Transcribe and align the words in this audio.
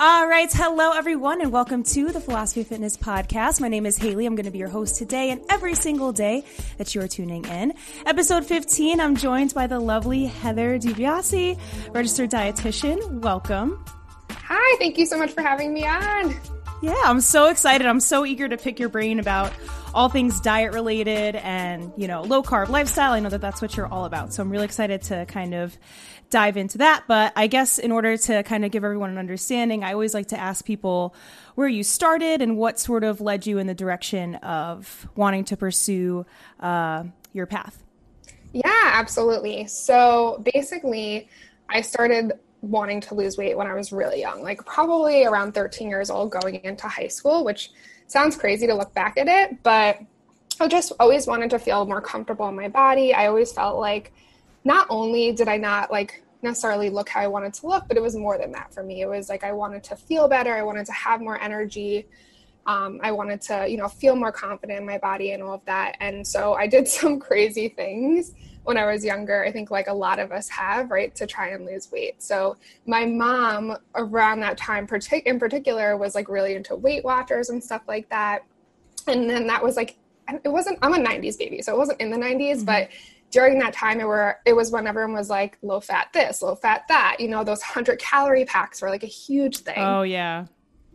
All 0.00 0.28
right. 0.28 0.48
Hello, 0.52 0.92
everyone, 0.92 1.40
and 1.40 1.50
welcome 1.50 1.82
to 1.82 2.12
the 2.12 2.20
Philosophy 2.20 2.60
of 2.60 2.68
Fitness 2.68 2.96
podcast. 2.96 3.60
My 3.60 3.66
name 3.66 3.84
is 3.84 3.98
Haley. 3.98 4.26
I'm 4.26 4.36
going 4.36 4.44
to 4.44 4.52
be 4.52 4.58
your 4.58 4.68
host 4.68 4.94
today 4.94 5.30
and 5.30 5.40
every 5.50 5.74
single 5.74 6.12
day 6.12 6.44
that 6.76 6.94
you're 6.94 7.08
tuning 7.08 7.44
in. 7.46 7.74
Episode 8.06 8.46
15, 8.46 9.00
I'm 9.00 9.16
joined 9.16 9.54
by 9.54 9.66
the 9.66 9.80
lovely 9.80 10.26
Heather 10.26 10.78
DiBiase, 10.78 11.58
registered 11.92 12.30
dietitian. 12.30 13.22
Welcome. 13.22 13.84
Hi. 14.30 14.76
Thank 14.78 14.98
you 14.98 15.06
so 15.06 15.18
much 15.18 15.32
for 15.32 15.42
having 15.42 15.74
me 15.74 15.84
on. 15.84 16.32
Yeah, 16.80 16.94
I'm 17.04 17.20
so 17.20 17.48
excited. 17.48 17.84
I'm 17.84 17.98
so 17.98 18.24
eager 18.24 18.48
to 18.48 18.56
pick 18.56 18.78
your 18.78 18.90
brain 18.90 19.18
about 19.18 19.52
all 19.94 20.08
things 20.08 20.40
diet 20.40 20.74
related 20.74 21.34
and, 21.34 21.92
you 21.96 22.06
know, 22.06 22.22
low 22.22 22.40
carb 22.44 22.68
lifestyle. 22.68 23.14
I 23.14 23.18
know 23.18 23.30
that 23.30 23.40
that's 23.40 23.60
what 23.60 23.76
you're 23.76 23.88
all 23.88 24.04
about. 24.04 24.32
So 24.32 24.44
I'm 24.44 24.50
really 24.50 24.66
excited 24.66 25.02
to 25.02 25.26
kind 25.26 25.54
of 25.54 25.76
dive 26.30 26.56
into 26.56 26.78
that. 26.78 27.04
But 27.06 27.32
I 27.36 27.46
guess 27.46 27.78
in 27.78 27.92
order 27.92 28.16
to 28.16 28.42
kind 28.42 28.64
of 28.64 28.70
give 28.70 28.84
everyone 28.84 29.10
an 29.10 29.18
understanding, 29.18 29.84
I 29.84 29.92
always 29.92 30.14
like 30.14 30.28
to 30.28 30.38
ask 30.38 30.64
people 30.64 31.14
where 31.54 31.68
you 31.68 31.82
started 31.82 32.42
and 32.42 32.56
what 32.56 32.78
sort 32.78 33.04
of 33.04 33.20
led 33.20 33.46
you 33.46 33.58
in 33.58 33.66
the 33.66 33.74
direction 33.74 34.36
of 34.36 35.08
wanting 35.14 35.44
to 35.46 35.56
pursue 35.56 36.26
uh, 36.60 37.04
your 37.32 37.46
path. 37.46 37.82
Yeah, 38.52 38.90
absolutely. 38.94 39.66
So 39.66 40.42
basically, 40.54 41.28
I 41.68 41.82
started 41.82 42.32
wanting 42.60 43.00
to 43.02 43.14
lose 43.14 43.36
weight 43.36 43.56
when 43.56 43.66
I 43.66 43.74
was 43.74 43.92
really 43.92 44.20
young, 44.20 44.42
like 44.42 44.64
probably 44.64 45.24
around 45.24 45.52
13 45.52 45.88
years 45.88 46.10
old, 46.10 46.30
going 46.30 46.56
into 46.56 46.88
high 46.88 47.08
school, 47.08 47.44
which 47.44 47.70
sounds 48.06 48.36
crazy 48.36 48.66
to 48.66 48.74
look 48.74 48.92
back 48.94 49.16
at 49.18 49.28
it, 49.28 49.62
but 49.62 49.98
I 50.60 50.66
just 50.66 50.92
always 50.98 51.26
wanted 51.26 51.50
to 51.50 51.58
feel 51.58 51.86
more 51.86 52.00
comfortable 52.00 52.48
in 52.48 52.56
my 52.56 52.68
body. 52.68 53.14
I 53.14 53.26
always 53.26 53.52
felt 53.52 53.78
like 53.78 54.12
not 54.64 54.86
only 54.90 55.32
did 55.32 55.48
I 55.48 55.56
not 55.56 55.90
like 55.90 56.22
necessarily 56.42 56.90
look 56.90 57.08
how 57.08 57.20
I 57.20 57.26
wanted 57.26 57.54
to 57.54 57.66
look, 57.66 57.88
but 57.88 57.96
it 57.96 58.02
was 58.02 58.16
more 58.16 58.38
than 58.38 58.52
that 58.52 58.72
for 58.72 58.82
me. 58.82 59.02
It 59.02 59.08
was 59.08 59.28
like 59.28 59.44
I 59.44 59.52
wanted 59.52 59.82
to 59.84 59.96
feel 59.96 60.28
better, 60.28 60.54
I 60.54 60.62
wanted 60.62 60.86
to 60.86 60.92
have 60.92 61.20
more 61.20 61.40
energy. 61.40 62.06
Um, 62.66 63.00
I 63.02 63.12
wanted 63.12 63.40
to, 63.42 63.66
you 63.66 63.78
know, 63.78 63.88
feel 63.88 64.14
more 64.14 64.30
confident 64.30 64.78
in 64.78 64.84
my 64.84 64.98
body 64.98 65.32
and 65.32 65.42
all 65.42 65.54
of 65.54 65.64
that. 65.64 65.96
And 66.00 66.26
so 66.26 66.52
I 66.52 66.66
did 66.66 66.86
some 66.98 67.18
crazy 67.18 67.68
things 67.68 68.34
when 68.64 68.76
I 68.76 68.84
was 68.84 69.02
younger. 69.02 69.42
I 69.42 69.50
think 69.50 69.70
like 69.70 69.88
a 69.88 69.94
lot 69.94 70.18
of 70.18 70.30
us 70.30 70.50
have, 70.50 70.90
right, 70.90 71.14
to 71.14 71.26
try 71.26 71.48
and 71.48 71.64
lose 71.64 71.90
weight. 71.90 72.22
So 72.22 72.58
my 72.84 73.06
mom 73.06 73.78
around 73.94 74.40
that 74.40 74.58
time, 74.58 74.86
partic- 74.86 75.22
in 75.22 75.38
particular, 75.38 75.96
was 75.96 76.14
like 76.14 76.28
really 76.28 76.54
into 76.54 76.76
Weight 76.76 77.02
Watchers 77.04 77.48
and 77.48 77.64
stuff 77.64 77.80
like 77.88 78.06
that. 78.10 78.44
And 79.06 79.30
then 79.30 79.46
that 79.46 79.64
was 79.64 79.76
like, 79.76 79.96
it 80.44 80.48
wasn't. 80.50 80.78
I'm 80.82 80.92
a 80.92 80.98
'90s 80.98 81.38
baby, 81.38 81.62
so 81.62 81.72
it 81.72 81.78
wasn't 81.78 82.02
in 82.02 82.10
the 82.10 82.18
'90s, 82.18 82.56
mm-hmm. 82.56 82.64
but 82.64 82.88
during 83.30 83.58
that 83.58 83.72
time 83.72 84.00
it 84.00 84.06
were 84.06 84.38
it 84.46 84.54
was 84.54 84.70
when 84.70 84.86
everyone 84.86 85.12
was 85.12 85.28
like 85.28 85.58
low 85.62 85.80
fat 85.80 86.08
this 86.12 86.42
low 86.42 86.54
fat 86.54 86.84
that 86.88 87.16
you 87.18 87.28
know 87.28 87.44
those 87.44 87.60
100 87.60 87.98
calorie 87.98 88.44
packs 88.44 88.80
were 88.80 88.90
like 88.90 89.02
a 89.02 89.06
huge 89.06 89.58
thing. 89.58 89.78
Oh 89.78 90.02
yeah. 90.02 90.46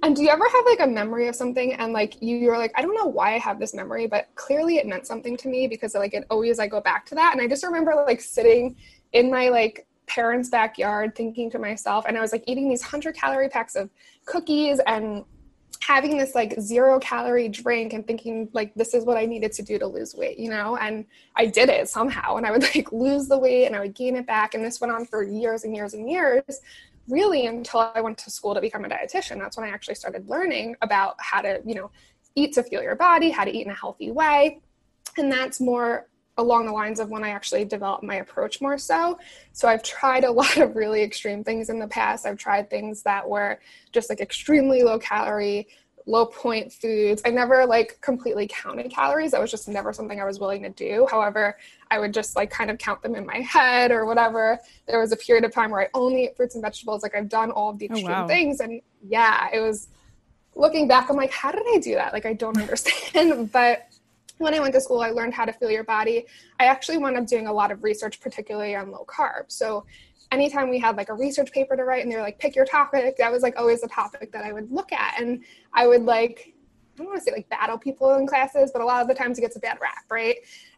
And 0.02 0.18
do 0.18 0.22
you 0.22 0.30
ever 0.30 0.44
have 0.44 0.66
like 0.66 0.82
a 0.82 0.88
memory 0.88 1.28
of 1.28 1.36
something 1.36 1.74
and 1.74 1.94
like 1.94 2.22
you 2.22 2.36
you're 2.38 2.58
like 2.58 2.72
i 2.76 2.82
don't 2.82 2.96
know 2.96 3.06
why 3.06 3.36
i 3.36 3.38
have 3.38 3.60
this 3.60 3.74
memory 3.74 4.08
but 4.08 4.28
clearly 4.36 4.78
it 4.78 4.88
meant 4.88 5.08
something 5.08 5.38
to 5.38 5.48
me 5.48 5.68
because 5.68 5.94
like 5.96 6.14
it 6.14 6.26
always 6.30 6.60
i 6.60 6.68
go 6.68 6.82
back 6.82 7.06
to 7.08 7.16
that. 7.16 7.34
And 7.34 7.42
i 7.42 7.48
just 7.48 7.64
remember 7.64 7.94
like 8.06 8.22
sitting 8.22 8.76
in 9.14 9.32
my 9.32 9.50
like 9.50 9.88
parents 10.06 10.50
backyard 10.50 11.16
thinking 11.16 11.50
to 11.52 11.60
myself 11.60 12.04
and 12.08 12.18
i 12.18 12.22
was 12.22 12.34
like 12.34 12.44
eating 12.48 12.68
these 12.68 12.82
100 12.82 13.16
calorie 13.16 13.48
packs 13.48 13.76
of 13.76 13.90
cookies 14.26 14.80
and 14.88 15.24
having 15.82 16.18
this 16.18 16.34
like 16.34 16.60
zero 16.60 17.00
calorie 17.00 17.50
drink 17.50 17.94
and 17.94 18.08
thinking 18.08 18.48
like 18.54 18.74
this 18.76 18.94
is 18.94 19.04
what 19.04 19.18
I 19.18 19.26
needed 19.26 19.52
to 19.54 19.62
do 19.62 19.78
to 19.80 19.88
lose 19.88 20.16
weight, 20.16 20.40
you 20.40 20.50
know? 20.50 20.78
And 20.78 21.06
I 21.36 21.46
did 21.46 21.70
it 21.70 21.90
somehow 21.90 22.38
and 22.38 22.46
I 22.46 22.52
would 22.52 22.64
like 22.76 22.92
lose 22.92 23.28
the 23.28 23.38
weight 23.38 23.66
and 23.66 23.76
I 23.76 23.82
would 23.82 23.94
gain 23.94 24.16
it 24.16 24.26
back 24.26 24.54
and 24.54 24.64
this 24.64 24.80
went 24.80 24.94
on 24.94 25.06
for 25.06 25.24
years 25.24 25.64
and 25.64 25.76
years 25.76 25.94
and 25.94 26.10
years 26.10 26.62
really 27.10 27.48
until 27.48 27.92
I 27.94 28.02
went 28.02 28.18
to 28.20 28.32
school 28.32 28.54
to 28.54 28.62
become 28.62 28.86
a 28.86 28.90
dietitian. 28.90 29.40
That's 29.40 29.58
when 29.58 29.68
I 29.68 29.74
actually 29.74 29.96
started 29.96 30.30
learning 30.30 30.76
about 30.82 31.16
how 31.20 31.42
to, 31.42 31.62
you 31.66 31.76
know, 31.76 31.92
eat 32.36 32.54
to 32.54 32.64
fuel 32.64 32.82
your 32.82 32.96
body, 32.96 33.30
how 33.30 33.44
to 33.44 33.52
eat 33.52 33.66
in 33.66 33.72
a 33.72 33.76
healthy 33.76 34.12
way. 34.12 34.62
And 35.18 35.32
that's 35.32 35.60
more 35.60 36.08
along 36.38 36.66
the 36.66 36.72
lines 36.72 37.00
of 37.00 37.10
when 37.10 37.24
I 37.24 37.30
actually 37.30 37.66
developed 37.66 38.04
my 38.04 38.16
approach 38.16 38.60
more 38.60 38.78
so. 38.78 39.20
So 39.52 39.68
I've 39.68 39.84
tried 39.84 40.24
a 40.24 40.32
lot 40.42 40.58
of 40.58 40.76
really 40.76 41.04
extreme 41.04 41.44
things 41.44 41.70
in 41.70 41.80
the 41.80 41.88
past. 41.88 42.26
I've 42.26 42.38
tried 42.38 42.70
things 42.70 43.04
that 43.04 43.28
were 43.28 43.60
just 43.92 44.10
like 44.10 44.20
extremely 44.20 44.84
low 44.84 44.98
calorie, 45.00 45.68
low 46.06 46.26
point 46.26 46.74
foods. 46.74 47.22
I 47.26 47.30
never 47.30 47.66
like 47.66 48.00
completely 48.02 48.48
counted 48.48 48.92
calories. 48.92 49.32
That 49.32 49.42
was 49.42 49.52
just 49.52 49.68
never 49.68 49.94
something 49.94 50.20
I 50.20 50.26
was 50.26 50.40
willing 50.40 50.64
to 50.64 50.70
do. 50.70 51.08
However, 51.10 51.58
I 51.92 52.00
would 52.00 52.14
just 52.14 52.36
like 52.36 52.50
kind 52.50 52.70
of 52.70 52.78
count 52.78 53.02
them 53.02 53.16
in 53.16 53.26
my 53.26 53.40
head 53.40 53.92
or 53.92 54.06
whatever. 54.06 54.60
There 54.88 55.00
was 55.00 55.12
a 55.12 55.18
period 55.18 55.46
of 55.46 55.54
time 55.54 55.72
where 55.72 55.82
I 55.82 55.88
only 55.94 56.26
ate 56.26 56.36
fruits 56.36 56.56
and 56.56 56.64
vegetables. 56.64 57.04
Like 57.04 57.16
I've 57.16 57.30
done 57.30 57.52
all 57.52 57.70
of 57.70 57.80
the 57.80 57.90
oh, 57.90 57.94
extreme 57.94 58.12
oh, 58.12 58.22
wow. 58.22 58.28
things. 58.28 58.60
And 58.60 58.82
yeah, 59.08 59.50
it 59.54 59.60
was 59.60 59.88
looking 60.56 60.88
back, 60.88 61.10
I'm 61.10 61.16
like, 61.16 61.32
how 61.32 61.52
did 61.52 61.64
I 61.74 61.80
do 61.80 61.96
that? 61.96 62.14
Like 62.14 62.26
I 62.26 62.34
don't 62.34 62.58
understand. 62.62 63.52
but 63.52 63.88
when 64.44 64.54
I 64.54 64.60
went 64.60 64.74
to 64.74 64.82
school, 64.82 65.02
I 65.02 65.10
learned 65.10 65.34
how 65.34 65.46
to 65.46 65.54
feel 65.54 65.72
your 65.72 65.84
body. 65.84 66.26
I 66.60 66.66
actually 66.66 66.98
wound 66.98 67.18
up 67.18 67.26
doing 67.26 67.48
a 67.48 67.54
lot 67.54 67.72
of 67.72 67.84
research, 67.84 68.20
particularly 68.20 68.76
on 68.76 68.92
low 68.92 69.06
carb. 69.08 69.46
So 69.48 69.86
anytime 70.32 70.70
we 70.70 70.80
had 70.80 70.98
like 70.98 71.10
a 71.10 71.14
research 71.14 71.52
paper 71.52 71.76
to 71.76 71.84
write 71.84 72.04
and 72.04 72.12
they're 72.12 72.22
like, 72.22 72.40
pick 72.40 72.56
your 72.56 72.66
topic, 72.66 73.18
that 73.18 73.32
was 73.32 73.44
like 73.44 73.58
always 73.58 73.82
the 73.82 73.88
topic 73.88 74.32
that 74.32 74.44
I 74.44 74.52
would 74.52 74.72
look 74.72 74.92
at. 74.92 75.20
And 75.20 75.44
I 75.74 75.88
would 75.88 76.04
like, 76.04 76.54
I 76.96 76.98
don't 76.98 77.08
want 77.08 77.20
to 77.20 77.24
say 77.24 77.32
like 77.32 77.50
battle 77.50 77.78
people 77.78 78.16
in 78.16 78.28
classes, 78.28 78.72
but 78.72 78.82
a 78.82 78.86
lot 78.86 79.02
of 79.02 79.08
the 79.08 79.16
times 79.16 79.38
it 79.38 79.42
gets 79.42 79.56
a 79.56 79.60
bad 79.60 79.80
rap, 79.82 80.06
right? 80.12 80.38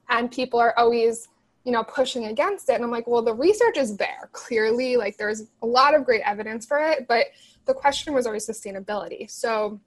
And 0.09 0.31
people 0.31 0.59
are 0.59 0.77
always, 0.77 1.27
you 1.63 1.71
know, 1.71 1.83
pushing 1.83 2.25
against 2.25 2.69
it. 2.69 2.75
And 2.75 2.83
I'm 2.83 2.91
like, 2.91 3.07
well, 3.07 3.21
the 3.21 3.33
research 3.33 3.77
is 3.77 3.97
there. 3.97 4.29
Clearly, 4.31 4.97
like 4.97 5.17
there's 5.17 5.43
a 5.61 5.65
lot 5.65 5.95
of 5.95 6.05
great 6.05 6.21
evidence 6.25 6.65
for 6.65 6.79
it, 6.79 7.07
but 7.07 7.27
the 7.65 7.73
question 7.73 8.13
was 8.13 8.27
always 8.27 8.47
sustainability. 8.47 9.29
So 9.29 9.79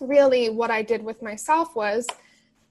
really 0.00 0.50
what 0.50 0.70
I 0.70 0.82
did 0.82 1.02
with 1.02 1.22
myself 1.22 1.76
was 1.76 2.06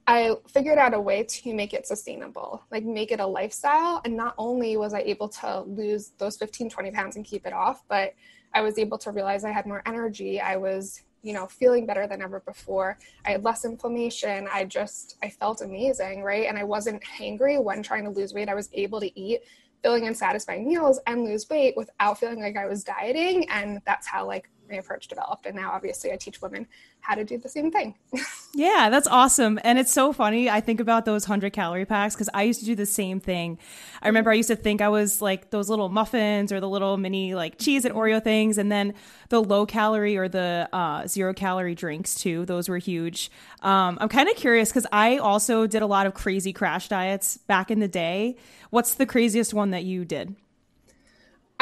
I 0.06 0.34
figured 0.48 0.78
out 0.78 0.94
a 0.94 1.00
way 1.00 1.22
to 1.22 1.54
make 1.54 1.74
it 1.74 1.86
sustainable, 1.86 2.62
like 2.70 2.84
make 2.84 3.12
it 3.12 3.20
a 3.20 3.26
lifestyle. 3.26 4.00
And 4.04 4.16
not 4.16 4.34
only 4.36 4.76
was 4.76 4.94
I 4.94 5.00
able 5.00 5.28
to 5.28 5.60
lose 5.60 6.12
those 6.18 6.36
15, 6.36 6.70
20 6.70 6.90
pounds 6.90 7.16
and 7.16 7.24
keep 7.24 7.46
it 7.46 7.52
off, 7.52 7.84
but 7.88 8.14
I 8.52 8.62
was 8.62 8.78
able 8.78 8.98
to 8.98 9.10
realize 9.12 9.44
I 9.44 9.52
had 9.52 9.64
more 9.64 9.82
energy. 9.86 10.40
I 10.40 10.56
was, 10.56 11.02
you 11.22 11.32
know, 11.32 11.46
feeling 11.46 11.86
better 11.86 12.06
than 12.06 12.20
ever 12.20 12.40
before. 12.40 12.98
I 13.24 13.30
had 13.30 13.44
less 13.44 13.64
inflammation. 13.64 14.48
I 14.52 14.64
just, 14.64 15.16
I 15.22 15.30
felt 15.30 15.60
amazing, 15.60 16.22
right? 16.22 16.46
And 16.48 16.58
I 16.58 16.64
wasn't 16.64 17.02
hangry 17.02 17.62
when 17.62 17.82
trying 17.82 18.04
to 18.04 18.10
lose 18.10 18.34
weight. 18.34 18.48
I 18.48 18.54
was 18.54 18.70
able 18.72 19.00
to 19.00 19.18
eat 19.18 19.42
filling 19.82 20.06
and 20.06 20.16
satisfying 20.16 20.66
meals 20.66 21.00
and 21.06 21.24
lose 21.24 21.48
weight 21.48 21.74
without 21.76 22.18
feeling 22.18 22.40
like 22.40 22.56
I 22.56 22.66
was 22.66 22.84
dieting. 22.84 23.48
And 23.50 23.80
that's 23.84 24.06
how 24.06 24.26
like 24.26 24.48
my 24.72 24.78
approach 24.78 25.06
developed. 25.06 25.46
And 25.46 25.54
now 25.54 25.70
obviously 25.72 26.12
I 26.12 26.16
teach 26.16 26.42
women 26.42 26.66
how 27.00 27.14
to 27.14 27.24
do 27.24 27.38
the 27.38 27.48
same 27.48 27.70
thing. 27.70 27.94
yeah, 28.54 28.88
that's 28.90 29.06
awesome. 29.06 29.60
And 29.62 29.78
it's 29.78 29.92
so 29.92 30.12
funny. 30.12 30.50
I 30.50 30.60
think 30.60 30.80
about 30.80 31.04
those 31.04 31.28
100 31.28 31.52
calorie 31.52 31.84
packs 31.84 32.14
because 32.14 32.30
I 32.32 32.42
used 32.44 32.60
to 32.60 32.66
do 32.66 32.74
the 32.74 32.86
same 32.86 33.20
thing. 33.20 33.58
I 34.02 34.08
remember 34.08 34.30
I 34.30 34.34
used 34.34 34.48
to 34.48 34.56
think 34.56 34.80
I 34.80 34.88
was 34.88 35.22
like 35.22 35.50
those 35.50 35.68
little 35.68 35.88
muffins 35.88 36.50
or 36.50 36.60
the 36.60 36.68
little 36.68 36.96
mini 36.96 37.34
like 37.34 37.58
cheese 37.58 37.84
and 37.84 37.94
Oreo 37.94 38.22
things. 38.22 38.58
And 38.58 38.72
then 38.72 38.94
the 39.28 39.42
low 39.42 39.66
calorie 39.66 40.16
or 40.16 40.28
the 40.28 40.68
uh, 40.72 41.06
zero 41.06 41.34
calorie 41.34 41.74
drinks 41.74 42.14
too. 42.14 42.46
Those 42.46 42.68
were 42.68 42.78
huge. 42.78 43.30
Um, 43.60 43.98
I'm 44.00 44.08
kind 44.08 44.28
of 44.28 44.36
curious 44.36 44.70
because 44.70 44.86
I 44.90 45.18
also 45.18 45.66
did 45.66 45.82
a 45.82 45.86
lot 45.86 46.06
of 46.06 46.14
crazy 46.14 46.52
crash 46.52 46.88
diets 46.88 47.36
back 47.36 47.70
in 47.70 47.80
the 47.80 47.88
day. 47.88 48.36
What's 48.70 48.94
the 48.94 49.06
craziest 49.06 49.52
one 49.52 49.70
that 49.70 49.84
you 49.84 50.04
did? 50.04 50.34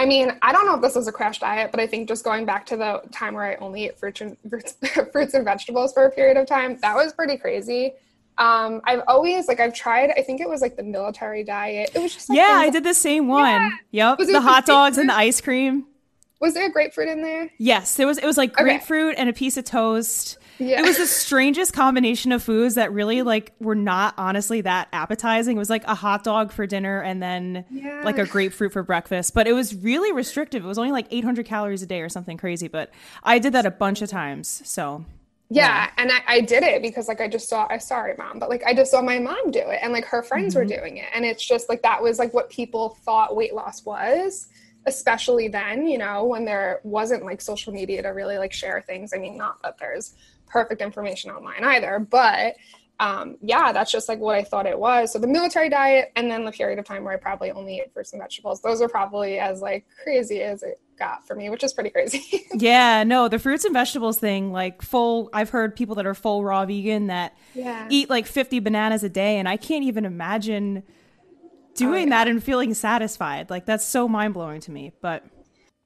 I 0.00 0.06
mean, 0.06 0.32
I 0.40 0.50
don't 0.50 0.64
know 0.64 0.76
if 0.76 0.80
this 0.80 0.94
was 0.94 1.08
a 1.08 1.12
crash 1.12 1.40
diet, 1.40 1.70
but 1.70 1.78
I 1.78 1.86
think 1.86 2.08
just 2.08 2.24
going 2.24 2.46
back 2.46 2.64
to 2.66 2.76
the 2.78 3.02
time 3.12 3.34
where 3.34 3.44
I 3.44 3.56
only 3.56 3.84
ate 3.84 3.98
fruits 3.98 4.22
and, 4.22 4.34
fruits, 4.48 4.74
fruits 5.12 5.34
and 5.34 5.44
vegetables 5.44 5.92
for 5.92 6.06
a 6.06 6.10
period 6.10 6.38
of 6.38 6.46
time, 6.46 6.78
that 6.80 6.96
was 6.96 7.12
pretty 7.12 7.36
crazy. 7.36 7.92
Um, 8.38 8.80
I've 8.84 9.02
always 9.06 9.46
like 9.46 9.60
I've 9.60 9.74
tried. 9.74 10.08
I 10.16 10.22
think 10.22 10.40
it 10.40 10.48
was 10.48 10.62
like 10.62 10.76
the 10.76 10.82
military 10.82 11.44
diet. 11.44 11.90
It 11.94 11.98
was 11.98 12.14
just 12.14 12.30
like, 12.30 12.38
yeah. 12.38 12.54
I 12.54 12.70
did 12.70 12.82
the 12.82 12.94
same 12.94 13.28
one. 13.28 13.72
Yeah. 13.90 14.16
Yep. 14.16 14.26
The 14.26 14.40
hot 14.40 14.64
dogs 14.64 14.96
and 14.96 15.10
the 15.10 15.14
ice 15.14 15.42
cream. 15.42 15.84
Was 16.40 16.54
there 16.54 16.66
a 16.66 16.72
grapefruit 16.72 17.08
in 17.08 17.20
there? 17.20 17.50
Yes, 17.58 17.96
there 17.96 18.06
was. 18.06 18.16
It 18.16 18.24
was 18.24 18.38
like 18.38 18.54
grapefruit 18.54 19.12
okay. 19.12 19.20
and 19.20 19.28
a 19.28 19.34
piece 19.34 19.58
of 19.58 19.66
toast. 19.66 20.38
Yeah. 20.60 20.80
It 20.80 20.82
was 20.82 20.98
the 20.98 21.06
strangest 21.06 21.72
combination 21.72 22.32
of 22.32 22.42
foods 22.42 22.74
that 22.74 22.92
really 22.92 23.22
like 23.22 23.54
were 23.60 23.74
not 23.74 24.14
honestly 24.18 24.60
that 24.60 24.88
appetizing. 24.92 25.56
It 25.56 25.58
was 25.58 25.70
like 25.70 25.84
a 25.84 25.94
hot 25.94 26.22
dog 26.22 26.52
for 26.52 26.66
dinner 26.66 27.00
and 27.00 27.22
then 27.22 27.64
yeah. 27.70 28.02
like 28.04 28.18
a 28.18 28.26
grapefruit 28.26 28.72
for 28.72 28.82
breakfast, 28.82 29.32
but 29.32 29.46
it 29.46 29.54
was 29.54 29.74
really 29.74 30.12
restrictive. 30.12 30.62
It 30.62 30.68
was 30.68 30.78
only 30.78 30.92
like 30.92 31.06
800 31.10 31.46
calories 31.46 31.82
a 31.82 31.86
day 31.86 32.02
or 32.02 32.10
something 32.10 32.36
crazy, 32.36 32.68
but 32.68 32.90
I 33.24 33.38
did 33.38 33.54
that 33.54 33.64
a 33.64 33.70
bunch 33.70 34.02
of 34.02 34.10
times. 34.10 34.60
So 34.64 35.04
yeah, 35.48 35.84
yeah. 35.84 35.90
and 35.96 36.12
I, 36.12 36.22
I, 36.28 36.40
did 36.42 36.62
it 36.62 36.82
because 36.82 37.08
like 37.08 37.20
I 37.20 37.26
just 37.26 37.48
saw 37.48 37.66
I 37.68 37.78
sorry 37.78 38.14
mom, 38.16 38.38
but 38.38 38.50
like 38.50 38.62
I 38.64 38.74
just 38.74 38.90
saw 38.90 39.00
my 39.02 39.18
mom 39.18 39.50
do 39.50 39.60
it 39.60 39.80
and 39.82 39.92
like 39.92 40.04
her 40.04 40.22
friends 40.22 40.54
mm-hmm. 40.54 40.70
were 40.70 40.76
doing 40.76 40.98
it. 40.98 41.06
And 41.14 41.24
it's 41.24 41.44
just 41.44 41.68
like 41.68 41.82
that 41.82 42.00
was 42.02 42.18
like 42.18 42.34
what 42.34 42.50
people 42.50 42.98
thought 43.02 43.34
weight 43.34 43.54
loss 43.54 43.84
was 43.84 44.48
especially 44.86 45.48
then, 45.48 45.86
you 45.86 45.98
know, 45.98 46.24
when 46.24 46.44
there 46.44 46.80
wasn't 46.84 47.24
like 47.24 47.40
social 47.40 47.72
media 47.72 48.02
to 48.02 48.08
really 48.08 48.38
like 48.38 48.52
share 48.52 48.80
things. 48.80 49.12
I 49.14 49.18
mean, 49.18 49.36
not 49.36 49.62
that 49.62 49.78
there's 49.78 50.14
perfect 50.50 50.82
information 50.82 51.30
online 51.30 51.64
either, 51.64 51.98
but 51.98 52.56
um, 53.00 53.36
yeah, 53.40 53.72
that's 53.72 53.90
just 53.90 54.10
like 54.10 54.18
what 54.18 54.36
I 54.36 54.44
thought 54.44 54.66
it 54.66 54.78
was. 54.78 55.12
So 55.12 55.18
the 55.18 55.26
military 55.26 55.70
diet, 55.70 56.12
and 56.16 56.30
then 56.30 56.44
the 56.44 56.52
period 56.52 56.78
of 56.78 56.84
time 56.84 57.02
where 57.02 57.14
I 57.14 57.16
probably 57.16 57.50
only 57.50 57.80
ate 57.80 57.94
fruits 57.94 58.12
and 58.12 58.20
vegetables. 58.20 58.60
Those 58.60 58.82
are 58.82 58.88
probably 58.88 59.38
as 59.38 59.62
like 59.62 59.86
crazy 60.04 60.42
as 60.42 60.62
it 60.62 60.78
got 60.98 61.26
for 61.26 61.34
me, 61.34 61.48
which 61.48 61.64
is 61.64 61.72
pretty 61.72 61.88
crazy. 61.88 62.46
yeah, 62.54 63.02
no, 63.02 63.26
the 63.26 63.38
fruits 63.38 63.64
and 63.64 63.72
vegetables 63.72 64.18
thing, 64.18 64.52
like 64.52 64.82
full. 64.82 65.30
I've 65.32 65.48
heard 65.48 65.74
people 65.74 65.94
that 65.94 66.06
are 66.06 66.14
full 66.14 66.44
raw 66.44 66.66
vegan 66.66 67.06
that 67.06 67.34
yeah. 67.54 67.86
eat 67.88 68.10
like 68.10 68.26
fifty 68.26 68.60
bananas 68.60 69.02
a 69.02 69.08
day, 69.08 69.38
and 69.38 69.48
I 69.48 69.56
can't 69.56 69.84
even 69.84 70.04
imagine 70.04 70.82
doing 71.74 71.94
oh, 71.94 71.96
yeah. 71.96 72.24
that 72.24 72.28
and 72.28 72.44
feeling 72.44 72.74
satisfied. 72.74 73.48
Like 73.48 73.64
that's 73.64 73.84
so 73.84 74.08
mind 74.08 74.34
blowing 74.34 74.60
to 74.60 74.70
me. 74.70 74.92
But 75.00 75.24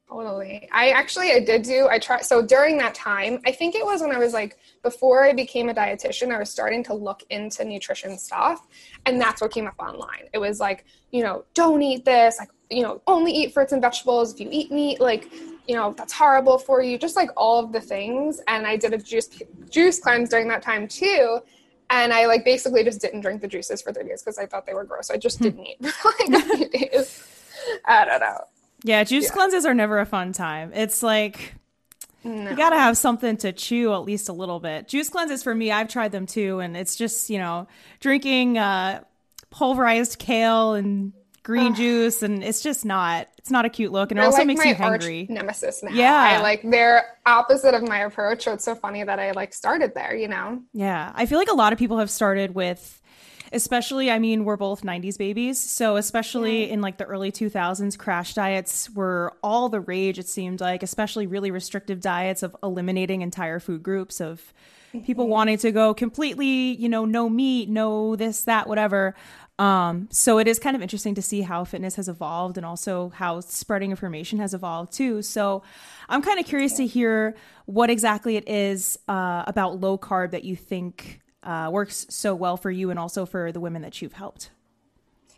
Totally. 0.08 0.68
I 0.70 0.90
actually 0.90 1.32
I 1.32 1.40
did 1.40 1.62
do 1.62 1.88
I 1.90 1.98
tried 1.98 2.24
so 2.24 2.42
during 2.42 2.76
that 2.78 2.94
time, 2.94 3.40
I 3.46 3.52
think 3.52 3.74
it 3.74 3.84
was 3.84 4.02
when 4.02 4.12
I 4.12 4.18
was 4.18 4.32
like 4.34 4.58
before 4.82 5.24
I 5.24 5.32
became 5.32 5.70
a 5.70 5.74
dietitian, 5.74 6.32
I 6.32 6.38
was 6.38 6.50
starting 6.50 6.84
to 6.84 6.94
look 6.94 7.22
into 7.30 7.64
nutrition 7.64 8.18
stuff 8.18 8.66
and 9.06 9.20
that's 9.20 9.40
what 9.40 9.50
came 9.50 9.66
up 9.66 9.78
online. 9.78 10.28
It 10.32 10.38
was 10.38 10.60
like, 10.60 10.84
you 11.10 11.22
know, 11.22 11.44
don't 11.54 11.80
eat 11.80 12.04
this, 12.04 12.38
like, 12.38 12.50
you 12.70 12.82
know, 12.82 13.00
only 13.06 13.32
eat 13.32 13.54
fruits 13.54 13.72
and 13.72 13.80
vegetables. 13.80 14.34
If 14.34 14.40
you 14.40 14.48
eat 14.52 14.70
meat, 14.70 15.00
like, 15.00 15.32
you 15.66 15.74
know, 15.74 15.94
that's 15.96 16.12
horrible 16.12 16.58
for 16.58 16.82
you. 16.82 16.98
Just 16.98 17.16
like 17.16 17.30
all 17.36 17.64
of 17.64 17.72
the 17.72 17.80
things. 17.80 18.40
And 18.46 18.66
I 18.66 18.76
did 18.76 18.92
a 18.92 18.98
juice 18.98 19.30
juice 19.70 19.98
cleanse 19.98 20.28
during 20.28 20.48
that 20.48 20.62
time 20.62 20.86
too. 20.86 21.40
And 21.88 22.12
I 22.12 22.26
like 22.26 22.44
basically 22.44 22.84
just 22.84 23.00
didn't 23.00 23.22
drink 23.22 23.40
the 23.40 23.48
juices 23.48 23.80
for 23.80 23.92
30 23.92 24.08
days 24.10 24.22
because 24.22 24.38
I 24.38 24.44
thought 24.44 24.66
they 24.66 24.74
were 24.74 24.84
gross. 24.84 25.10
I 25.10 25.16
just 25.16 25.38
hmm. 25.38 25.44
didn't 25.44 25.66
eat 25.66 25.86
for 25.94 26.12
like 26.18 26.42
a 26.42 26.56
few 26.56 26.68
days. 26.68 27.26
I 27.86 28.04
don't 28.04 28.20
know. 28.20 28.44
Yeah, 28.84 29.02
juice 29.02 29.24
yeah. 29.24 29.30
cleanses 29.30 29.64
are 29.64 29.74
never 29.74 29.98
a 29.98 30.06
fun 30.06 30.32
time. 30.32 30.72
It's 30.74 31.02
like 31.02 31.54
no. 32.22 32.50
you 32.50 32.56
got 32.56 32.70
to 32.70 32.78
have 32.78 32.96
something 32.96 33.38
to 33.38 33.52
chew 33.52 33.92
at 33.94 34.04
least 34.04 34.28
a 34.28 34.32
little 34.32 34.60
bit. 34.60 34.88
Juice 34.88 35.08
cleanses 35.08 35.42
for 35.42 35.54
me, 35.54 35.72
I've 35.72 35.88
tried 35.88 36.12
them 36.12 36.26
too, 36.26 36.60
and 36.60 36.76
it's 36.76 36.94
just 36.94 37.30
you 37.30 37.38
know 37.38 37.66
drinking 38.00 38.58
uh, 38.58 39.02
pulverized 39.50 40.18
kale 40.18 40.74
and 40.74 41.14
green 41.42 41.72
Ugh. 41.72 41.76
juice, 41.76 42.22
and 42.22 42.44
it's 42.44 42.62
just 42.62 42.84
not 42.84 43.28
it's 43.38 43.50
not 43.50 43.64
a 43.64 43.70
cute 43.70 43.90
look, 43.90 44.10
and 44.10 44.20
it 44.20 44.22
also 44.22 44.38
like 44.38 44.48
makes 44.48 44.64
you 44.66 44.74
hungry. 44.74 45.26
nemesis 45.30 45.82
now. 45.82 45.90
Yeah, 45.90 46.14
I 46.14 46.42
like 46.42 46.60
they're 46.62 47.04
opposite 47.24 47.74
of 47.74 47.88
my 47.88 48.00
approach. 48.00 48.44
So 48.44 48.52
it's 48.52 48.64
so 48.64 48.74
funny 48.74 49.02
that 49.02 49.18
I 49.18 49.30
like 49.30 49.54
started 49.54 49.94
there. 49.94 50.14
You 50.14 50.28
know. 50.28 50.62
Yeah, 50.74 51.10
I 51.14 51.24
feel 51.24 51.38
like 51.38 51.50
a 51.50 51.54
lot 51.54 51.72
of 51.72 51.78
people 51.78 51.98
have 51.98 52.10
started 52.10 52.54
with 52.54 53.00
especially 53.52 54.10
i 54.10 54.18
mean 54.18 54.44
we're 54.44 54.56
both 54.56 54.82
90s 54.82 55.18
babies 55.18 55.58
so 55.58 55.96
especially 55.96 56.70
in 56.70 56.80
like 56.80 56.98
the 56.98 57.04
early 57.04 57.30
2000s 57.30 57.98
crash 57.98 58.34
diets 58.34 58.90
were 58.90 59.32
all 59.42 59.68
the 59.68 59.80
rage 59.80 60.18
it 60.18 60.28
seemed 60.28 60.60
like 60.60 60.82
especially 60.82 61.26
really 61.26 61.50
restrictive 61.50 62.00
diets 62.00 62.42
of 62.42 62.56
eliminating 62.62 63.22
entire 63.22 63.60
food 63.60 63.82
groups 63.82 64.20
of 64.20 64.52
people 65.04 65.24
mm-hmm. 65.24 65.32
wanting 65.32 65.58
to 65.58 65.72
go 65.72 65.92
completely 65.92 66.74
you 66.74 66.88
know 66.88 67.04
no 67.04 67.28
meat 67.28 67.68
no 67.68 68.16
this 68.16 68.44
that 68.44 68.68
whatever 68.68 69.14
um, 69.58 70.08
so 70.10 70.38
it 70.38 70.48
is 70.48 70.58
kind 70.58 70.74
of 70.74 70.82
interesting 70.82 71.14
to 71.14 71.22
see 71.22 71.42
how 71.42 71.64
fitness 71.64 71.94
has 71.96 72.08
evolved 72.08 72.56
and 72.56 72.66
also 72.66 73.10
how 73.10 73.40
spreading 73.40 73.90
information 73.90 74.38
has 74.40 74.52
evolved 74.52 74.92
too. 74.92 75.22
So 75.22 75.62
I'm 76.08 76.22
kind 76.22 76.40
of 76.40 76.46
curious 76.46 76.74
to 76.74 76.86
hear 76.86 77.36
what 77.66 77.88
exactly 77.88 78.36
it 78.36 78.48
is 78.48 78.98
uh, 79.08 79.44
about 79.46 79.80
low 79.80 79.96
carb 79.96 80.32
that 80.32 80.44
you 80.44 80.56
think 80.56 81.20
uh, 81.44 81.68
works 81.70 82.06
so 82.08 82.34
well 82.34 82.56
for 82.56 82.70
you 82.70 82.90
and 82.90 82.98
also 82.98 83.24
for 83.26 83.52
the 83.52 83.60
women 83.60 83.82
that 83.82 84.02
you've 84.02 84.14
helped? 84.14 84.50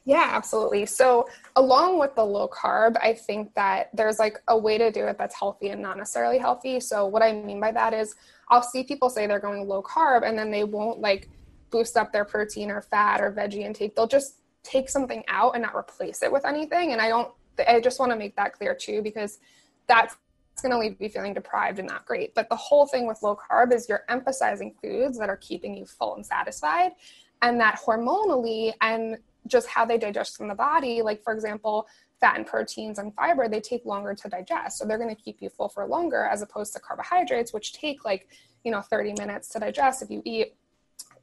Yeah, 0.06 0.28
absolutely. 0.30 0.86
So, 0.86 1.28
along 1.56 1.98
with 1.98 2.14
the 2.14 2.24
low 2.24 2.46
carb, 2.46 2.96
I 3.02 3.12
think 3.12 3.52
that 3.54 3.90
there's 3.92 4.20
like 4.20 4.40
a 4.46 4.56
way 4.56 4.78
to 4.78 4.92
do 4.92 5.04
it 5.06 5.18
that's 5.18 5.34
healthy 5.34 5.70
and 5.70 5.82
not 5.82 5.98
necessarily 5.98 6.38
healthy. 6.38 6.78
So, 6.78 7.06
what 7.06 7.22
I 7.22 7.32
mean 7.32 7.58
by 7.58 7.72
that 7.72 7.92
is, 7.92 8.14
I'll 8.48 8.62
see 8.62 8.84
people 8.84 9.10
say 9.10 9.26
they're 9.26 9.40
going 9.40 9.66
low 9.66 9.82
carb 9.82 10.22
and 10.22 10.38
then 10.38 10.52
they 10.52 10.62
won't 10.62 11.00
like 11.00 11.28
boost 11.70 11.96
up 11.96 12.12
their 12.12 12.24
protein 12.24 12.70
or 12.70 12.82
fat 12.82 13.20
or 13.20 13.32
veggie 13.32 13.64
intake. 13.64 13.96
They'll 13.96 14.06
just 14.06 14.36
take 14.62 14.88
something 14.88 15.24
out 15.26 15.54
and 15.54 15.62
not 15.62 15.74
replace 15.74 16.22
it 16.22 16.30
with 16.30 16.44
anything. 16.44 16.92
And 16.92 17.00
I 17.00 17.08
don't, 17.08 17.32
I 17.66 17.80
just 17.80 17.98
want 17.98 18.12
to 18.12 18.16
make 18.16 18.36
that 18.36 18.52
clear 18.52 18.76
too, 18.76 19.02
because 19.02 19.40
that's 19.88 20.16
it's 20.56 20.62
going 20.62 20.72
to 20.72 20.78
leave 20.78 20.96
you 20.98 21.10
feeling 21.10 21.34
deprived 21.34 21.78
and 21.80 21.86
not 21.86 22.06
great. 22.06 22.34
But 22.34 22.48
the 22.48 22.56
whole 22.56 22.86
thing 22.86 23.06
with 23.06 23.22
low 23.22 23.36
carb 23.36 23.74
is 23.74 23.90
you're 23.90 24.04
emphasizing 24.08 24.74
foods 24.82 25.18
that 25.18 25.28
are 25.28 25.36
keeping 25.36 25.76
you 25.76 25.84
full 25.84 26.16
and 26.16 26.24
satisfied, 26.24 26.92
and 27.42 27.60
that 27.60 27.78
hormonally 27.78 28.72
and 28.80 29.18
just 29.46 29.68
how 29.68 29.84
they 29.84 29.98
digest 29.98 30.40
in 30.40 30.48
the 30.48 30.54
body, 30.54 31.02
like 31.02 31.22
for 31.22 31.34
example, 31.34 31.86
fat 32.20 32.38
and 32.38 32.46
proteins 32.46 32.98
and 32.98 33.14
fiber, 33.14 33.50
they 33.50 33.60
take 33.60 33.84
longer 33.84 34.14
to 34.14 34.30
digest. 34.30 34.78
So 34.78 34.86
they're 34.86 34.96
going 34.96 35.14
to 35.14 35.22
keep 35.22 35.42
you 35.42 35.50
full 35.50 35.68
for 35.68 35.86
longer 35.86 36.24
as 36.24 36.40
opposed 36.40 36.72
to 36.72 36.80
carbohydrates, 36.80 37.52
which 37.52 37.74
take 37.74 38.06
like, 38.06 38.30
you 38.64 38.70
know, 38.70 38.80
30 38.80 39.12
minutes 39.18 39.50
to 39.50 39.58
digest. 39.58 40.00
If 40.00 40.08
you 40.08 40.22
eat 40.24 40.54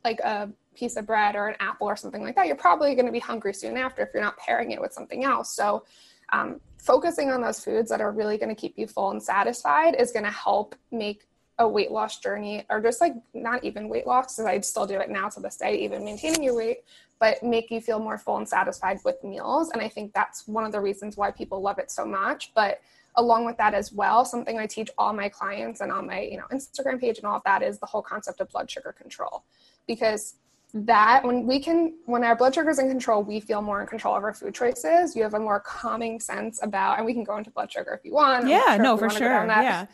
like 0.05 0.19
a 0.19 0.47
piece 0.75 0.95
of 0.95 1.07
bread 1.07 1.35
or 1.35 1.47
an 1.47 1.55
apple 1.59 1.87
or 1.87 1.95
something 1.95 2.21
like 2.21 2.35
that, 2.35 2.45
you're 2.45 2.55
probably 2.55 2.93
going 2.93 3.07
to 3.07 3.11
be 3.11 3.17
hungry 3.17 3.55
soon 3.55 3.77
after 3.77 4.03
if 4.03 4.09
you're 4.13 4.21
not 4.21 4.37
pairing 4.37 4.69
it 4.69 4.79
with 4.79 4.93
something 4.93 5.23
else. 5.23 5.55
So 5.55 5.85
um, 6.31 6.61
focusing 6.83 7.31
on 7.31 7.41
those 7.41 7.63
foods 7.63 7.89
that 7.89 8.01
are 8.01 8.11
really 8.11 8.37
going 8.37 8.53
to 8.53 8.59
keep 8.59 8.77
you 8.77 8.85
full 8.85 9.11
and 9.11 9.23
satisfied 9.23 9.95
is 9.95 10.11
going 10.11 10.25
to 10.25 10.31
help 10.31 10.75
make 10.91 11.25
a 11.59 11.67
weight 11.67 11.91
loss 11.91 12.19
journey 12.19 12.65
or 12.69 12.81
just 12.81 12.99
like 12.99 13.13
not 13.33 13.63
even 13.63 13.87
weight 13.87 14.05
loss 14.05 14.35
because 14.35 14.45
i 14.45 14.59
still 14.59 14.85
do 14.85 14.99
it 14.99 15.09
now 15.09 15.29
to 15.29 15.39
this 15.39 15.55
day 15.55 15.77
even 15.77 16.03
maintaining 16.03 16.43
your 16.43 16.55
weight 16.55 16.79
but 17.19 17.41
make 17.41 17.71
you 17.71 17.79
feel 17.79 17.99
more 17.99 18.17
full 18.17 18.37
and 18.37 18.49
satisfied 18.49 18.97
with 19.05 19.23
meals 19.23 19.69
and 19.69 19.81
i 19.81 19.87
think 19.87 20.11
that's 20.13 20.47
one 20.47 20.65
of 20.65 20.71
the 20.71 20.81
reasons 20.81 21.15
why 21.15 21.31
people 21.31 21.61
love 21.61 21.79
it 21.79 21.89
so 21.89 22.05
much 22.05 22.51
but 22.53 22.81
along 23.15 23.45
with 23.45 23.55
that 23.57 23.75
as 23.75 23.93
well 23.93 24.25
something 24.25 24.57
i 24.57 24.65
teach 24.65 24.89
all 24.97 25.13
my 25.13 25.29
clients 25.29 25.79
and 25.79 25.91
on 25.91 26.07
my 26.07 26.21
you 26.21 26.37
know 26.37 26.45
instagram 26.51 26.99
page 26.99 27.17
and 27.17 27.25
all 27.27 27.37
of 27.37 27.43
that 27.45 27.61
is 27.61 27.77
the 27.77 27.85
whole 27.85 28.01
concept 28.01 28.41
of 28.41 28.49
blood 28.49 28.69
sugar 28.69 28.91
control 28.91 29.43
because 29.87 30.35
that 30.73 31.23
when 31.23 31.45
we 31.45 31.59
can 31.59 31.93
when 32.05 32.23
our 32.23 32.35
blood 32.35 32.55
sugar 32.55 32.69
is 32.71 32.79
in 32.79 32.89
control 32.89 33.21
we 33.21 33.39
feel 33.39 33.61
more 33.61 33.81
in 33.81 33.87
control 33.87 34.15
of 34.15 34.23
our 34.23 34.33
food 34.33 34.55
choices. 34.55 35.15
You 35.15 35.21
have 35.21 35.35
a 35.35 35.39
more 35.39 35.59
calming 35.59 36.19
sense 36.19 36.59
about 36.63 36.97
and 36.97 37.05
we 37.05 37.13
can 37.13 37.23
go 37.23 37.37
into 37.37 37.51
blood 37.51 37.71
sugar 37.71 37.93
if 37.93 38.03
you 38.03 38.13
want. 38.13 38.47
Yeah 38.47 38.75
sure 38.75 38.83
no 38.83 38.97
for 38.97 39.09
sure. 39.09 39.45
yeah. 39.45 39.85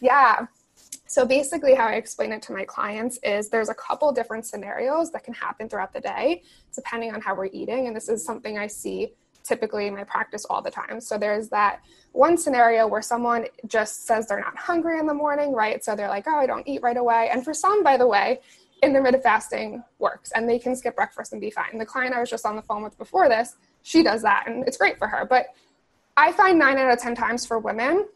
Yeah. 0.00 0.46
So 1.06 1.24
basically 1.24 1.74
how 1.74 1.86
i 1.86 1.94
explain 1.94 2.32
it 2.32 2.42
to 2.42 2.52
my 2.52 2.64
clients 2.64 3.18
is 3.22 3.48
there's 3.48 3.70
a 3.70 3.74
couple 3.74 4.12
different 4.12 4.44
scenarios 4.44 5.10
that 5.12 5.24
can 5.24 5.32
happen 5.32 5.70
throughout 5.70 5.94
the 5.94 6.00
day 6.00 6.42
depending 6.74 7.14
on 7.14 7.22
how 7.22 7.34
we're 7.34 7.46
eating. 7.46 7.86
And 7.86 7.96
this 7.96 8.10
is 8.10 8.22
something 8.22 8.58
i 8.58 8.66
see 8.66 9.12
typically 9.42 9.86
in 9.86 9.94
my 9.94 10.04
practice 10.04 10.44
all 10.50 10.60
the 10.60 10.70
time. 10.70 11.00
So 11.00 11.16
there's 11.16 11.48
that 11.50 11.80
one 12.12 12.36
scenario 12.36 12.86
where 12.86 13.00
someone 13.00 13.46
just 13.68 14.04
says 14.04 14.26
they're 14.26 14.40
not 14.40 14.56
hungry 14.58 14.98
in 14.98 15.06
the 15.06 15.14
morning 15.14 15.54
right? 15.54 15.82
So 15.82 15.96
they're 15.96 16.10
like 16.10 16.26
oh 16.28 16.36
i 16.36 16.44
don't 16.44 16.68
eat 16.68 16.82
right 16.82 16.98
away. 16.98 17.30
And 17.32 17.42
for 17.42 17.54
some 17.54 17.82
by 17.82 17.96
the 17.96 18.06
way 18.06 18.40
intermittent 18.82 19.22
fasting 19.22 19.82
works 19.98 20.32
and 20.34 20.48
they 20.48 20.58
can 20.58 20.76
skip 20.76 20.96
breakfast 20.96 21.32
and 21.32 21.40
be 21.40 21.50
fine. 21.50 21.78
The 21.78 21.86
client 21.86 22.14
I 22.14 22.20
was 22.20 22.30
just 22.30 22.44
on 22.44 22.56
the 22.56 22.62
phone 22.62 22.82
with 22.82 22.96
before 22.98 23.28
this, 23.28 23.56
she 23.82 24.02
does 24.02 24.22
that 24.22 24.44
and 24.46 24.66
it's 24.66 24.76
great 24.76 24.98
for 24.98 25.08
her. 25.08 25.24
But 25.24 25.46
I 26.16 26.32
find 26.32 26.58
nine 26.58 26.78
out 26.78 26.92
of 26.92 26.98
10 26.98 27.14
times 27.14 27.46
for 27.46 27.58
women, 27.58 28.06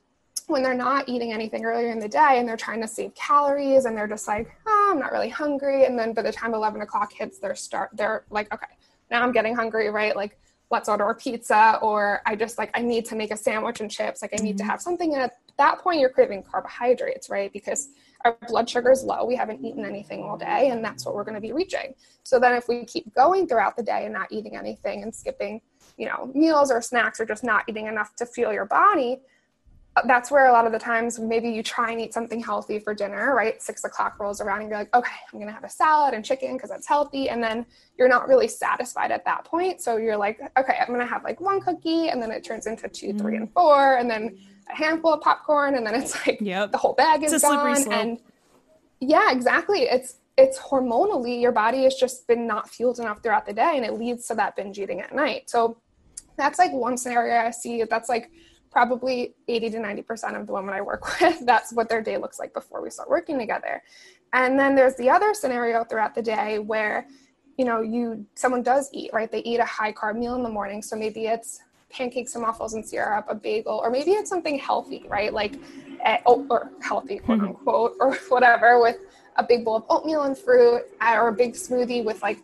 when 0.50 0.62
they're 0.62 0.74
not 0.74 1.08
eating 1.08 1.32
anything 1.32 1.64
earlier 1.64 1.90
in 1.90 1.98
the 1.98 2.08
day 2.08 2.38
and 2.38 2.48
they're 2.48 2.56
trying 2.56 2.80
to 2.80 2.88
save 2.88 3.14
calories 3.14 3.84
and 3.84 3.96
they're 3.96 4.08
just 4.08 4.26
like, 4.26 4.50
oh, 4.66 4.88
I'm 4.92 4.98
not 4.98 5.12
really 5.12 5.28
hungry. 5.28 5.84
And 5.84 5.98
then 5.98 6.12
by 6.12 6.22
the 6.22 6.32
time 6.32 6.54
11 6.54 6.80
o'clock 6.82 7.12
hits, 7.12 7.38
they're 7.38 7.54
start, 7.54 7.90
they're 7.92 8.24
like, 8.30 8.52
okay, 8.52 8.66
now 9.10 9.22
I'm 9.22 9.32
getting 9.32 9.54
hungry, 9.54 9.88
right? 9.90 10.14
Like, 10.14 10.38
let's 10.70 10.88
order 10.88 11.08
a 11.08 11.14
pizza 11.14 11.78
or 11.82 12.20
I 12.26 12.36
just 12.36 12.58
like, 12.58 12.70
I 12.74 12.82
need 12.82 13.04
to 13.06 13.16
make 13.16 13.32
a 13.32 13.36
sandwich 13.36 13.80
and 13.80 13.90
chips. 13.90 14.22
Like 14.22 14.32
I 14.38 14.42
need 14.42 14.56
mm-hmm. 14.56 14.58
to 14.58 14.64
have 14.64 14.80
something. 14.80 15.14
And 15.14 15.22
at 15.22 15.38
that 15.56 15.78
point, 15.78 16.00
you're 16.00 16.10
craving 16.10 16.44
carbohydrates, 16.44 17.28
right? 17.28 17.52
Because 17.52 17.88
our 18.24 18.36
blood 18.48 18.68
sugar 18.68 18.90
is 18.90 19.02
low, 19.02 19.24
we 19.24 19.36
haven't 19.36 19.64
eaten 19.64 19.84
anything 19.84 20.22
all 20.22 20.36
day, 20.36 20.70
and 20.70 20.84
that's 20.84 21.04
what 21.04 21.14
we're 21.14 21.24
going 21.24 21.34
to 21.34 21.40
be 21.40 21.52
reaching. 21.52 21.94
So 22.22 22.38
then, 22.38 22.54
if 22.54 22.68
we 22.68 22.84
keep 22.84 23.14
going 23.14 23.46
throughout 23.46 23.76
the 23.76 23.82
day 23.82 24.04
and 24.04 24.12
not 24.12 24.30
eating 24.30 24.56
anything 24.56 25.02
and 25.02 25.14
skipping, 25.14 25.60
you 25.96 26.06
know, 26.06 26.30
meals 26.34 26.70
or 26.70 26.82
snacks 26.82 27.20
or 27.20 27.26
just 27.26 27.44
not 27.44 27.64
eating 27.68 27.86
enough 27.86 28.14
to 28.16 28.26
fuel 28.26 28.52
your 28.52 28.66
body, 28.66 29.20
uh, 29.96 30.02
that's 30.06 30.30
where 30.30 30.46
a 30.46 30.52
lot 30.52 30.66
of 30.66 30.72
the 30.72 30.78
times 30.78 31.18
maybe 31.18 31.50
you 31.50 31.62
try 31.64 31.90
and 31.90 32.00
eat 32.00 32.14
something 32.14 32.40
healthy 32.40 32.78
for 32.78 32.94
dinner, 32.94 33.34
right? 33.34 33.60
Six 33.60 33.82
o'clock 33.82 34.20
rolls 34.20 34.40
around 34.40 34.60
and 34.60 34.68
you're 34.68 34.78
like, 34.78 34.94
okay, 34.94 35.16
I'm 35.32 35.40
gonna 35.40 35.52
have 35.52 35.64
a 35.64 35.70
salad 35.70 36.14
and 36.14 36.24
chicken 36.24 36.56
because 36.56 36.70
that's 36.70 36.86
healthy. 36.86 37.28
And 37.28 37.42
then 37.42 37.66
you're 37.98 38.08
not 38.08 38.28
really 38.28 38.46
satisfied 38.46 39.10
at 39.10 39.24
that 39.24 39.44
point. 39.44 39.80
So 39.80 39.96
you're 39.96 40.16
like, 40.16 40.40
okay, 40.56 40.76
I'm 40.80 40.88
gonna 40.88 41.06
have 41.06 41.24
like 41.24 41.40
one 41.40 41.60
cookie 41.60 42.08
and 42.08 42.22
then 42.22 42.30
it 42.30 42.44
turns 42.44 42.66
into 42.66 42.88
two, 42.88 43.12
three, 43.14 43.36
and 43.36 43.52
four. 43.52 43.96
And 43.96 44.08
then 44.08 44.38
a 44.72 44.76
handful 44.76 45.14
of 45.14 45.20
popcorn 45.20 45.74
and 45.74 45.86
then 45.86 45.94
it's 45.94 46.26
like 46.26 46.38
yep. 46.40 46.72
the 46.72 46.78
whole 46.78 46.94
bag 46.94 47.22
is 47.22 47.40
gone 47.42 47.92
and 47.92 48.18
yeah 49.00 49.32
exactly. 49.32 49.82
It's 49.82 50.16
it's 50.36 50.58
hormonally 50.58 51.40
your 51.40 51.52
body 51.52 51.84
has 51.84 51.94
just 51.94 52.26
been 52.26 52.46
not 52.46 52.68
fueled 52.68 52.98
enough 52.98 53.22
throughout 53.22 53.46
the 53.46 53.52
day 53.52 53.72
and 53.76 53.84
it 53.84 53.94
leads 53.94 54.26
to 54.28 54.34
that 54.34 54.56
binge 54.56 54.78
eating 54.78 55.00
at 55.00 55.14
night. 55.14 55.50
So 55.50 55.78
that's 56.36 56.58
like 56.58 56.72
one 56.72 56.96
scenario 56.96 57.46
i 57.46 57.50
see. 57.50 57.82
That's 57.84 58.08
like 58.08 58.30
probably 58.70 59.34
80 59.48 59.70
to 59.70 59.78
90% 59.78 60.40
of 60.40 60.46
the 60.46 60.52
women 60.52 60.72
i 60.72 60.80
work 60.80 61.20
with 61.20 61.44
that's 61.44 61.72
what 61.72 61.88
their 61.88 62.00
day 62.00 62.16
looks 62.16 62.38
like 62.38 62.54
before 62.54 62.82
we 62.82 62.90
start 62.90 63.10
working 63.10 63.38
together. 63.38 63.82
And 64.32 64.58
then 64.58 64.74
there's 64.76 64.94
the 64.94 65.10
other 65.10 65.34
scenario 65.34 65.84
throughout 65.84 66.14
the 66.14 66.22
day 66.22 66.58
where 66.58 67.06
you 67.58 67.64
know 67.64 67.82
you 67.82 68.24
someone 68.34 68.62
does 68.62 68.88
eat 68.92 69.10
right? 69.12 69.30
They 69.30 69.40
eat 69.40 69.60
a 69.60 69.64
high 69.64 69.92
carb 69.92 70.16
meal 70.16 70.34
in 70.36 70.42
the 70.42 70.50
morning 70.50 70.82
so 70.82 70.96
maybe 70.96 71.26
it's 71.26 71.60
pancakes 71.90 72.34
and 72.34 72.42
waffles 72.42 72.74
and 72.74 72.86
syrup, 72.86 73.26
a 73.28 73.34
bagel, 73.34 73.80
or 73.82 73.90
maybe 73.90 74.12
it's 74.12 74.30
something 74.30 74.58
healthy, 74.58 75.04
right? 75.08 75.32
Like 75.32 75.56
eh, 76.04 76.18
oh, 76.26 76.46
or 76.48 76.70
healthy, 76.80 77.18
quote 77.18 77.38
mm-hmm. 77.38 77.48
unquote, 77.48 77.94
or 78.00 78.14
whatever, 78.28 78.80
with 78.80 78.98
a 79.36 79.44
big 79.44 79.64
bowl 79.64 79.76
of 79.76 79.84
oatmeal 79.90 80.22
and 80.22 80.36
fruit, 80.36 80.82
eh, 81.00 81.16
or 81.16 81.28
a 81.28 81.32
big 81.32 81.54
smoothie 81.54 82.04
with 82.04 82.22
like 82.22 82.38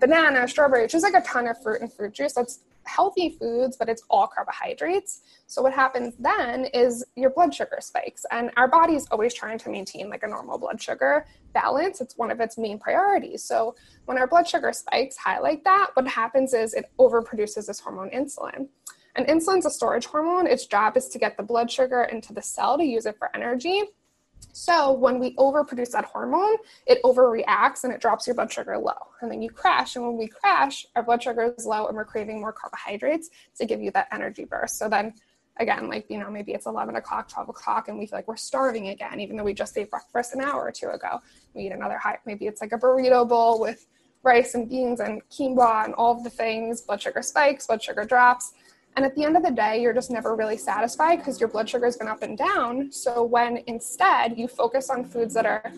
banana, 0.00 0.46
strawberry, 0.46 0.86
just 0.86 1.02
like 1.02 1.14
a 1.14 1.26
ton 1.26 1.46
of 1.46 1.60
fruit 1.62 1.80
and 1.80 1.92
fruit 1.92 2.12
juice. 2.12 2.32
That's 2.32 2.60
healthy 2.84 3.30
foods, 3.30 3.76
but 3.76 3.88
it's 3.88 4.02
all 4.10 4.26
carbohydrates. 4.26 5.22
So 5.46 5.62
what 5.62 5.72
happens 5.72 6.14
then 6.18 6.66
is 6.66 7.04
your 7.16 7.30
blood 7.30 7.54
sugar 7.54 7.78
spikes, 7.80 8.24
and 8.30 8.50
our 8.56 8.68
body 8.68 8.94
is 8.94 9.06
always 9.10 9.34
trying 9.34 9.58
to 9.58 9.70
maintain 9.70 10.08
like 10.08 10.22
a 10.22 10.28
normal 10.28 10.58
blood 10.58 10.80
sugar 10.80 11.26
balance. 11.52 12.00
It's 12.00 12.16
one 12.16 12.30
of 12.30 12.40
its 12.40 12.58
main 12.58 12.78
priorities. 12.78 13.44
So 13.44 13.74
when 14.06 14.18
our 14.18 14.26
blood 14.26 14.48
sugar 14.48 14.72
spikes 14.72 15.16
high 15.16 15.38
like 15.38 15.64
that, 15.64 15.90
what 15.94 16.08
happens 16.08 16.54
is 16.54 16.74
it 16.74 16.90
overproduces 16.98 17.66
this 17.66 17.80
hormone 17.80 18.10
insulin. 18.10 18.68
And 19.14 19.26
insulin's 19.26 19.66
a 19.66 19.70
storage 19.70 20.06
hormone. 20.06 20.46
Its 20.46 20.66
job 20.66 20.96
is 20.96 21.08
to 21.08 21.18
get 21.18 21.36
the 21.36 21.42
blood 21.42 21.70
sugar 21.70 22.04
into 22.04 22.32
the 22.32 22.40
cell 22.40 22.78
to 22.78 22.84
use 22.84 23.04
it 23.04 23.18
for 23.18 23.34
energy. 23.34 23.82
So 24.52 24.92
when 24.92 25.18
we 25.18 25.34
overproduce 25.36 25.90
that 25.92 26.04
hormone, 26.04 26.56
it 26.86 27.02
overreacts 27.02 27.84
and 27.84 27.92
it 27.92 28.00
drops 28.00 28.26
your 28.26 28.34
blood 28.34 28.52
sugar 28.52 28.76
low. 28.78 28.92
And 29.20 29.30
then 29.30 29.42
you 29.42 29.50
crash. 29.50 29.96
And 29.96 30.06
when 30.06 30.16
we 30.16 30.28
crash, 30.28 30.86
our 30.96 31.02
blood 31.02 31.22
sugar 31.22 31.54
is 31.56 31.66
low 31.66 31.86
and 31.86 31.96
we're 31.96 32.04
craving 32.04 32.40
more 32.40 32.52
carbohydrates 32.52 33.30
to 33.58 33.66
give 33.66 33.80
you 33.80 33.90
that 33.92 34.08
energy 34.12 34.44
burst. 34.44 34.78
So 34.78 34.88
then 34.88 35.14
again, 35.58 35.88
like, 35.88 36.06
you 36.08 36.18
know, 36.18 36.30
maybe 36.30 36.52
it's 36.52 36.66
11 36.66 36.96
o'clock, 36.96 37.28
12 37.28 37.48
o'clock, 37.50 37.88
and 37.88 37.98
we 37.98 38.06
feel 38.06 38.18
like 38.18 38.28
we're 38.28 38.36
starving 38.36 38.88
again, 38.88 39.20
even 39.20 39.36
though 39.36 39.44
we 39.44 39.54
just 39.54 39.76
ate 39.76 39.90
breakfast 39.90 40.34
an 40.34 40.40
hour 40.40 40.62
or 40.62 40.72
two 40.72 40.88
ago. 40.88 41.20
We 41.54 41.66
eat 41.66 41.72
another 41.72 41.98
high, 41.98 42.18
maybe 42.24 42.46
it's 42.46 42.60
like 42.60 42.72
a 42.72 42.78
burrito 42.78 43.28
bowl 43.28 43.60
with 43.60 43.86
rice 44.22 44.54
and 44.54 44.68
beans 44.68 45.00
and 45.00 45.20
quinoa 45.28 45.84
and 45.84 45.94
all 45.94 46.16
of 46.16 46.24
the 46.24 46.30
things, 46.30 46.80
blood 46.80 47.02
sugar 47.02 47.22
spikes, 47.22 47.66
blood 47.66 47.82
sugar 47.82 48.04
drops. 48.04 48.52
And 48.96 49.04
at 49.04 49.14
the 49.14 49.24
end 49.24 49.36
of 49.36 49.42
the 49.42 49.50
day, 49.50 49.80
you're 49.80 49.94
just 49.94 50.10
never 50.10 50.36
really 50.36 50.58
satisfied 50.58 51.16
because 51.16 51.40
your 51.40 51.48
blood 51.48 51.68
sugar 51.68 51.86
has 51.86 51.96
been 51.96 52.08
up 52.08 52.22
and 52.22 52.36
down. 52.36 52.92
So 52.92 53.22
when 53.22 53.62
instead 53.66 54.36
you 54.36 54.48
focus 54.48 54.90
on 54.90 55.04
foods 55.04 55.32
that 55.34 55.46
are 55.46 55.72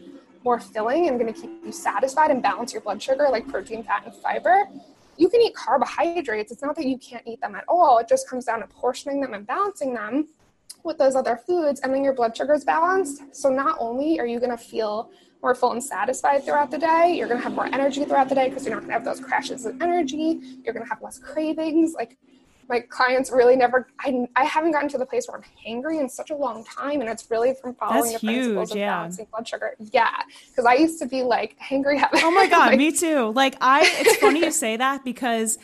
more 0.44 0.58
filling 0.58 1.08
and 1.08 1.18
going 1.18 1.32
to 1.32 1.40
keep 1.40 1.50
you 1.64 1.72
satisfied 1.72 2.30
and 2.30 2.42
balance 2.42 2.72
your 2.72 2.82
blood 2.82 3.00
sugar, 3.00 3.28
like 3.30 3.46
protein, 3.48 3.82
fat, 3.84 4.02
and 4.04 4.14
fiber, 4.16 4.68
you 5.16 5.28
can 5.28 5.40
eat 5.40 5.54
carbohydrates. 5.54 6.50
It's 6.50 6.62
not 6.62 6.74
that 6.76 6.86
you 6.86 6.98
can't 6.98 7.22
eat 7.26 7.40
them 7.40 7.54
at 7.54 7.64
all. 7.68 7.98
It 7.98 8.08
just 8.08 8.28
comes 8.28 8.46
down 8.46 8.60
to 8.60 8.66
portioning 8.66 9.20
them 9.20 9.32
and 9.32 9.46
balancing 9.46 9.94
them 9.94 10.28
with 10.82 10.98
those 10.98 11.14
other 11.14 11.40
foods, 11.46 11.80
and 11.80 11.94
then 11.94 12.04
your 12.04 12.12
blood 12.12 12.36
sugar 12.36 12.52
is 12.52 12.64
balanced. 12.64 13.22
So 13.34 13.48
not 13.48 13.78
only 13.80 14.20
are 14.20 14.26
you 14.26 14.38
going 14.38 14.50
to 14.50 14.58
feel 14.58 15.10
more 15.42 15.54
full 15.54 15.72
and 15.72 15.82
satisfied 15.82 16.44
throughout 16.44 16.70
the 16.70 16.78
day, 16.78 17.14
you're 17.16 17.28
going 17.28 17.38
to 17.38 17.44
have 17.44 17.54
more 17.54 17.66
energy 17.66 18.04
throughout 18.04 18.28
the 18.28 18.34
day 18.34 18.48
because 18.48 18.64
you're 18.64 18.74
not 18.74 18.80
going 18.80 18.88
to 18.88 18.94
have 18.94 19.04
those 19.04 19.20
crashes 19.20 19.64
of 19.66 19.80
energy. 19.80 20.40
You're 20.62 20.74
going 20.74 20.84
to 20.84 20.88
have 20.88 21.02
less 21.02 21.18
cravings. 21.18 21.94
Like 21.94 22.18
my 22.68 22.80
clients 22.80 23.30
really 23.30 23.56
never 23.56 23.88
I, 24.00 24.26
I 24.36 24.44
haven't 24.44 24.72
gotten 24.72 24.88
to 24.90 24.98
the 24.98 25.06
place 25.06 25.26
where 25.28 25.36
I'm 25.36 25.44
hangry 25.66 26.00
in 26.00 26.08
such 26.08 26.30
a 26.30 26.36
long 26.36 26.64
time 26.64 27.00
and 27.00 27.10
it's 27.10 27.30
really 27.30 27.54
from 27.54 27.74
following 27.74 28.12
That's 28.12 28.20
the 28.22 28.28
huge, 28.28 28.36
principles 28.36 28.70
of 28.72 28.76
yeah. 28.76 28.96
balancing 28.96 29.26
blood 29.30 29.48
sugar. 29.48 29.74
Yeah. 29.92 30.10
Because 30.50 30.64
I 30.64 30.74
used 30.74 30.98
to 31.00 31.06
be 31.06 31.22
like 31.22 31.56
hangry 31.58 32.02
Oh 32.14 32.30
my 32.30 32.46
god, 32.50 32.70
like, 32.70 32.78
me 32.78 32.92
too. 32.92 33.32
Like 33.32 33.56
I 33.60 33.82
it's 33.84 34.16
funny 34.16 34.40
you 34.40 34.50
say 34.50 34.76
that 34.76 35.04
because 35.04 35.58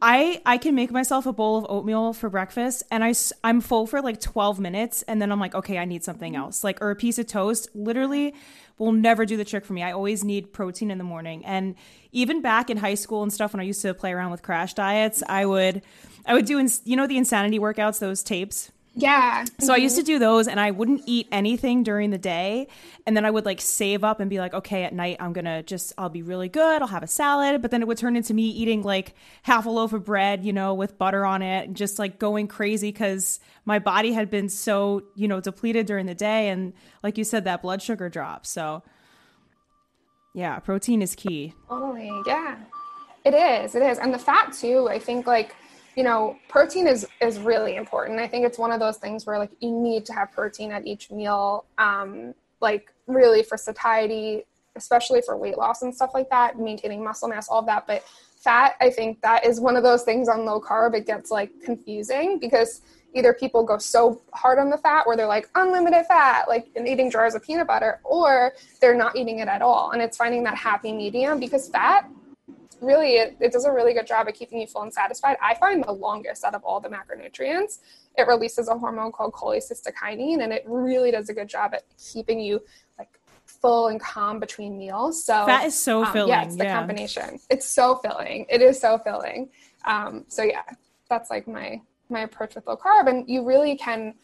I 0.00 0.40
I 0.44 0.58
can 0.58 0.74
make 0.74 0.90
myself 0.90 1.26
a 1.26 1.32
bowl 1.32 1.58
of 1.58 1.66
oatmeal 1.68 2.12
for 2.12 2.28
breakfast 2.28 2.82
and 2.90 3.04
I, 3.04 3.14
I'm 3.42 3.60
full 3.60 3.86
for 3.86 4.00
like 4.02 4.20
12 4.20 4.60
minutes 4.60 5.02
and 5.02 5.20
then 5.20 5.32
I'm 5.32 5.40
like 5.40 5.54
okay, 5.54 5.78
I 5.78 5.84
need 5.84 6.04
something 6.04 6.34
mm-hmm. 6.34 6.42
else. 6.42 6.64
Like 6.64 6.80
or 6.82 6.90
a 6.90 6.96
piece 6.96 7.18
of 7.18 7.26
toast 7.26 7.68
literally 7.74 8.34
will 8.78 8.92
never 8.92 9.24
do 9.24 9.36
the 9.36 9.44
trick 9.44 9.64
for 9.64 9.72
me. 9.72 9.82
I 9.82 9.92
always 9.92 10.24
need 10.24 10.52
protein 10.52 10.90
in 10.90 10.98
the 10.98 11.04
morning. 11.04 11.44
And 11.44 11.74
even 12.12 12.42
back 12.42 12.70
in 12.70 12.76
high 12.76 12.94
school 12.94 13.22
and 13.22 13.32
stuff 13.32 13.52
when 13.52 13.60
I 13.60 13.64
used 13.64 13.82
to 13.82 13.94
play 13.94 14.12
around 14.12 14.30
with 14.30 14.42
crash 14.42 14.74
diets, 14.74 15.22
I 15.28 15.46
would 15.46 15.82
I 16.26 16.34
would 16.34 16.46
do 16.46 16.58
ins- 16.58 16.82
you 16.84 16.96
know 16.96 17.06
the 17.06 17.16
insanity 17.16 17.58
workouts, 17.58 17.98
those 17.98 18.22
tapes. 18.22 18.70
Yeah. 18.96 19.44
So 19.60 19.72
I 19.74 19.76
used 19.78 19.96
to 19.96 20.02
mm-hmm. 20.02 20.06
do 20.06 20.18
those 20.20 20.46
and 20.46 20.60
I 20.60 20.70
wouldn't 20.70 21.02
eat 21.06 21.26
anything 21.32 21.82
during 21.82 22.10
the 22.10 22.18
day. 22.18 22.68
And 23.06 23.16
then 23.16 23.24
I 23.24 23.30
would 23.30 23.44
like 23.44 23.60
save 23.60 24.04
up 24.04 24.20
and 24.20 24.30
be 24.30 24.38
like, 24.38 24.54
okay, 24.54 24.84
at 24.84 24.94
night 24.94 25.16
I'm 25.18 25.32
going 25.32 25.46
to 25.46 25.64
just, 25.64 25.92
I'll 25.98 26.08
be 26.08 26.22
really 26.22 26.48
good. 26.48 26.80
I'll 26.80 26.88
have 26.88 27.02
a 27.02 27.08
salad. 27.08 27.60
But 27.60 27.72
then 27.72 27.82
it 27.82 27.88
would 27.88 27.98
turn 27.98 28.16
into 28.16 28.34
me 28.34 28.44
eating 28.44 28.82
like 28.82 29.14
half 29.42 29.66
a 29.66 29.70
loaf 29.70 29.92
of 29.92 30.04
bread, 30.04 30.44
you 30.44 30.52
know, 30.52 30.74
with 30.74 30.96
butter 30.96 31.26
on 31.26 31.42
it 31.42 31.66
and 31.66 31.76
just 31.76 31.98
like 31.98 32.20
going 32.20 32.46
crazy 32.46 32.92
because 32.92 33.40
my 33.64 33.80
body 33.80 34.12
had 34.12 34.30
been 34.30 34.48
so, 34.48 35.02
you 35.16 35.26
know, 35.26 35.40
depleted 35.40 35.86
during 35.86 36.06
the 36.06 36.14
day. 36.14 36.48
And 36.48 36.72
like 37.02 37.18
you 37.18 37.24
said, 37.24 37.44
that 37.44 37.62
blood 37.62 37.82
sugar 37.82 38.08
drops. 38.08 38.48
So 38.48 38.84
yeah, 40.34 40.60
protein 40.60 41.02
is 41.02 41.16
key. 41.16 41.52
Totally. 41.68 42.10
Yeah. 42.26 42.58
It 43.24 43.34
is. 43.34 43.74
It 43.74 43.82
is. 43.82 43.98
And 43.98 44.14
the 44.14 44.18
fat 44.18 44.52
too, 44.52 44.88
I 44.88 45.00
think 45.00 45.26
like, 45.26 45.56
you 45.96 46.02
know, 46.02 46.36
protein 46.48 46.86
is 46.86 47.06
is 47.20 47.38
really 47.38 47.76
important. 47.76 48.18
I 48.18 48.28
think 48.28 48.44
it's 48.44 48.58
one 48.58 48.72
of 48.72 48.80
those 48.80 48.96
things 48.96 49.26
where 49.26 49.38
like 49.38 49.50
you 49.60 49.70
need 49.70 50.04
to 50.06 50.12
have 50.12 50.32
protein 50.32 50.72
at 50.72 50.86
each 50.86 51.10
meal. 51.10 51.64
Um, 51.78 52.34
like 52.60 52.92
really 53.06 53.42
for 53.42 53.56
satiety, 53.56 54.44
especially 54.76 55.22
for 55.22 55.36
weight 55.36 55.56
loss 55.56 55.82
and 55.82 55.94
stuff 55.94 56.10
like 56.14 56.28
that, 56.30 56.58
maintaining 56.58 57.04
muscle 57.04 57.28
mass, 57.28 57.48
all 57.48 57.60
of 57.60 57.66
that. 57.66 57.86
But 57.86 58.02
fat, 58.38 58.74
I 58.80 58.90
think 58.90 59.20
that 59.22 59.46
is 59.46 59.60
one 59.60 59.76
of 59.76 59.82
those 59.82 60.02
things 60.02 60.28
on 60.28 60.44
low 60.44 60.60
carb. 60.60 60.94
It 60.94 61.06
gets 61.06 61.30
like 61.30 61.50
confusing 61.62 62.38
because 62.38 62.80
either 63.14 63.32
people 63.32 63.62
go 63.64 63.78
so 63.78 64.20
hard 64.32 64.58
on 64.58 64.70
the 64.70 64.78
fat 64.78 65.06
where 65.06 65.16
they're 65.16 65.26
like 65.26 65.48
unlimited 65.54 66.04
fat, 66.06 66.48
like 66.48 66.66
and 66.74 66.88
eating 66.88 67.10
jars 67.10 67.34
of 67.34 67.42
peanut 67.42 67.66
butter, 67.66 68.00
or 68.02 68.54
they're 68.80 68.96
not 68.96 69.14
eating 69.14 69.38
it 69.38 69.48
at 69.48 69.62
all. 69.62 69.92
And 69.92 70.02
it's 70.02 70.16
finding 70.16 70.42
that 70.44 70.56
happy 70.56 70.92
medium 70.92 71.38
because 71.38 71.68
fat 71.68 72.08
really 72.84 73.16
it, 73.16 73.36
it 73.40 73.52
does 73.52 73.64
a 73.64 73.72
really 73.72 73.94
good 73.94 74.06
job 74.06 74.28
of 74.28 74.34
keeping 74.34 74.60
you 74.60 74.66
full 74.66 74.82
and 74.82 74.92
satisfied. 74.92 75.36
I 75.42 75.54
find 75.54 75.82
the 75.82 75.92
longest 75.92 76.44
out 76.44 76.54
of 76.54 76.62
all 76.64 76.80
the 76.80 76.88
macronutrients. 76.88 77.78
It 78.16 78.26
releases 78.26 78.68
a 78.68 78.78
hormone 78.78 79.12
called 79.12 79.32
cholecystokinin, 79.32 80.42
and 80.42 80.52
it 80.52 80.64
really 80.66 81.10
does 81.10 81.28
a 81.28 81.34
good 81.34 81.48
job 81.48 81.74
at 81.74 81.84
keeping 81.98 82.40
you 82.40 82.60
like 82.98 83.08
full 83.46 83.88
and 83.88 84.00
calm 84.00 84.38
between 84.38 84.78
meals. 84.78 85.24
So 85.24 85.44
that 85.46 85.64
is 85.64 85.76
so 85.76 86.04
um, 86.04 86.12
filling. 86.12 86.28
Yeah, 86.30 86.44
it's 86.44 86.56
the 86.56 86.64
yeah. 86.64 86.78
combination. 86.78 87.40
It's 87.50 87.68
so 87.68 87.96
filling. 87.96 88.46
It 88.48 88.62
is 88.62 88.80
so 88.80 88.98
filling. 88.98 89.50
Um, 89.84 90.24
so 90.28 90.42
yeah, 90.42 90.62
that's 91.08 91.30
like 91.30 91.48
my 91.48 91.80
my 92.10 92.20
approach 92.20 92.54
with 92.54 92.66
low 92.66 92.76
carb, 92.76 93.08
and 93.08 93.28
you 93.28 93.44
really 93.44 93.76
can 93.76 94.14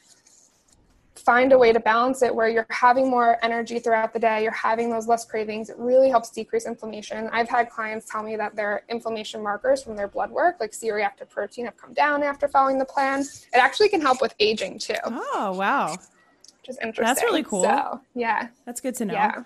find 1.16 1.52
a 1.52 1.58
way 1.58 1.72
to 1.72 1.80
balance 1.80 2.22
it 2.22 2.34
where 2.34 2.48
you're 2.48 2.66
having 2.70 3.08
more 3.10 3.36
energy 3.44 3.78
throughout 3.78 4.12
the 4.12 4.18
day, 4.18 4.42
you're 4.42 4.52
having 4.52 4.90
those 4.90 5.06
less 5.06 5.24
cravings. 5.24 5.68
It 5.68 5.76
really 5.78 6.08
helps 6.08 6.30
decrease 6.30 6.66
inflammation. 6.66 7.28
I've 7.32 7.48
had 7.48 7.68
clients 7.68 8.06
tell 8.06 8.22
me 8.22 8.36
that 8.36 8.56
their 8.56 8.82
inflammation 8.88 9.42
markers 9.42 9.82
from 9.82 9.96
their 9.96 10.08
blood 10.08 10.30
work, 10.30 10.56
like 10.60 10.72
C 10.72 10.90
reactive 10.90 11.28
protein, 11.28 11.64
have 11.66 11.76
come 11.76 11.92
down 11.94 12.22
after 12.22 12.48
following 12.48 12.78
the 12.78 12.84
plan. 12.84 13.20
It 13.20 13.56
actually 13.56 13.88
can 13.88 14.00
help 14.00 14.20
with 14.22 14.34
aging 14.38 14.78
too, 14.78 14.94
Oh, 15.04 15.54
wow. 15.58 15.90
which 15.92 16.68
is 16.68 16.78
interesting. 16.78 17.04
That's 17.04 17.22
really 17.22 17.42
cool. 17.42 17.64
So, 17.64 18.00
yeah. 18.14 18.48
That's 18.64 18.80
good 18.80 18.94
to 18.96 19.04
know. 19.04 19.14
Yeah. 19.14 19.42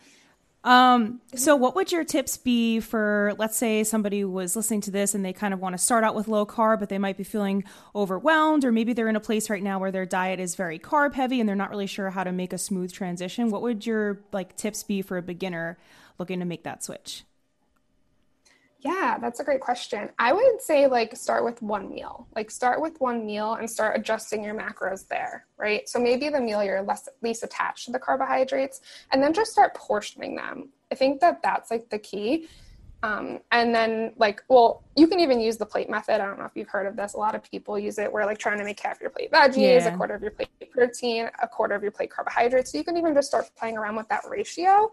Um, 0.65 1.21
so 1.35 1.55
what 1.55 1.77
would 1.77 1.93
your 1.93 2.05
tips 2.05 2.39
be 2.39 2.81
for 2.81 3.35
let's 3.39 3.57
say 3.57 3.85
somebody 3.85 4.25
was 4.25 4.57
listening 4.57 4.81
to 4.83 4.91
this 4.91 5.15
and 5.15 5.23
they 5.23 5.35
kind 5.35 5.53
of 5.53 5.61
want 5.61 5.75
to 5.75 5.79
start 5.79 6.05
out 6.05 6.15
with 6.15 6.27
low 6.27 6.47
carb, 6.47 6.81
but 6.81 6.89
they 6.89 6.99
might 6.99 7.19
be 7.19 7.25
feeling 7.25 7.65
overwhelmed, 7.95 8.65
or 8.65 8.73
maybe 8.73 8.95
they're 8.95 9.09
in 9.09 9.17
a 9.17 9.21
place 9.21 9.51
right 9.51 9.63
now 9.63 9.79
where 9.79 9.93
their 9.93 10.07
diet 10.07 10.41
is 10.41 10.55
very 10.55 10.79
carb 10.79 11.13
heavy 11.13 11.39
and 11.39 11.47
they're 11.47 11.55
not 11.55 11.69
really 11.69 11.87
sure 11.87 12.09
how 12.11 12.25
to 12.25 12.33
make 12.33 12.55
a 12.55 12.59
smooth 12.59 12.91
transition. 12.93 13.51
What 13.51 13.61
would 13.61 13.85
your 13.85 14.23
like 14.33 14.57
tips 14.57 14.83
be 14.83 15.03
for 15.03 15.19
a 15.19 15.23
beginner 15.23 15.77
looking 16.19 16.41
to 16.41 16.47
make 16.47 16.65
that 16.65 16.83
switch? 16.83 17.25
Yeah, 18.85 19.17
that's 19.19 19.41
a 19.41 19.45
great 19.45 19.63
question. 19.63 20.11
I 20.19 20.35
would 20.35 20.61
say 20.61 20.87
like 20.87 21.17
start 21.17 21.43
with 21.43 21.63
one 21.63 21.89
meal. 21.89 22.27
Like 22.37 22.51
start 22.51 22.83
with 22.83 23.01
one 23.01 23.25
meal 23.25 23.55
and 23.55 23.69
start 23.69 23.99
adjusting 23.99 24.45
your 24.45 24.55
macros 24.55 25.09
there, 25.09 25.47
right? 25.57 25.89
So 25.89 25.99
maybe 25.99 26.29
the 26.29 26.41
meal 26.41 26.63
you're 26.63 26.83
less 26.83 27.09
least 27.23 27.43
attached 27.43 27.87
to 27.87 27.93
the 27.93 27.99
carbohydrates 27.99 28.83
and 29.11 29.23
then 29.23 29.33
just 29.33 29.53
start 29.53 29.73
portioning 29.75 30.37
them. 30.37 30.69
I 30.93 30.97
think 30.97 31.21
that 31.23 31.43
that's 31.43 31.71
like 31.71 31.89
the 31.89 31.99
key. 31.99 32.47
Um, 33.05 33.41
and 33.53 33.75
then 33.75 34.15
like, 34.17 34.43
well, 34.49 34.83
you 34.97 35.07
can 35.07 35.21
even 35.21 35.39
use 35.39 35.59
the 35.59 35.67
plate 35.67 35.91
method. 35.91 36.23
I 36.23 36.27
don't 36.27 36.39
know 36.39 36.47
if 36.47 36.53
you've 36.55 36.71
heard 36.71 36.87
of 36.87 36.97
this. 36.97 37.13
A 37.13 37.19
lot 37.19 37.35
of 37.35 37.43
people 37.43 37.79
use 37.79 37.99
it 37.99 38.11
where 38.11 38.25
like 38.25 38.39
trying 38.39 38.57
to 38.57 38.65
make 38.65 38.81
half 38.81 38.99
your 38.99 39.11
plate 39.11 39.31
veggies, 39.31 39.57
Yeah. 39.57 39.93
a 39.93 39.97
quarter 39.99 40.15
of 40.15 40.23
your 40.23 40.31
plate 40.31 40.49
protein, 40.71 41.29
a 41.43 41.47
quarter 41.47 41.75
of 41.75 41.83
your 41.83 41.93
plate 41.93 42.11
carbohydrates. 42.11 42.73
So 42.73 42.79
you 42.79 42.85
can 42.85 42.97
even 42.97 43.13
just 43.13 43.29
start 43.29 43.45
playing 43.59 43.77
around 43.77 43.97
with 43.97 44.09
that 44.09 44.23
ratio 44.27 44.91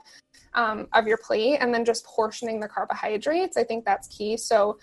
um, 0.56 0.90
of 0.92 1.08
your 1.08 1.20
plate 1.26 1.60
and 1.62 1.74
then 1.74 1.86
just 1.86 2.04
portioning 2.06 2.60
the 2.60 2.68
carbohydrates. 2.68 3.56
I 3.56 3.64
think 3.64 3.86
that's 3.86 4.10
key. 4.10 4.36
So 4.36 4.78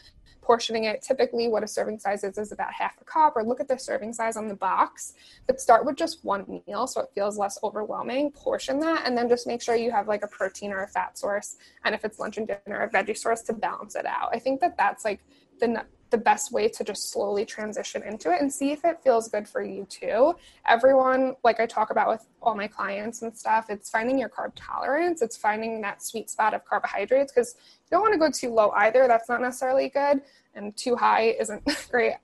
portioning 0.49 0.85
it. 0.85 1.03
Typically 1.03 1.47
what 1.47 1.63
a 1.63 1.69
serving 1.69 1.99
size 1.99 2.25
is 2.25 2.39
is 2.39 2.53
about 2.53 2.73
half 2.73 2.99
a 3.03 3.05
cup 3.05 3.37
or 3.37 3.45
look 3.45 3.61
at 3.61 3.69
the 3.69 3.79
serving 3.79 4.15
size 4.15 4.35
on 4.35 4.49
the 4.49 4.55
box 4.55 5.13
but 5.47 5.61
start 5.61 5.85
with 5.85 5.95
just 5.95 6.25
one 6.25 6.63
meal 6.67 6.87
so 6.87 7.03
it 7.03 7.11
feels 7.15 7.37
less 7.37 7.59
overwhelming. 7.63 8.31
Portion 8.31 8.81
that 8.81 9.03
and 9.07 9.17
then 9.17 9.29
just 9.29 9.47
make 9.47 9.61
sure 9.61 9.77
you 9.77 9.91
have 9.91 10.09
like 10.09 10.23
a 10.23 10.27
protein 10.27 10.73
or 10.73 10.85
a 10.85 10.89
fat 10.89 11.19
source 11.19 11.57
and 11.85 11.95
if 11.95 12.03
it's 12.03 12.19
lunch 12.19 12.39
and 12.39 12.47
dinner 12.47 12.81
a 12.81 12.89
veggie 12.89 13.17
source 13.17 13.43
to 13.43 13.53
balance 13.53 13.95
it 13.95 14.07
out. 14.07 14.31
I 14.33 14.39
think 14.39 14.63
that 14.63 14.79
that's 14.79 15.05
like 15.05 15.21
the 15.61 15.85
the 16.11 16.19
best 16.19 16.53
way 16.53 16.69
to 16.69 16.85
just 16.85 17.11
slowly 17.11 17.45
transition 17.45 18.03
into 18.03 18.33
it 18.33 18.41
and 18.41 18.53
see 18.53 18.73
if 18.73 18.85
it 18.85 19.01
feels 19.03 19.29
good 19.29 19.49
for 19.49 19.63
you 19.63 19.87
too. 19.91 20.35
Everyone, 20.67 21.37
like 21.45 21.61
I 21.61 21.67
talk 21.67 21.91
about 21.91 22.09
with 22.09 22.27
all 22.43 22.55
my 22.55 22.67
clients 22.67 23.23
and 23.23 23.37
stuff, 23.37 23.67
it's 23.69 23.91
finding 23.91 24.19
your 24.19 24.29
carb 24.29 24.53
tolerance. 24.55 25.23
It's 25.23 25.37
finding 25.37 25.81
that 25.83 26.03
sweet 26.03 26.31
spot 26.31 26.55
of 26.55 26.65
carbohydrates 26.65 27.33
because 27.33 27.57
you 27.59 27.91
don't 27.91 28.03
want 28.03 28.15
to 28.15 28.19
go 28.19 28.31
too 28.31 28.53
low 28.53 28.71
either. 28.71 29.07
That's 29.07 29.29
not 29.29 29.41
necessarily 29.41 29.89
good. 29.89 30.23
And 30.55 30.77
too 30.77 30.97
high 30.97 31.37
isn't 31.39 31.63
great. 31.91 32.15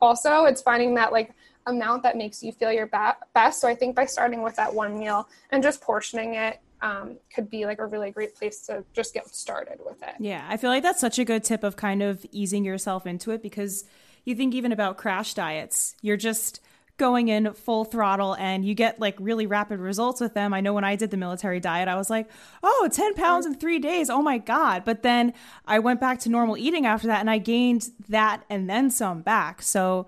Also, 0.00 0.44
it's 0.44 0.62
finding 0.62 0.94
that 0.94 1.12
like 1.12 1.32
amount 1.66 2.02
that 2.02 2.16
makes 2.16 2.42
you 2.42 2.52
feel 2.52 2.72
your 2.72 2.86
best. 2.86 3.60
So 3.60 3.68
I 3.68 3.74
think 3.74 3.96
by 3.96 4.06
starting 4.06 4.42
with 4.42 4.56
that 4.56 4.72
one 4.72 4.98
meal 4.98 5.28
and 5.50 5.62
just 5.62 5.80
portioning 5.80 6.34
it 6.34 6.60
um, 6.84 7.16
could 7.34 7.48
be 7.48 7.64
like 7.64 7.78
a 7.78 7.86
really 7.86 8.10
great 8.10 8.36
place 8.36 8.60
to 8.66 8.84
just 8.92 9.14
get 9.14 9.34
started 9.34 9.78
with 9.84 10.02
it. 10.02 10.14
Yeah, 10.20 10.44
I 10.46 10.58
feel 10.58 10.68
like 10.68 10.82
that's 10.82 11.00
such 11.00 11.18
a 11.18 11.24
good 11.24 11.42
tip 11.42 11.64
of 11.64 11.76
kind 11.76 12.02
of 12.02 12.26
easing 12.30 12.62
yourself 12.62 13.06
into 13.06 13.30
it 13.30 13.42
because 13.42 13.84
you 14.26 14.34
think 14.34 14.54
even 14.54 14.70
about 14.70 14.98
crash 14.98 15.32
diets, 15.32 15.96
you're 16.02 16.18
just 16.18 16.60
going 16.98 17.28
in 17.28 17.54
full 17.54 17.86
throttle 17.86 18.34
and 18.34 18.66
you 18.66 18.74
get 18.74 19.00
like 19.00 19.16
really 19.18 19.46
rapid 19.46 19.80
results 19.80 20.20
with 20.20 20.34
them. 20.34 20.52
I 20.52 20.60
know 20.60 20.74
when 20.74 20.84
I 20.84 20.94
did 20.94 21.10
the 21.10 21.16
military 21.16 21.58
diet, 21.58 21.88
I 21.88 21.94
was 21.96 22.10
like, 22.10 22.28
oh, 22.62 22.88
10 22.92 23.14
pounds 23.14 23.46
in 23.46 23.54
three 23.54 23.78
days. 23.78 24.10
Oh 24.10 24.22
my 24.22 24.36
God. 24.36 24.84
But 24.84 25.02
then 25.02 25.32
I 25.66 25.78
went 25.78 26.00
back 26.00 26.20
to 26.20 26.28
normal 26.28 26.56
eating 26.58 26.84
after 26.84 27.06
that 27.08 27.20
and 27.20 27.30
I 27.30 27.38
gained 27.38 27.88
that 28.10 28.44
and 28.50 28.68
then 28.68 28.90
some 28.90 29.22
back. 29.22 29.62
So 29.62 30.06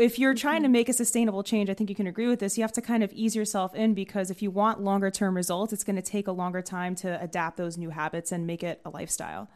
if 0.00 0.18
you're 0.18 0.34
trying 0.34 0.62
to 0.62 0.66
mm-hmm. 0.66 0.72
make 0.72 0.88
a 0.88 0.92
sustainable 0.92 1.42
change, 1.42 1.70
I 1.70 1.74
think 1.74 1.90
you 1.90 1.96
can 1.96 2.06
agree 2.06 2.26
with 2.26 2.40
this. 2.40 2.56
You 2.56 2.64
have 2.64 2.72
to 2.72 2.82
kind 2.82 3.02
of 3.02 3.12
ease 3.12 3.36
yourself 3.36 3.74
in 3.74 3.94
because 3.94 4.30
if 4.30 4.42
you 4.42 4.50
want 4.50 4.80
longer 4.80 5.10
term 5.10 5.36
results, 5.36 5.72
it's 5.72 5.84
going 5.84 5.96
to 5.96 6.02
take 6.02 6.26
a 6.26 6.32
longer 6.32 6.62
time 6.62 6.94
to 6.96 7.20
adapt 7.22 7.56
those 7.56 7.76
new 7.76 7.90
habits 7.90 8.32
and 8.32 8.46
make 8.46 8.62
it 8.62 8.80
a 8.84 8.90
lifestyle. 8.90 9.48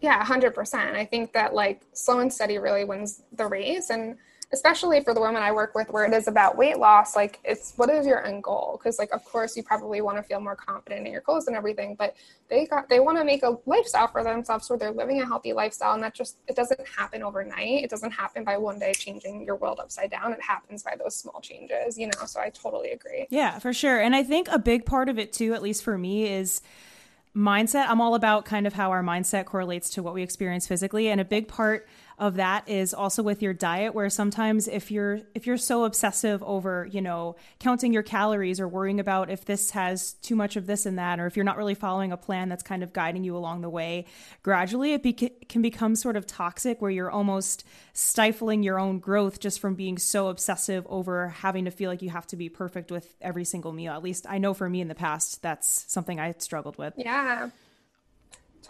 Yeah, 0.00 0.24
100%. 0.24 0.94
I 0.94 1.04
think 1.04 1.32
that 1.32 1.54
like 1.54 1.82
slow 1.92 2.20
and 2.20 2.32
steady 2.32 2.58
really 2.58 2.84
wins 2.84 3.22
the 3.32 3.46
race. 3.46 3.90
And 3.90 4.16
especially 4.50 5.02
for 5.02 5.12
the 5.12 5.20
women 5.20 5.42
I 5.42 5.52
work 5.52 5.74
with 5.74 5.90
where 5.90 6.06
it 6.06 6.14
is 6.14 6.26
about 6.26 6.56
weight 6.56 6.78
loss, 6.78 7.14
like 7.14 7.38
it's 7.44 7.74
what 7.76 7.90
is 7.90 8.06
your 8.06 8.24
end 8.24 8.42
goal? 8.42 8.78
Because 8.78 8.98
like 8.98 9.12
of 9.12 9.22
course 9.24 9.56
you 9.56 9.62
probably 9.62 10.00
want 10.00 10.16
to 10.16 10.22
feel 10.22 10.40
more 10.40 10.56
confident 10.56 11.06
in 11.06 11.12
your 11.12 11.20
clothes 11.20 11.48
and 11.48 11.56
everything, 11.56 11.94
but 11.98 12.14
they 12.48 12.66
got 12.66 12.88
they 12.88 12.98
want 12.98 13.18
to 13.18 13.24
make 13.24 13.42
a 13.42 13.58
lifestyle 13.66 14.08
for 14.08 14.24
themselves 14.24 14.70
where 14.70 14.78
they're 14.78 14.90
living 14.90 15.20
a 15.20 15.26
healthy 15.26 15.52
lifestyle 15.52 15.92
and 15.94 16.02
that 16.02 16.14
just 16.14 16.38
it 16.48 16.56
doesn't 16.56 16.80
happen 16.88 17.22
overnight. 17.22 17.84
It 17.84 17.90
doesn't 17.90 18.10
happen 18.10 18.42
by 18.42 18.56
one 18.56 18.78
day 18.78 18.92
changing 18.94 19.44
your 19.44 19.56
world 19.56 19.80
upside 19.80 20.10
down. 20.10 20.32
It 20.32 20.42
happens 20.42 20.82
by 20.82 20.96
those 20.96 21.14
small 21.14 21.40
changes, 21.42 21.98
you 21.98 22.06
know. 22.06 22.24
So 22.26 22.40
I 22.40 22.48
totally 22.48 22.92
agree. 22.92 23.26
Yeah, 23.28 23.58
for 23.58 23.74
sure. 23.74 24.00
And 24.00 24.16
I 24.16 24.22
think 24.22 24.48
a 24.48 24.58
big 24.58 24.86
part 24.86 25.10
of 25.10 25.18
it 25.18 25.32
too, 25.32 25.52
at 25.52 25.62
least 25.62 25.84
for 25.84 25.98
me, 25.98 26.26
is 26.26 26.62
mindset. 27.36 27.86
I'm 27.88 28.00
all 28.00 28.14
about 28.14 28.44
kind 28.44 28.66
of 28.66 28.72
how 28.72 28.90
our 28.90 29.02
mindset 29.02 29.44
correlates 29.44 29.90
to 29.90 30.02
what 30.02 30.14
we 30.14 30.22
experience 30.22 30.66
physically. 30.66 31.08
And 31.08 31.20
a 31.20 31.24
big 31.24 31.48
part 31.48 31.86
of 32.18 32.34
that 32.34 32.68
is 32.68 32.92
also 32.92 33.22
with 33.22 33.42
your 33.42 33.52
diet 33.52 33.94
where 33.94 34.10
sometimes 34.10 34.66
if 34.66 34.90
you're 34.90 35.20
if 35.34 35.46
you're 35.46 35.56
so 35.56 35.84
obsessive 35.84 36.42
over 36.42 36.86
you 36.90 37.00
know 37.00 37.36
counting 37.60 37.92
your 37.92 38.02
calories 38.02 38.58
or 38.58 38.66
worrying 38.66 38.98
about 38.98 39.30
if 39.30 39.44
this 39.44 39.70
has 39.70 40.14
too 40.14 40.34
much 40.34 40.56
of 40.56 40.66
this 40.66 40.84
and 40.84 40.98
that 40.98 41.20
or 41.20 41.26
if 41.26 41.36
you're 41.36 41.44
not 41.44 41.56
really 41.56 41.74
following 41.74 42.10
a 42.10 42.16
plan 42.16 42.48
that's 42.48 42.62
kind 42.62 42.82
of 42.82 42.92
guiding 42.92 43.22
you 43.22 43.36
along 43.36 43.60
the 43.60 43.70
way 43.70 44.04
gradually 44.42 44.94
it 44.94 45.48
can 45.48 45.62
become 45.62 45.94
sort 45.94 46.16
of 46.16 46.26
toxic 46.26 46.82
where 46.82 46.90
you're 46.90 47.10
almost 47.10 47.64
stifling 47.92 48.62
your 48.62 48.78
own 48.78 48.98
growth 48.98 49.38
just 49.38 49.60
from 49.60 49.74
being 49.74 49.96
so 49.96 50.28
obsessive 50.28 50.84
over 50.88 51.28
having 51.28 51.64
to 51.66 51.70
feel 51.70 51.88
like 51.88 52.02
you 52.02 52.10
have 52.10 52.26
to 52.26 52.36
be 52.36 52.48
perfect 52.48 52.90
with 52.90 53.14
every 53.20 53.44
single 53.44 53.72
meal. 53.72 53.92
At 53.92 54.02
least 54.02 54.26
i 54.28 54.38
know 54.38 54.54
for 54.54 54.68
me 54.68 54.80
in 54.80 54.88
the 54.88 54.94
past 54.94 55.40
that's 55.42 55.84
something 55.88 56.18
i 56.18 56.34
struggled 56.38 56.76
with. 56.78 56.94
Yeah 56.96 57.50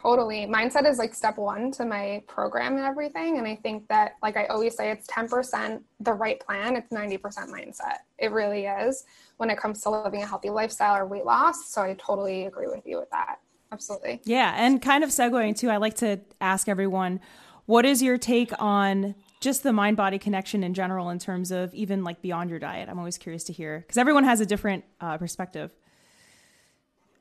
Totally. 0.00 0.46
Mindset 0.46 0.88
is 0.88 0.98
like 0.98 1.12
step 1.12 1.38
one 1.38 1.72
to 1.72 1.84
my 1.84 2.22
program 2.26 2.76
and 2.76 2.84
everything. 2.84 3.38
And 3.38 3.46
I 3.46 3.56
think 3.56 3.88
that, 3.88 4.12
like 4.22 4.36
I 4.36 4.46
always 4.46 4.76
say, 4.76 4.90
it's 4.90 5.06
10% 5.08 5.80
the 6.00 6.12
right 6.12 6.38
plan, 6.38 6.76
it's 6.76 6.92
90% 6.92 7.20
mindset. 7.48 7.98
It 8.18 8.30
really 8.30 8.66
is 8.66 9.04
when 9.38 9.50
it 9.50 9.58
comes 9.58 9.80
to 9.82 9.90
living 9.90 10.22
a 10.22 10.26
healthy 10.26 10.50
lifestyle 10.50 10.96
or 10.96 11.06
weight 11.06 11.24
loss. 11.24 11.68
So 11.70 11.82
I 11.82 11.94
totally 11.98 12.46
agree 12.46 12.68
with 12.68 12.86
you 12.86 12.98
with 12.98 13.10
that. 13.10 13.40
Absolutely. 13.72 14.20
Yeah. 14.24 14.54
And 14.56 14.80
kind 14.80 15.02
of 15.02 15.10
segueing 15.10 15.56
too, 15.56 15.68
I 15.68 15.76
like 15.78 15.96
to 15.96 16.20
ask 16.40 16.68
everyone 16.68 17.20
what 17.66 17.84
is 17.84 18.02
your 18.02 18.16
take 18.16 18.50
on 18.58 19.14
just 19.40 19.62
the 19.62 19.74
mind 19.74 19.96
body 19.96 20.18
connection 20.18 20.64
in 20.64 20.72
general 20.72 21.10
in 21.10 21.18
terms 21.18 21.50
of 21.50 21.74
even 21.74 22.02
like 22.02 22.22
beyond 22.22 22.50
your 22.50 22.58
diet? 22.58 22.88
I'm 22.88 22.98
always 22.98 23.18
curious 23.18 23.44
to 23.44 23.52
hear 23.52 23.80
because 23.80 23.98
everyone 23.98 24.24
has 24.24 24.40
a 24.40 24.46
different 24.46 24.84
uh, 25.00 25.18
perspective. 25.18 25.70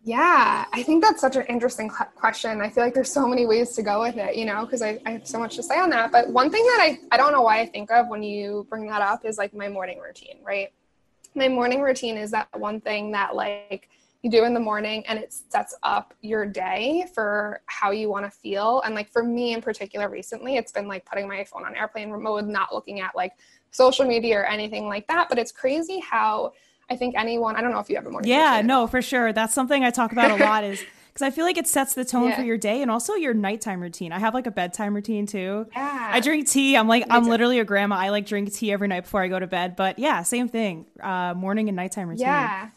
Yeah, 0.03 0.65
I 0.71 0.83
think 0.83 1.03
that's 1.03 1.19
such 1.19 1.35
an 1.35 1.45
interesting 1.47 1.89
question. 1.89 2.61
I 2.61 2.69
feel 2.69 2.83
like 2.83 2.93
there's 2.93 3.11
so 3.11 3.27
many 3.27 3.45
ways 3.45 3.73
to 3.75 3.83
go 3.83 4.01
with 4.01 4.15
it, 4.15 4.35
you 4.35 4.45
know, 4.45 4.63
because 4.63 4.81
I, 4.81 4.99
I 5.05 5.11
have 5.11 5.27
so 5.27 5.37
much 5.37 5.55
to 5.57 5.63
say 5.63 5.79
on 5.79 5.89
that. 5.89 6.11
But 6.11 6.29
one 6.29 6.49
thing 6.49 6.63
that 6.63 6.79
I, 6.81 6.99
I 7.11 7.17
don't 7.17 7.33
know 7.33 7.41
why 7.41 7.59
I 7.59 7.65
think 7.65 7.91
of 7.91 8.07
when 8.07 8.23
you 8.23 8.65
bring 8.69 8.87
that 8.87 9.01
up 9.01 9.25
is 9.25 9.37
like 9.37 9.53
my 9.53 9.67
morning 9.67 9.99
routine, 9.99 10.37
right? 10.43 10.71
My 11.35 11.49
morning 11.49 11.81
routine 11.81 12.17
is 12.17 12.31
that 12.31 12.47
one 12.57 12.79
thing 12.79 13.11
that 13.11 13.35
like 13.35 13.89
you 14.21 14.31
do 14.31 14.45
in 14.45 14.53
the 14.53 14.59
morning 14.59 15.03
and 15.07 15.19
it 15.19 15.33
sets 15.33 15.75
up 15.83 16.13
your 16.21 16.45
day 16.45 17.05
for 17.13 17.61
how 17.65 17.91
you 17.91 18.09
want 18.09 18.25
to 18.25 18.31
feel. 18.31 18.81
And 18.81 18.95
like 18.95 19.09
for 19.09 19.23
me 19.23 19.53
in 19.53 19.61
particular, 19.61 20.09
recently, 20.09 20.55
it's 20.55 20.71
been 20.71 20.87
like 20.87 21.05
putting 21.05 21.27
my 21.27 21.43
phone 21.43 21.65
on 21.65 21.75
airplane 21.75 22.09
mode, 22.21 22.47
not 22.47 22.73
looking 22.73 22.99
at 22.99 23.15
like 23.15 23.33
social 23.71 24.05
media 24.05 24.39
or 24.39 24.45
anything 24.45 24.87
like 24.87 25.07
that. 25.07 25.27
But 25.29 25.37
it's 25.37 25.51
crazy 25.51 25.99
how 25.99 26.53
I 26.89 26.95
think 26.95 27.15
anyone, 27.17 27.55
I 27.55 27.61
don't 27.61 27.71
know 27.71 27.79
if 27.79 27.89
you 27.89 27.95
have 27.95 28.05
a 28.05 28.09
morning 28.09 28.29
Yeah, 28.29 28.61
no, 28.63 28.87
for 28.87 29.01
sure. 29.01 29.33
That's 29.33 29.53
something 29.53 29.83
I 29.83 29.89
talk 29.89 30.11
about 30.11 30.39
a 30.39 30.43
lot 30.43 30.63
is 30.63 30.83
because 31.13 31.21
I 31.21 31.31
feel 31.31 31.45
like 31.45 31.57
it 31.57 31.67
sets 31.67 31.93
the 31.93 32.05
tone 32.05 32.29
yeah. 32.29 32.35
for 32.37 32.43
your 32.43 32.57
day 32.57 32.81
and 32.81 32.89
also 32.89 33.15
your 33.15 33.33
nighttime 33.33 33.81
routine. 33.81 34.11
I 34.11 34.19
have 34.19 34.33
like 34.33 34.47
a 34.47 34.51
bedtime 34.51 34.93
routine 34.93 35.25
too. 35.25 35.67
Yeah. 35.75 36.09
I 36.13 36.19
drink 36.21 36.47
tea. 36.47 36.77
I'm 36.77 36.87
like, 36.87 37.07
Me 37.07 37.11
I'm 37.11 37.25
too. 37.25 37.29
literally 37.29 37.59
a 37.59 37.65
grandma. 37.65 37.97
I 37.97 38.09
like 38.09 38.25
drink 38.25 38.53
tea 38.53 38.71
every 38.71 38.87
night 38.87 39.01
before 39.01 39.21
I 39.21 39.27
go 39.27 39.37
to 39.37 39.47
bed. 39.47 39.75
But 39.75 39.99
yeah, 39.99 40.23
same 40.23 40.47
thing. 40.47 40.85
Uh, 41.01 41.33
morning 41.35 41.67
and 41.67 41.75
nighttime 41.75 42.07
routine. 42.07 42.27
Yeah 42.27 42.69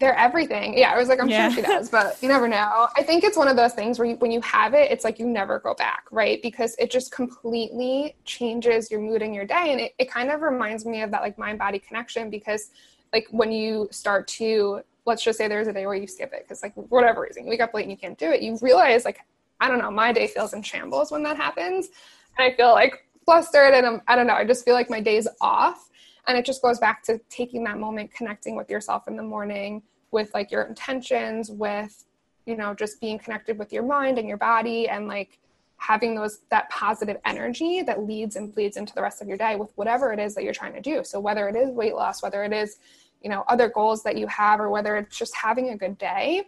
they're 0.00 0.16
everything. 0.16 0.76
Yeah, 0.76 0.92
I 0.92 0.98
was 0.98 1.08
like, 1.08 1.20
I'm 1.20 1.28
yeah. 1.28 1.48
sure 1.48 1.62
she 1.62 1.62
does, 1.62 1.88
but 1.88 2.20
you 2.20 2.28
never 2.28 2.48
know. 2.48 2.88
I 2.96 3.02
think 3.02 3.22
it's 3.22 3.36
one 3.36 3.48
of 3.48 3.56
those 3.56 3.74
things 3.74 3.98
where 3.98 4.08
you, 4.08 4.16
when 4.16 4.32
you 4.32 4.40
have 4.40 4.74
it, 4.74 4.90
it's 4.90 5.04
like 5.04 5.18
you 5.18 5.26
never 5.26 5.60
go 5.60 5.74
back, 5.74 6.04
right? 6.10 6.42
Because 6.42 6.74
it 6.78 6.90
just 6.90 7.12
completely 7.12 8.16
changes 8.24 8.90
your 8.90 9.00
mood 9.00 9.22
and 9.22 9.34
your 9.34 9.44
day. 9.44 9.70
And 9.70 9.80
it, 9.80 9.94
it 9.98 10.10
kind 10.10 10.30
of 10.30 10.40
reminds 10.40 10.84
me 10.84 11.02
of 11.02 11.10
that 11.12 11.22
like 11.22 11.38
mind 11.38 11.58
body 11.58 11.78
connection 11.78 12.28
because 12.28 12.70
like 13.12 13.28
when 13.30 13.52
you 13.52 13.88
start 13.92 14.26
to, 14.28 14.80
let's 15.06 15.22
just 15.22 15.38
say 15.38 15.46
there's 15.46 15.68
a 15.68 15.72
day 15.72 15.86
where 15.86 15.94
you 15.94 16.08
skip 16.08 16.32
it 16.32 16.42
because 16.42 16.62
like 16.62 16.74
whatever 16.74 17.20
reason, 17.20 17.44
you 17.44 17.50
wake 17.50 17.60
up 17.60 17.72
late 17.72 17.82
and 17.82 17.90
you 17.90 17.96
can't 17.96 18.18
do 18.18 18.30
it, 18.32 18.42
you 18.42 18.58
realize 18.60 19.04
like, 19.04 19.20
I 19.60 19.68
don't 19.68 19.78
know, 19.78 19.90
my 19.92 20.12
day 20.12 20.26
feels 20.26 20.54
in 20.54 20.62
shambles 20.62 21.12
when 21.12 21.22
that 21.22 21.36
happens. 21.36 21.88
And 22.36 22.52
I 22.52 22.56
feel 22.56 22.72
like 22.72 23.06
flustered 23.24 23.74
and 23.74 23.86
I'm, 23.86 24.02
I 24.08 24.16
don't 24.16 24.26
know, 24.26 24.34
I 24.34 24.44
just 24.44 24.64
feel 24.64 24.74
like 24.74 24.90
my 24.90 25.00
day's 25.00 25.28
off 25.40 25.88
and 26.26 26.38
it 26.38 26.44
just 26.44 26.62
goes 26.62 26.78
back 26.78 27.02
to 27.04 27.20
taking 27.28 27.64
that 27.64 27.78
moment 27.78 28.12
connecting 28.12 28.56
with 28.56 28.70
yourself 28.70 29.08
in 29.08 29.16
the 29.16 29.22
morning 29.22 29.82
with 30.10 30.32
like 30.34 30.50
your 30.50 30.62
intentions 30.62 31.50
with 31.50 32.04
you 32.46 32.56
know 32.56 32.74
just 32.74 33.00
being 33.00 33.18
connected 33.18 33.58
with 33.58 33.72
your 33.72 33.82
mind 33.82 34.18
and 34.18 34.28
your 34.28 34.36
body 34.36 34.88
and 34.88 35.08
like 35.08 35.38
having 35.76 36.14
those 36.14 36.40
that 36.50 36.70
positive 36.70 37.18
energy 37.24 37.82
that 37.82 38.04
leads 38.04 38.36
and 38.36 38.54
bleeds 38.54 38.76
into 38.76 38.94
the 38.94 39.02
rest 39.02 39.20
of 39.20 39.28
your 39.28 39.36
day 39.36 39.56
with 39.56 39.70
whatever 39.76 40.12
it 40.12 40.18
is 40.18 40.34
that 40.34 40.44
you're 40.44 40.52
trying 40.52 40.72
to 40.72 40.80
do. 40.80 41.02
So 41.04 41.20
whether 41.20 41.48
it 41.48 41.56
is 41.56 41.70
weight 41.70 41.94
loss 41.94 42.22
whether 42.22 42.44
it 42.44 42.52
is 42.52 42.78
you 43.22 43.30
know 43.30 43.44
other 43.48 43.68
goals 43.68 44.02
that 44.04 44.16
you 44.16 44.26
have 44.28 44.60
or 44.60 44.70
whether 44.70 44.96
it's 44.96 45.18
just 45.18 45.34
having 45.34 45.70
a 45.70 45.76
good 45.76 45.98
day 45.98 46.44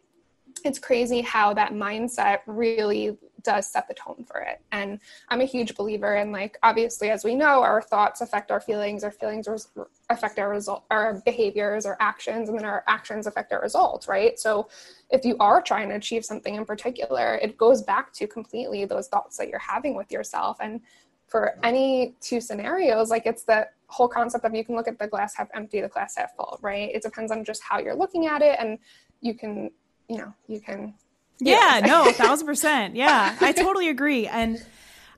it's 0.64 0.78
crazy 0.78 1.20
how 1.20 1.54
that 1.54 1.72
mindset 1.72 2.40
really 2.46 3.16
does 3.46 3.68
set 3.68 3.86
the 3.86 3.94
tone 3.94 4.24
for 4.26 4.40
it. 4.40 4.60
And 4.72 4.98
I'm 5.28 5.40
a 5.40 5.44
huge 5.44 5.76
believer 5.76 6.16
in 6.16 6.32
like 6.32 6.58
obviously 6.64 7.10
as 7.10 7.22
we 7.22 7.36
know 7.36 7.62
our 7.62 7.80
thoughts 7.80 8.20
affect 8.20 8.50
our 8.50 8.60
feelings, 8.60 9.04
our 9.04 9.12
feelings 9.12 9.46
res- 9.46 9.68
affect 10.10 10.40
our 10.40 10.50
result 10.50 10.84
our 10.90 11.22
behaviors, 11.24 11.86
our 11.86 11.96
actions 12.00 12.48
and 12.48 12.58
then 12.58 12.64
our 12.64 12.82
actions 12.88 13.28
affect 13.28 13.52
our 13.52 13.60
results, 13.60 14.08
right? 14.08 14.38
So 14.38 14.68
if 15.10 15.24
you 15.24 15.36
are 15.38 15.62
trying 15.62 15.88
to 15.90 15.94
achieve 15.94 16.24
something 16.24 16.56
in 16.56 16.64
particular, 16.64 17.36
it 17.36 17.56
goes 17.56 17.82
back 17.82 18.12
to 18.14 18.26
completely 18.26 18.84
those 18.84 19.06
thoughts 19.06 19.36
that 19.36 19.48
you're 19.48 19.60
having 19.60 19.94
with 19.94 20.10
yourself 20.10 20.56
and 20.60 20.80
for 21.28 21.58
any 21.64 22.14
two 22.20 22.40
scenarios 22.40 23.10
like 23.10 23.26
it's 23.26 23.42
the 23.42 23.66
whole 23.88 24.06
concept 24.06 24.44
of 24.44 24.54
you 24.54 24.64
can 24.64 24.76
look 24.76 24.86
at 24.86 24.96
the 24.96 25.08
glass 25.08 25.34
half 25.34 25.48
empty 25.54 25.80
the 25.80 25.88
glass 25.88 26.14
half 26.16 26.34
full 26.36 26.56
right 26.62 26.90
it 26.94 27.02
depends 27.02 27.32
on 27.32 27.44
just 27.44 27.60
how 27.64 27.80
you're 27.80 27.96
looking 27.96 28.26
at 28.26 28.42
it 28.42 28.56
and 28.60 28.78
you 29.20 29.34
can 29.34 29.68
you 30.08 30.18
know 30.18 30.32
you 30.46 30.60
can 30.60 30.94
yeah, 31.38 31.80
no, 31.84 32.10
thousand 32.12 32.46
percent. 32.46 32.96
Yeah, 32.96 33.36
I 33.40 33.52
totally 33.52 33.88
agree. 33.88 34.26
And 34.26 34.64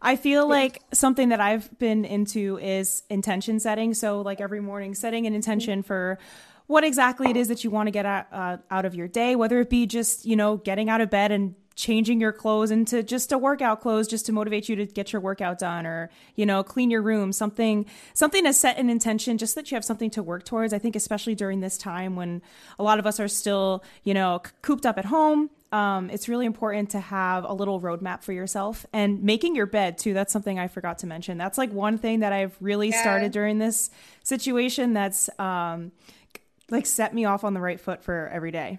I 0.00 0.16
feel 0.16 0.48
like 0.48 0.82
something 0.92 1.30
that 1.30 1.40
I've 1.40 1.76
been 1.78 2.04
into 2.04 2.58
is 2.58 3.02
intention 3.08 3.60
setting. 3.60 3.94
So, 3.94 4.20
like 4.20 4.40
every 4.40 4.60
morning, 4.60 4.94
setting 4.94 5.26
an 5.26 5.34
intention 5.34 5.82
for 5.82 6.18
what 6.68 6.84
exactly 6.84 7.30
it 7.30 7.36
is 7.36 7.48
that 7.48 7.64
you 7.64 7.70
want 7.70 7.88
to 7.88 7.90
get 7.90 8.06
out, 8.06 8.26
uh, 8.30 8.58
out 8.70 8.84
of 8.84 8.94
your 8.94 9.08
day, 9.08 9.34
whether 9.34 9.58
it 9.58 9.68
be 9.68 9.86
just, 9.86 10.24
you 10.24 10.36
know, 10.36 10.58
getting 10.58 10.88
out 10.88 11.00
of 11.00 11.10
bed 11.10 11.32
and 11.32 11.54
changing 11.74 12.20
your 12.20 12.32
clothes 12.32 12.70
into 12.70 13.02
just 13.02 13.30
a 13.32 13.38
workout 13.38 13.80
clothes 13.80 14.08
just 14.08 14.26
to 14.26 14.32
motivate 14.32 14.68
you 14.68 14.76
to 14.76 14.84
get 14.84 15.12
your 15.12 15.22
workout 15.22 15.60
done 15.60 15.86
or 15.86 16.10
you 16.34 16.44
know 16.44 16.60
clean 16.60 16.90
your 16.90 17.00
room 17.00 17.32
something 17.32 17.86
something 18.14 18.42
to 18.42 18.52
set 18.52 18.76
an 18.78 18.90
intention 18.90 19.38
just 19.38 19.54
that 19.54 19.70
you 19.70 19.76
have 19.76 19.84
something 19.84 20.10
to 20.10 20.20
work 20.20 20.44
towards 20.44 20.72
i 20.72 20.78
think 20.78 20.96
especially 20.96 21.36
during 21.36 21.60
this 21.60 21.78
time 21.78 22.16
when 22.16 22.42
a 22.80 22.82
lot 22.82 22.98
of 22.98 23.06
us 23.06 23.20
are 23.20 23.28
still 23.28 23.84
you 24.02 24.12
know 24.12 24.42
cooped 24.60 24.84
up 24.84 24.98
at 24.98 25.04
home 25.04 25.50
um, 25.70 26.08
it's 26.10 26.28
really 26.28 26.46
important 26.46 26.90
to 26.90 27.00
have 27.00 27.44
a 27.44 27.52
little 27.52 27.80
roadmap 27.80 28.22
for 28.22 28.32
yourself 28.32 28.86
and 28.92 29.22
making 29.22 29.54
your 29.54 29.66
bed 29.66 29.98
too. 29.98 30.14
That's 30.14 30.32
something 30.32 30.58
I 30.58 30.66
forgot 30.66 31.00
to 31.00 31.06
mention. 31.06 31.36
That's 31.36 31.58
like 31.58 31.70
one 31.72 31.98
thing 31.98 32.20
that 32.20 32.32
I've 32.32 32.56
really 32.60 32.88
yeah. 32.88 33.00
started 33.02 33.32
during 33.32 33.58
this 33.58 33.90
situation. 34.24 34.94
That's 34.94 35.28
um, 35.38 35.92
like 36.70 36.86
set 36.86 37.14
me 37.14 37.24
off 37.24 37.44
on 37.44 37.54
the 37.54 37.60
right 37.60 37.80
foot 37.80 38.02
for 38.02 38.28
every 38.32 38.50
day. 38.50 38.78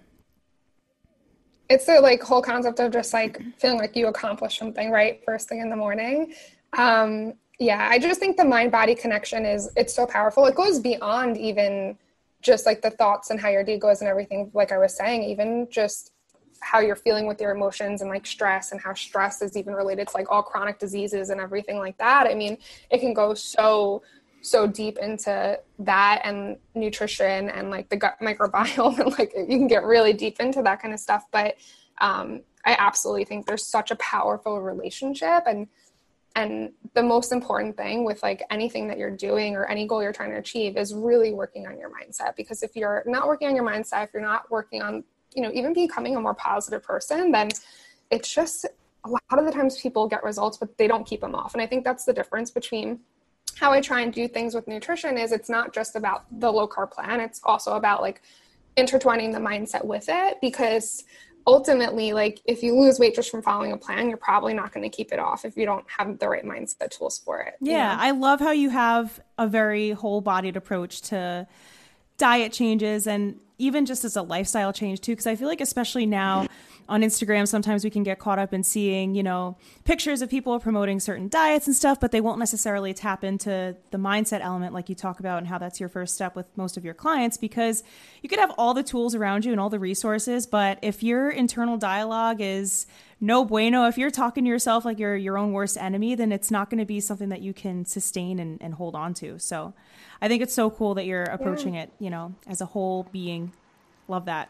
It's 1.69 1.86
the 1.86 1.99
like 2.02 2.21
whole 2.21 2.41
concept 2.41 2.80
of 2.80 2.91
just 2.91 3.13
like 3.13 3.41
feeling 3.60 3.78
like 3.78 3.95
you 3.95 4.08
accomplished 4.08 4.58
something 4.58 4.89
right 4.89 5.23
first 5.23 5.47
thing 5.49 5.60
in 5.60 5.69
the 5.69 5.75
morning. 5.75 6.34
Um, 6.78 7.34
Yeah, 7.60 7.88
I 7.91 7.99
just 7.99 8.21
think 8.21 8.38
the 8.38 8.45
mind 8.45 8.71
body 8.71 8.95
connection 8.95 9.45
is 9.45 9.69
it's 9.75 9.93
so 9.93 10.06
powerful. 10.06 10.45
It 10.45 10.56
goes 10.56 10.80
beyond 10.80 11.38
even 11.38 11.97
just 12.41 12.65
like 12.65 12.82
the 12.82 12.89
thoughts 12.89 13.32
and 13.32 13.39
how 13.39 13.49
your 13.49 13.65
day 13.65 13.78
goes 13.78 13.99
and 13.99 14.10
everything 14.10 14.49
like 14.54 14.71
I 14.71 14.78
was 14.78 14.95
saying, 14.95 15.23
even 15.23 15.67
just 15.69 16.13
how 16.62 16.80
you're 16.80 16.95
feeling 16.95 17.28
with 17.28 17.39
your 17.41 17.52
emotions 17.52 18.02
and 18.02 18.10
like 18.10 18.25
stress 18.25 18.71
and 18.71 18.80
how 18.80 18.93
stress 18.93 19.41
is 19.41 19.58
even 19.58 19.73
related 19.73 20.08
to 20.08 20.17
like 20.17 20.32
all 20.32 20.41
chronic 20.41 20.80
diseases 20.80 21.30
and 21.30 21.41
everything 21.41 21.78
like 21.78 21.97
that. 21.97 22.28
I 22.28 22.34
mean, 22.34 22.58
it 22.89 22.99
can 22.99 23.13
go 23.13 23.34
so 23.34 24.02
so 24.41 24.65
deep 24.67 24.97
into 24.97 25.60
that 25.80 26.21
and 26.23 26.58
nutrition 26.75 27.49
and 27.49 27.69
like 27.69 27.89
the 27.89 27.97
gut 27.97 28.17
microbiome 28.21 28.99
and 28.99 29.17
like 29.17 29.34
you 29.36 29.58
can 29.58 29.67
get 29.67 29.84
really 29.84 30.13
deep 30.13 30.39
into 30.39 30.62
that 30.62 30.82
kind 30.82 30.93
of 30.93 30.99
stuff. 30.99 31.25
But 31.32 31.56
um, 32.02 32.41
i 32.65 32.75
absolutely 32.78 33.25
think 33.25 33.45
there's 33.45 33.65
such 33.65 33.91
a 33.91 33.95
powerful 33.95 34.62
relationship 34.62 35.43
and 35.45 35.67
and 36.36 36.71
the 36.93 37.02
most 37.02 37.32
important 37.32 37.75
thing 37.75 38.06
with 38.06 38.21
like 38.21 38.43
anything 38.52 38.88
that 38.88 38.97
you're 38.97 39.15
doing 39.15 39.56
or 39.56 39.65
any 39.65 39.88
goal 39.88 40.02
you're 40.02 40.13
trying 40.13 40.30
to 40.30 40.38
achieve 40.38 40.78
is 40.78 40.93
really 40.93 41.34
working 41.34 41.65
on 41.65 41.78
your 41.78 41.89
mindset. 41.89 42.36
Because 42.36 42.62
if 42.62 42.75
you're 42.75 43.04
not 43.08 43.28
working 43.28 43.47
on 43.47 43.56
your 43.56 43.65
mindset 43.65 44.04
if 44.04 44.13
you're 44.13 44.21
not 44.21 44.49
working 44.52 44.82
on 44.82 45.04
you 45.34 45.41
know 45.41 45.52
even 45.54 45.73
becoming 45.73 46.15
a 46.15 46.21
more 46.21 46.34
positive 46.34 46.84
person 46.84 47.32
then 47.32 47.49
it's 48.12 48.34
just 48.34 48.65
a 49.06 49.10
lot 49.10 49.21
of 49.32 49.45
the 49.45 49.52
times 49.52 49.80
people 49.82 50.08
get 50.08 50.23
results 50.23 50.58
but 50.58 50.78
they 50.78 50.88
don't 50.88 51.06
keep 51.06 51.21
them 51.21 51.36
off. 51.36 51.54
And 51.54 51.62
i 51.62 51.67
think 51.67 51.84
that's 51.84 52.06
the 52.06 52.13
difference 52.13 52.52
between 52.52 52.99
how 53.60 53.72
I 53.72 53.82
try 53.82 54.02
and 54.02 54.13
do 54.13 54.28
things 54.28 54.56
with 54.56 54.67
nutrition 54.67 55.17
is 55.17 55.32
it's 55.32 55.50
not 55.50 55.74
just 55.74 55.95
about 55.95 56.26
the 56.39 56.52
low 56.52 56.67
carb 56.67 56.91
plan, 56.91 57.19
it's 57.19 57.41
also 57.43 57.74
about 57.74 58.02
like 58.02 58.22
intertwining 58.78 59.32
the 59.32 59.39
mindset 59.39 59.84
with 59.84 60.06
it 60.08 60.38
because 60.41 61.04
ultimately 61.45 62.13
like 62.13 62.39
if 62.45 62.63
you 62.63 62.80
lose 62.80 63.00
weight 63.00 63.15
just 63.15 63.30
from 63.30 63.41
following 63.41 63.72
a 63.72 63.78
plan 63.78 64.08
you're 64.08 64.17
probably 64.17 64.54
not 64.54 64.72
going 64.72 64.84
to 64.84 64.95
keep 64.95 65.12
it 65.12 65.19
off 65.19 65.45
if 65.45 65.58
you 65.58 65.65
don't 65.65 65.86
have 65.89 66.19
the 66.19 66.30
right 66.30 66.45
mindset 66.45 66.91
tools 66.91 67.17
for 67.17 67.41
it 67.41 67.56
yeah 67.60 67.95
know? 67.95 68.02
i 68.02 68.12
love 68.12 68.39
how 68.39 68.52
you 68.52 68.69
have 68.69 69.19
a 69.38 69.48
very 69.48 69.91
whole 69.91 70.22
bodied 70.22 70.56
approach 70.56 71.02
to 71.02 71.48
diet 72.17 72.54
changes 72.54 73.08
and 73.08 73.39
even 73.60 73.86
just 73.86 74.04
as 74.04 74.15
a 74.15 74.22
lifestyle 74.22 74.74
change 74.74 75.00
too 75.02 75.12
because 75.12 75.28
i 75.28 75.36
feel 75.36 75.48
like 75.48 75.62
especially 75.62 76.06
now 76.06 76.48
on 76.89 77.04
Instagram, 77.04 77.48
sometimes 77.48 77.84
we 77.84 77.91
can 77.91 78.02
get 78.02 78.17
caught 78.17 78.39
up 78.39 78.52
in 78.52 78.63
seeing, 78.63 79.13
you 79.13 79.22
know, 79.22 79.56
pictures 79.86 80.24
of 80.24 80.30
people 80.30 80.60
promoting 80.60 81.00
certain 81.00 81.30
diets 81.30 81.67
and 81.67 81.76
stuff, 81.76 82.00
but 82.00 82.12
they 82.12 82.19
won't 82.19 82.39
necessarily 82.39 82.93
tap 82.95 83.24
into 83.24 83.78
the 83.91 83.98
mindset 83.98 84.41
element 84.41 84.74
like 84.74 84.89
you 84.89 84.95
talk 84.95 85.19
about 85.19 85.38
and 85.38 85.48
how 85.48 85.60
that's 85.60 85.80
your 85.80 85.88
first 85.88 86.15
step 86.15 86.36
with 86.36 86.45
most 86.58 86.78
of 86.78 86.84
your 86.84 86.95
clients 86.95 87.38
because 87.38 87.84
you 88.24 88.28
could 88.28 88.39
have 88.39 88.52
all 88.58 88.74
the 88.74 88.82
tools 88.82 89.13
around 89.13 89.45
you 89.45 89.52
and 89.52 89.62
all 89.62 89.69
the 89.69 89.80
resources, 89.80 90.48
but 90.48 90.80
if 90.82 91.04
your 91.04 91.30
internal 91.30 91.78
dialogue 91.78 92.41
is 92.41 92.88
no 93.21 93.43
bueno, 93.43 93.86
if 93.88 93.97
you're 93.97 94.12
talking 94.12 94.45
to 94.45 94.49
yourself 94.49 94.86
like 94.86 94.99
you're 94.99 95.15
your 95.15 95.38
own 95.38 95.51
worst 95.51 95.77
enemy, 95.77 96.15
then 96.15 96.32
it's 96.32 96.49
not 96.49 96.69
going 96.69 96.79
to 96.79 96.86
be 96.86 96.99
something 96.99 97.29
that 97.29 97.41
you 97.41 97.53
can 97.53 97.86
sustain 97.86 98.39
and, 98.39 98.62
and 98.62 98.75
hold 98.75 98.95
on 98.95 99.13
to. 99.15 99.38
So 99.39 99.73
I 100.21 100.27
think 100.27 100.41
it's 100.41 100.53
so 100.53 100.69
cool 100.69 100.95
that 100.95 101.05
you're 101.05 101.23
approaching 101.23 101.75
yeah. 101.75 101.84
it, 101.84 101.93
you 101.99 102.10
know, 102.10 102.34
as 102.47 102.62
a 102.62 102.65
whole 102.65 103.03
being. 103.12 103.51
Love 104.08 104.25
that. 104.25 104.49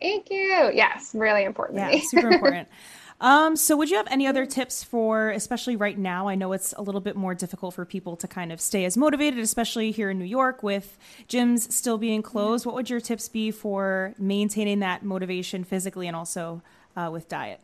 Thank 0.00 0.30
you. 0.30 0.70
Yes, 0.74 1.14
really 1.14 1.44
important. 1.44 1.78
Yeah, 1.78 2.00
super 2.02 2.30
important. 2.30 2.68
Um, 3.22 3.54
so, 3.54 3.76
would 3.76 3.88
you 3.88 3.96
have 3.98 4.08
any 4.10 4.26
other 4.26 4.44
tips 4.44 4.82
for, 4.82 5.30
especially 5.30 5.76
right 5.76 5.96
now? 5.96 6.26
I 6.26 6.34
know 6.34 6.52
it's 6.52 6.74
a 6.76 6.82
little 6.82 7.00
bit 7.00 7.14
more 7.14 7.36
difficult 7.36 7.72
for 7.74 7.84
people 7.84 8.16
to 8.16 8.26
kind 8.26 8.50
of 8.50 8.60
stay 8.60 8.84
as 8.84 8.96
motivated, 8.96 9.38
especially 9.38 9.92
here 9.92 10.10
in 10.10 10.18
New 10.18 10.24
York 10.24 10.64
with 10.64 10.98
gyms 11.28 11.70
still 11.70 11.98
being 11.98 12.20
closed. 12.20 12.66
What 12.66 12.74
would 12.74 12.90
your 12.90 12.98
tips 12.98 13.28
be 13.28 13.52
for 13.52 14.12
maintaining 14.18 14.80
that 14.80 15.04
motivation 15.04 15.62
physically 15.62 16.08
and 16.08 16.16
also 16.16 16.62
uh, 16.96 17.10
with 17.12 17.28
diet? 17.28 17.60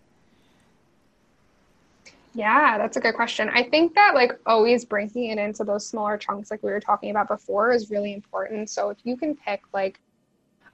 Yeah, 2.34 2.78
that's 2.78 2.96
a 2.96 3.00
good 3.00 3.14
question. 3.14 3.48
I 3.52 3.62
think 3.64 3.94
that 3.94 4.14
like 4.14 4.32
always 4.46 4.84
breaking 4.84 5.30
it 5.30 5.38
into 5.38 5.64
those 5.64 5.86
smaller 5.86 6.16
chunks, 6.16 6.50
like 6.50 6.62
we 6.62 6.70
were 6.70 6.80
talking 6.80 7.10
about 7.10 7.28
before, 7.28 7.72
is 7.72 7.90
really 7.90 8.12
important. 8.12 8.70
So, 8.70 8.90
if 8.90 8.98
you 9.04 9.16
can 9.16 9.34
pick 9.34 9.62
like 9.72 10.00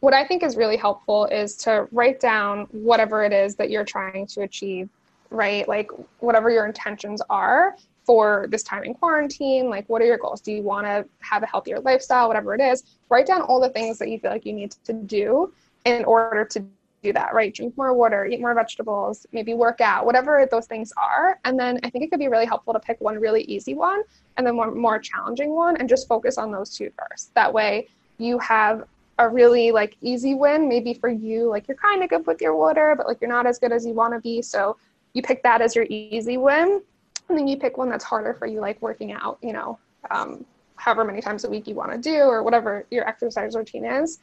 what 0.00 0.12
I 0.12 0.26
think 0.26 0.42
is 0.42 0.56
really 0.56 0.76
helpful 0.76 1.24
is 1.26 1.56
to 1.58 1.88
write 1.90 2.20
down 2.20 2.66
whatever 2.72 3.24
it 3.24 3.32
is 3.32 3.54
that 3.56 3.70
you're 3.70 3.84
trying 3.84 4.26
to 4.26 4.42
achieve, 4.42 4.90
right? 5.30 5.66
Like 5.66 5.90
whatever 6.18 6.50
your 6.50 6.66
intentions 6.66 7.22
are 7.30 7.76
for 8.04 8.46
this 8.50 8.62
time 8.62 8.84
in 8.84 8.92
quarantine. 8.92 9.70
Like, 9.70 9.88
what 9.88 10.02
are 10.02 10.04
your 10.04 10.18
goals? 10.18 10.42
Do 10.42 10.52
you 10.52 10.62
want 10.62 10.86
to 10.86 11.06
have 11.20 11.42
a 11.42 11.46
healthier 11.46 11.80
lifestyle, 11.80 12.28
whatever 12.28 12.54
it 12.54 12.60
is? 12.60 12.84
Write 13.08 13.26
down 13.26 13.40
all 13.40 13.60
the 13.60 13.70
things 13.70 13.98
that 13.98 14.10
you 14.10 14.18
feel 14.18 14.30
like 14.30 14.44
you 14.44 14.52
need 14.52 14.72
to 14.84 14.92
do 14.92 15.52
in 15.86 16.04
order 16.04 16.44
to 16.44 16.64
do 17.04 17.12
that, 17.12 17.34
right? 17.34 17.54
Drink 17.54 17.76
more 17.76 17.92
water, 17.92 18.24
eat 18.24 18.40
more 18.40 18.54
vegetables, 18.54 19.26
maybe 19.32 19.54
work 19.54 19.80
out, 19.80 20.06
whatever 20.06 20.48
those 20.50 20.66
things 20.66 20.92
are. 20.96 21.38
And 21.44 21.58
then 21.58 21.78
I 21.84 21.90
think 21.90 22.04
it 22.04 22.10
could 22.10 22.18
be 22.18 22.28
really 22.28 22.46
helpful 22.46 22.72
to 22.72 22.80
pick 22.80 23.00
one 23.00 23.20
really 23.20 23.42
easy 23.42 23.74
one 23.74 24.02
and 24.36 24.46
then 24.46 24.56
one 24.56 24.76
more 24.76 24.98
challenging 24.98 25.54
one 25.54 25.76
and 25.76 25.88
just 25.88 26.08
focus 26.08 26.38
on 26.38 26.50
those 26.50 26.74
two 26.76 26.90
first. 26.98 27.34
That 27.34 27.52
way 27.52 27.88
you 28.18 28.38
have 28.38 28.84
a 29.18 29.28
really 29.28 29.70
like 29.70 29.96
easy 30.00 30.34
win 30.34 30.68
maybe 30.68 30.92
for 30.92 31.08
you 31.08 31.48
like 31.48 31.68
you're 31.68 31.76
kind 31.76 32.02
of 32.02 32.10
good 32.10 32.26
with 32.26 32.40
your 32.40 32.56
water 32.56 32.94
but 32.96 33.06
like 33.06 33.20
you're 33.20 33.30
not 33.30 33.46
as 33.46 33.60
good 33.60 33.70
as 33.70 33.86
you 33.86 33.92
want 33.92 34.12
to 34.12 34.20
be 34.20 34.42
so 34.42 34.76
you 35.12 35.22
pick 35.22 35.40
that 35.44 35.62
as 35.62 35.76
your 35.76 35.86
easy 35.88 36.36
win 36.36 36.82
and 37.28 37.38
then 37.38 37.46
you 37.46 37.56
pick 37.56 37.76
one 37.76 37.88
that's 37.88 38.02
harder 38.02 38.34
for 38.34 38.46
you 38.46 38.60
like 38.60 38.80
working 38.82 39.12
out 39.12 39.38
you 39.40 39.52
know 39.52 39.78
um, 40.10 40.44
however 40.74 41.04
many 41.04 41.20
times 41.20 41.44
a 41.44 41.48
week 41.48 41.68
you 41.68 41.76
want 41.76 41.92
to 41.92 41.98
do 41.98 42.22
or 42.22 42.42
whatever 42.42 42.86
your 42.90 43.06
exercise 43.08 43.54
routine 43.54 43.84
is 43.84 44.18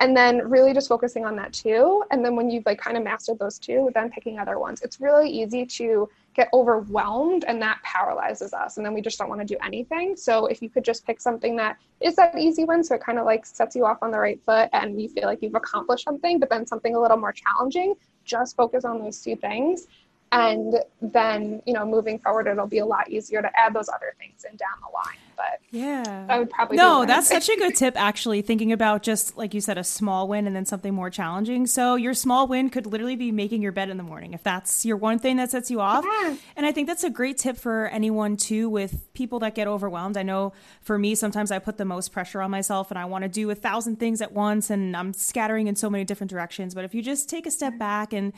and 0.00 0.16
then 0.16 0.48
really 0.48 0.74
just 0.74 0.88
focusing 0.88 1.24
on 1.24 1.36
that 1.36 1.52
too 1.52 2.04
and 2.10 2.24
then 2.24 2.36
when 2.36 2.50
you've 2.50 2.66
like 2.66 2.78
kind 2.78 2.96
of 2.96 3.02
mastered 3.02 3.38
those 3.38 3.58
two 3.58 3.90
then 3.94 4.10
picking 4.10 4.38
other 4.38 4.58
ones. 4.58 4.82
It's 4.82 5.00
really 5.00 5.28
easy 5.28 5.64
to 5.66 6.08
get 6.36 6.50
overwhelmed 6.52 7.44
and 7.48 7.60
that 7.62 7.80
paralyzes 7.82 8.52
us. 8.52 8.76
And 8.76 8.84
then 8.84 8.92
we 8.92 9.00
just 9.00 9.18
don't 9.18 9.30
want 9.30 9.40
to 9.40 9.46
do 9.46 9.56
anything. 9.64 10.16
So 10.16 10.46
if 10.46 10.60
you 10.60 10.68
could 10.68 10.84
just 10.84 11.06
pick 11.06 11.18
something 11.18 11.56
that 11.56 11.78
is 12.00 12.14
that 12.16 12.38
easy 12.38 12.64
one 12.64 12.84
so 12.84 12.94
it 12.94 13.00
kind 13.00 13.18
of 13.18 13.24
like 13.24 13.46
sets 13.46 13.74
you 13.74 13.86
off 13.86 14.02
on 14.02 14.10
the 14.10 14.18
right 14.18 14.38
foot 14.44 14.68
and 14.74 15.00
you 15.00 15.08
feel 15.08 15.24
like 15.24 15.42
you've 15.42 15.54
accomplished 15.54 16.04
something 16.04 16.38
but 16.38 16.50
then 16.50 16.66
something 16.66 16.94
a 16.94 17.00
little 17.00 17.16
more 17.16 17.32
challenging 17.32 17.94
just 18.26 18.54
focus 18.54 18.84
on 18.84 18.98
those 18.98 19.22
two 19.22 19.34
things 19.36 19.86
and 20.32 20.74
then 21.00 21.62
you 21.66 21.72
know 21.72 21.86
moving 21.86 22.18
forward 22.18 22.46
it'll 22.46 22.66
be 22.66 22.78
a 22.78 22.86
lot 22.86 23.08
easier 23.08 23.40
to 23.40 23.50
add 23.58 23.74
those 23.74 23.88
other 23.88 24.14
things 24.18 24.44
in 24.44 24.56
down 24.56 24.68
the 24.80 24.92
line 24.92 25.18
but 25.36 25.60
yeah. 25.70 26.26
I 26.28 26.38
would 26.38 26.50
probably 26.50 26.76
no 26.76 27.04
that's 27.04 27.28
such 27.28 27.48
a 27.48 27.56
good 27.56 27.76
tip 27.76 27.94
actually 27.96 28.42
thinking 28.42 28.72
about 28.72 29.02
just 29.02 29.36
like 29.36 29.54
you 29.54 29.60
said 29.60 29.78
a 29.78 29.84
small 29.84 30.28
win 30.28 30.46
and 30.46 30.56
then 30.56 30.64
something 30.64 30.94
more 30.94 31.10
challenging. 31.10 31.66
So 31.66 31.94
your 31.96 32.14
small 32.14 32.46
win 32.46 32.70
could 32.70 32.86
literally 32.86 33.16
be 33.16 33.30
making 33.32 33.62
your 33.62 33.72
bed 33.72 33.90
in 33.90 33.96
the 33.96 34.02
morning 34.02 34.32
if 34.32 34.42
that's 34.42 34.84
your 34.84 34.96
one 34.96 35.18
thing 35.18 35.36
that 35.36 35.50
sets 35.50 35.70
you 35.70 35.80
off. 35.80 36.04
Yeah. 36.04 36.36
and 36.56 36.66
i 36.66 36.72
think 36.72 36.86
that's 36.88 37.04
a 37.04 37.10
great 37.10 37.38
tip 37.38 37.56
for 37.56 37.88
anyone 37.88 38.36
too 38.36 38.68
with 38.68 39.12
people 39.12 39.38
that 39.40 39.54
get 39.54 39.68
overwhelmed. 39.68 40.16
I 40.16 40.22
know 40.22 40.52
for 40.80 40.98
me 40.98 41.14
sometimes 41.14 41.50
i 41.50 41.58
put 41.58 41.76
the 41.76 41.84
most 41.84 42.12
pressure 42.12 42.40
on 42.40 42.50
myself 42.50 42.90
and 42.90 42.98
i 42.98 43.04
want 43.04 43.22
to 43.22 43.28
do 43.28 43.50
a 43.50 43.54
thousand 43.54 43.96
things 43.96 44.20
at 44.20 44.32
once 44.32 44.70
and 44.70 44.96
i'm 44.96 45.12
scattering 45.12 45.66
in 45.66 45.76
so 45.76 45.90
many 45.90 46.04
different 46.04 46.30
directions. 46.30 46.74
But 46.74 46.84
if 46.84 46.94
you 46.94 47.02
just 47.02 47.28
take 47.28 47.46
a 47.46 47.50
step 47.50 47.78
back 47.78 48.12
and 48.12 48.32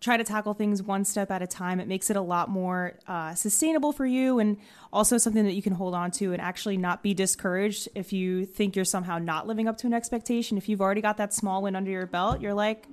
try 0.00 0.16
to 0.16 0.24
tackle 0.24 0.54
things 0.54 0.82
one 0.82 1.04
step 1.04 1.30
at 1.30 1.42
a 1.42 1.46
time. 1.46 1.80
It 1.80 1.88
makes 1.88 2.10
it 2.10 2.16
a 2.16 2.20
lot 2.20 2.48
more 2.50 2.98
uh, 3.06 3.34
sustainable 3.34 3.92
for 3.92 4.04
you 4.04 4.38
and 4.38 4.58
also 4.92 5.16
something 5.16 5.44
that 5.44 5.54
you 5.54 5.62
can 5.62 5.72
hold 5.72 5.94
on 5.94 6.10
to 6.12 6.32
and 6.32 6.40
actually 6.40 6.76
not 6.76 7.02
be 7.02 7.14
discouraged 7.14 7.88
if 7.94 8.12
you 8.12 8.44
think 8.44 8.76
you're 8.76 8.84
somehow 8.84 9.18
not 9.18 9.46
living 9.46 9.68
up 9.68 9.78
to 9.78 9.86
an 9.86 9.94
expectation. 9.94 10.58
If 10.58 10.68
you've 10.68 10.82
already 10.82 11.00
got 11.00 11.16
that 11.16 11.32
small 11.32 11.62
win 11.62 11.74
under 11.74 11.90
your 11.90 12.06
belt, 12.06 12.40
you're 12.40 12.54
like, 12.54 12.86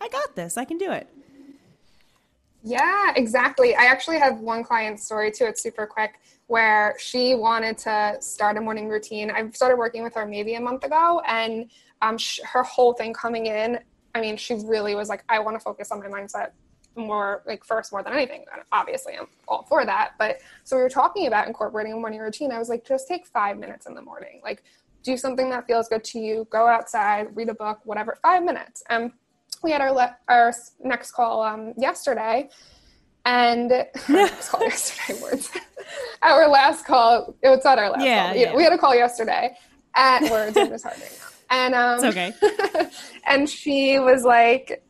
I 0.00 0.08
got 0.08 0.36
this, 0.36 0.58
I 0.58 0.64
can 0.64 0.78
do 0.78 0.92
it. 0.92 1.08
Yeah, 2.62 3.12
exactly. 3.16 3.74
I 3.74 3.84
actually 3.84 4.18
have 4.18 4.40
one 4.40 4.62
client 4.62 5.00
story 5.00 5.30
too. 5.30 5.46
It's 5.46 5.62
super 5.62 5.86
quick 5.86 6.20
where 6.46 6.94
she 6.98 7.34
wanted 7.34 7.78
to 7.78 8.18
start 8.20 8.56
a 8.58 8.60
morning 8.60 8.88
routine. 8.88 9.30
I 9.30 9.48
started 9.50 9.76
working 9.76 10.02
with 10.02 10.14
her 10.14 10.26
maybe 10.26 10.54
a 10.56 10.60
month 10.60 10.84
ago, 10.84 11.22
and 11.26 11.70
um, 12.02 12.18
sh- 12.18 12.40
her 12.44 12.62
whole 12.62 12.92
thing 12.92 13.14
coming 13.14 13.46
in 13.46 13.78
I 14.14 14.20
mean, 14.20 14.36
she 14.36 14.54
really 14.54 14.94
was 14.94 15.08
like, 15.08 15.24
I 15.28 15.38
want 15.38 15.56
to 15.56 15.60
focus 15.60 15.90
on 15.90 16.00
my 16.00 16.06
mindset 16.06 16.50
more, 16.96 17.42
like 17.46 17.64
first 17.64 17.92
more 17.92 18.02
than 18.02 18.12
anything. 18.12 18.44
And 18.52 18.62
obviously, 18.72 19.16
I'm 19.16 19.26
all 19.46 19.64
for 19.68 19.84
that. 19.84 20.12
But 20.18 20.40
so 20.64 20.76
we 20.76 20.82
were 20.82 20.88
talking 20.88 21.26
about 21.26 21.46
incorporating 21.46 21.92
a 21.92 21.96
morning 21.96 22.20
routine. 22.20 22.52
I 22.52 22.58
was 22.58 22.68
like, 22.68 22.84
just 22.84 23.08
take 23.08 23.26
five 23.26 23.58
minutes 23.58 23.86
in 23.86 23.94
the 23.94 24.02
morning. 24.02 24.40
Like, 24.42 24.64
do 25.02 25.16
something 25.16 25.48
that 25.50 25.66
feels 25.66 25.88
good 25.88 26.04
to 26.04 26.18
you. 26.18 26.46
Go 26.50 26.66
outside, 26.66 27.34
read 27.34 27.48
a 27.48 27.54
book, 27.54 27.80
whatever. 27.84 28.18
Five 28.22 28.42
minutes. 28.42 28.82
And 28.90 29.12
we 29.62 29.70
had 29.70 29.80
our 29.80 29.92
le- 29.92 30.16
our 30.28 30.52
next 30.82 31.12
call 31.12 31.42
um, 31.42 31.74
yesterday, 31.76 32.48
and 33.24 33.70
call 34.06 34.60
yesterday 34.60 35.20
words. 35.22 35.50
our 36.22 36.48
last 36.48 36.84
call. 36.84 37.34
It's 37.42 37.64
not 37.64 37.78
our 37.78 37.90
last 37.90 38.04
yeah, 38.04 38.28
call. 38.28 38.36
Yeah. 38.36 38.56
We 38.56 38.62
had 38.62 38.72
a 38.72 38.78
call 38.78 38.94
yesterday 38.94 39.56
at 39.94 40.22
words. 40.30 40.56
I'm 40.56 40.68
just 40.68 40.84
hard 40.84 40.98
right 40.98 41.18
now 41.18 41.26
and 41.50 41.74
um, 41.74 42.04
it's 42.04 42.04
okay. 42.04 42.32
and 43.26 43.48
she 43.48 43.98
was 43.98 44.24
like 44.24 44.82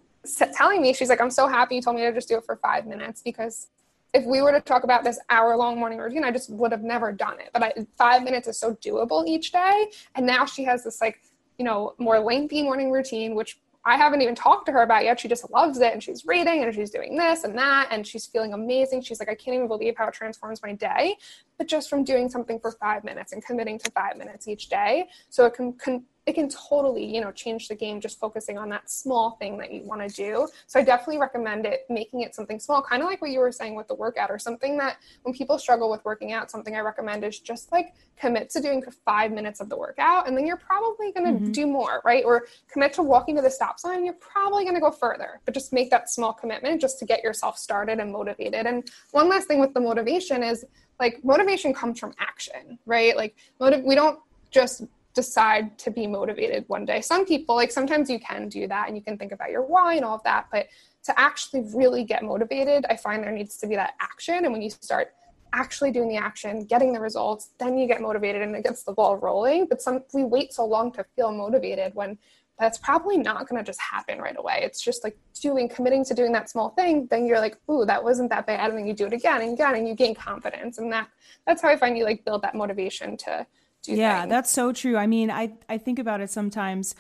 telling 0.53 0.83
me, 0.83 0.93
she's 0.93 1.09
like, 1.09 1.21
I'm 1.21 1.31
so 1.31 1.49
happy 1.49 1.77
you 1.77 1.83
told 1.83 1.97
me 1.97 2.03
to 2.03 2.13
just 2.13 2.29
do 2.29 2.37
it 2.37 2.45
for 2.45 2.57
five 2.57 2.87
minutes 2.87 3.23
because 3.23 3.69
if 4.13 4.25
we 4.25 4.43
were 4.43 4.53
to 4.53 4.61
talk 4.61 4.85
about 4.85 5.05
this 5.05 5.19
hour 5.31 5.57
long 5.57 5.79
morning 5.79 5.99
routine, 5.99 6.25
I 6.25 6.31
just 6.31 6.51
would 6.51 6.73
have 6.73 6.83
never 6.83 7.13
done 7.13 7.41
it. 7.41 7.51
But 7.53 7.63
I, 7.63 7.73
five 7.97 8.23
minutes 8.23 8.49
is 8.49 8.59
so 8.59 8.75
doable 8.75 9.27
each 9.27 9.53
day. 9.53 9.87
And 10.15 10.27
now 10.27 10.45
she 10.45 10.65
has 10.65 10.85
this 10.85 11.01
like, 11.01 11.21
you 11.59 11.65
know, 11.65 11.95
more 11.99 12.19
lengthy 12.19 12.63
morning 12.63 12.91
routine, 12.91 13.35
which 13.35 13.59
I 13.85 13.97
haven't 13.97 14.21
even 14.21 14.35
talked 14.35 14.67
to 14.67 14.73
her 14.73 14.83
about 14.83 15.05
yet. 15.05 15.21
She 15.21 15.29
just 15.29 15.51
loves 15.51 15.81
it 15.81 15.93
and 15.93 16.03
she's 16.03 16.27
reading 16.27 16.63
and 16.65 16.75
she's 16.75 16.91
doing 16.91 17.17
this 17.17 17.45
and 17.45 17.57
that 17.57 17.89
and 17.91 18.07
she's 18.07 18.27
feeling 18.27 18.53
amazing. 18.53 19.03
She's 19.03 19.21
like, 19.21 19.31
I 19.31 19.35
can't 19.35 19.55
even 19.55 19.69
believe 19.69 19.95
how 19.97 20.09
it 20.09 20.15
transforms 20.15 20.61
my 20.63 20.75
day 20.75 21.17
but 21.61 21.69
just 21.69 21.91
from 21.91 22.03
doing 22.05 22.31
something 22.31 22.59
for 22.59 22.73
five 22.73 23.05
minutes 23.05 23.35
and 23.35 23.45
committing 23.45 23.79
to 23.79 23.91
five 23.91 24.17
minutes 24.17 24.49
each 24.49 24.71
day. 24.71 25.07
So 25.29 25.45
it 25.45 25.53
can, 25.53 25.75
can 25.75 26.07
it 26.27 26.35
can 26.35 26.49
totally 26.49 27.05
you 27.05 27.21
know 27.21 27.33
change 27.33 27.69
the 27.69 27.75
game 27.75 28.01
just 28.01 28.21
focusing 28.21 28.59
on 28.59 28.69
that 28.69 28.89
small 28.91 29.33
thing 29.41 29.57
that 29.59 29.73
you 29.73 29.83
want 29.83 30.07
to 30.07 30.15
do 30.15 30.47
so 30.67 30.79
i 30.79 30.83
definitely 30.83 31.19
recommend 31.19 31.65
it 31.67 31.87
making 31.89 32.21
it 32.21 32.35
something 32.35 32.61
small 32.61 32.83
kind 32.83 33.03
of 33.03 33.09
like 33.09 33.21
what 33.21 33.31
you 33.31 33.41
were 33.41 33.51
saying 33.51 33.75
with 33.75 33.89
the 33.89 33.95
workout 33.95 34.31
or 34.31 34.39
something 34.39 34.77
that 34.77 34.99
when 35.23 35.35
people 35.35 35.59
struggle 35.59 35.91
with 35.91 36.05
working 36.05 36.33
out 36.33 36.51
something 36.51 36.77
i 36.77 36.81
recommend 36.81 37.25
is 37.25 37.41
just 37.41 37.73
like 37.73 37.95
commit 38.17 38.51
to 38.51 38.61
doing 38.61 38.83
five 39.05 39.33
minutes 39.33 39.61
of 39.61 39.69
the 39.69 39.77
workout 39.77 40.29
and 40.29 40.37
then 40.37 40.47
you're 40.47 40.59
probably 40.59 41.11
going 41.13 41.27
to 41.27 41.41
mm-hmm. 41.41 41.53
do 41.53 41.67
more 41.67 42.03
right 42.05 42.25
or 42.25 42.47
commit 42.71 42.93
to 42.93 43.03
walking 43.03 43.35
to 43.35 43.43
the 43.43 43.51
stop 43.51 43.81
sign 43.81 44.05
you're 44.05 44.15
probably 44.15 44.63
going 44.63 44.75
to 44.75 44.81
go 44.81 44.91
further 44.91 45.41
but 45.47 45.55
just 45.55 45.73
make 45.73 45.91
that 45.91 46.11
small 46.11 46.33
commitment 46.33 46.81
just 46.81 46.99
to 46.99 47.07
get 47.07 47.25
yourself 47.25 47.59
started 47.59 47.99
and 47.99 48.13
motivated 48.13 48.67
and 48.67 48.91
one 49.13 49.29
last 49.29 49.49
thing 49.49 49.59
with 49.59 49.73
the 49.73 49.81
motivation 49.81 50.43
is 50.43 50.65
like 51.01 51.25
motivation 51.25 51.75
comes 51.75 51.99
from 51.99 52.13
action 52.19 52.79
right 52.87 53.17
like 53.17 53.35
motive 53.59 53.83
we 53.85 53.95
don't 53.95 54.21
just 54.51 54.85
decide 55.15 55.77
to 55.79 55.91
be 55.91 56.07
motivated 56.07 56.65
one 56.69 56.85
day. 56.85 57.01
Some 57.01 57.27
people, 57.27 57.55
like 57.55 57.71
sometimes 57.71 58.09
you 58.09 58.21
can 58.21 58.49
do 58.49 58.67
that 58.69 58.89
and 58.89 58.97
you 58.97 59.03
can 59.03 59.19
think 59.19 59.33
about 59.33 59.51
your 59.51 59.63
why 59.63 59.95
and 59.95 60.05
all 60.05 60.17
of 60.17 60.23
that, 60.25 60.47
but 60.53 60.69
to 61.05 61.19
actually 61.19 61.63
really 61.75 62.05
get 62.05 62.23
motivated, 62.23 62.85
I 62.89 62.97
find 62.97 63.23
there 63.23 63.33
needs 63.33 63.57
to 63.59 63.67
be 63.67 63.75
that 63.77 63.95
action. 64.01 64.45
And 64.45 64.53
when 64.53 64.63
you 64.63 64.71
start 64.71 65.15
actually 65.53 65.91
doing 65.91 66.09
the 66.09 66.17
action, 66.17 66.65
getting 66.65 66.93
the 66.93 67.01
results, 67.01 67.51
then 67.59 67.77
you 67.77 67.89
get 67.89 68.01
motivated 68.01 68.43
and 68.43 68.55
it 68.55 68.63
gets 68.63 68.85
the 68.85 68.93
ball 68.93 69.17
rolling. 69.17 69.67
But 69.67 69.83
some 69.83 70.05
we 70.13 70.25
wait 70.25 70.53
so 70.53 70.65
long 70.65 70.93
to 70.93 71.05
feel 71.17 71.33
motivated 71.33 71.95
when 71.95 72.19
that's 72.61 72.79
probably 72.79 73.17
not 73.17 73.49
going 73.49 73.59
to 73.59 73.67
just 73.67 73.81
happen 73.81 74.19
right 74.19 74.37
away. 74.39 74.61
It's 74.63 74.81
just 74.81 75.03
like 75.03 75.17
doing, 75.41 75.69
committing 75.69 76.05
to 76.05 76.15
doing 76.15 76.33
that 76.33 76.51
small 76.51 76.71
thing. 76.71 77.07
Then 77.11 77.27
you're 77.27 77.41
like, 77.41 77.57
ooh, 77.71 77.87
that 77.87 78.05
wasn't 78.05 78.31
that 78.31 78.47
bad. 78.47 78.71
And 78.71 78.79
then 78.79 78.87
you 78.87 78.93
do 78.93 79.07
it 79.07 79.13
again 79.13 79.41
and 79.41 79.55
again, 79.55 79.75
and 79.75 79.89
you 79.89 79.95
gain 79.95 80.15
confidence. 80.15 80.79
And 80.79 80.93
that 80.93 81.09
that's 81.47 81.63
how 81.63 81.69
I 81.69 81.77
find 81.77 81.97
you 81.97 82.05
like 82.05 82.25
build 82.25 82.43
that 82.43 82.55
motivation 82.55 83.17
to 83.17 83.47
do 83.83 83.93
things. 83.93 83.99
yeah, 83.99 84.21
things. 84.21 84.31
that's 84.31 84.51
so 84.51 84.73
true. 84.73 84.97
I 84.97 85.07
mean, 85.07 85.31
I 85.31 85.55
I 85.69 85.79
think 85.79 85.99
about 85.99 86.21
it 86.21 86.31
sometimes. 86.31 86.95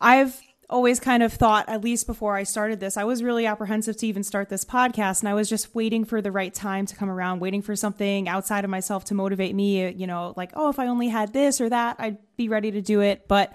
I've 0.00 0.40
always 0.68 0.98
kind 0.98 1.22
of 1.22 1.32
thought, 1.32 1.68
at 1.68 1.82
least 1.82 2.06
before 2.06 2.34
I 2.34 2.42
started 2.42 2.80
this, 2.80 2.96
I 2.96 3.04
was 3.04 3.22
really 3.22 3.46
apprehensive 3.46 3.96
to 3.98 4.06
even 4.06 4.22
start 4.22 4.48
this 4.48 4.64
podcast. 4.64 5.20
And 5.20 5.28
I 5.28 5.34
was 5.34 5.48
just 5.48 5.74
waiting 5.74 6.04
for 6.04 6.20
the 6.20 6.32
right 6.32 6.52
time 6.52 6.86
to 6.86 6.96
come 6.96 7.08
around, 7.08 7.40
waiting 7.40 7.62
for 7.62 7.76
something 7.76 8.28
outside 8.28 8.64
of 8.64 8.70
myself 8.70 9.04
to 9.06 9.14
motivate 9.14 9.54
me, 9.54 9.90
you 9.92 10.06
know, 10.06 10.34
like, 10.36 10.50
oh, 10.54 10.68
if 10.68 10.78
I 10.78 10.88
only 10.88 11.08
had 11.08 11.32
this 11.32 11.60
or 11.60 11.68
that, 11.68 11.96
I'd 11.98 12.18
be 12.36 12.48
ready 12.48 12.72
to 12.72 12.82
do 12.82 13.00
it. 13.00 13.28
But 13.28 13.52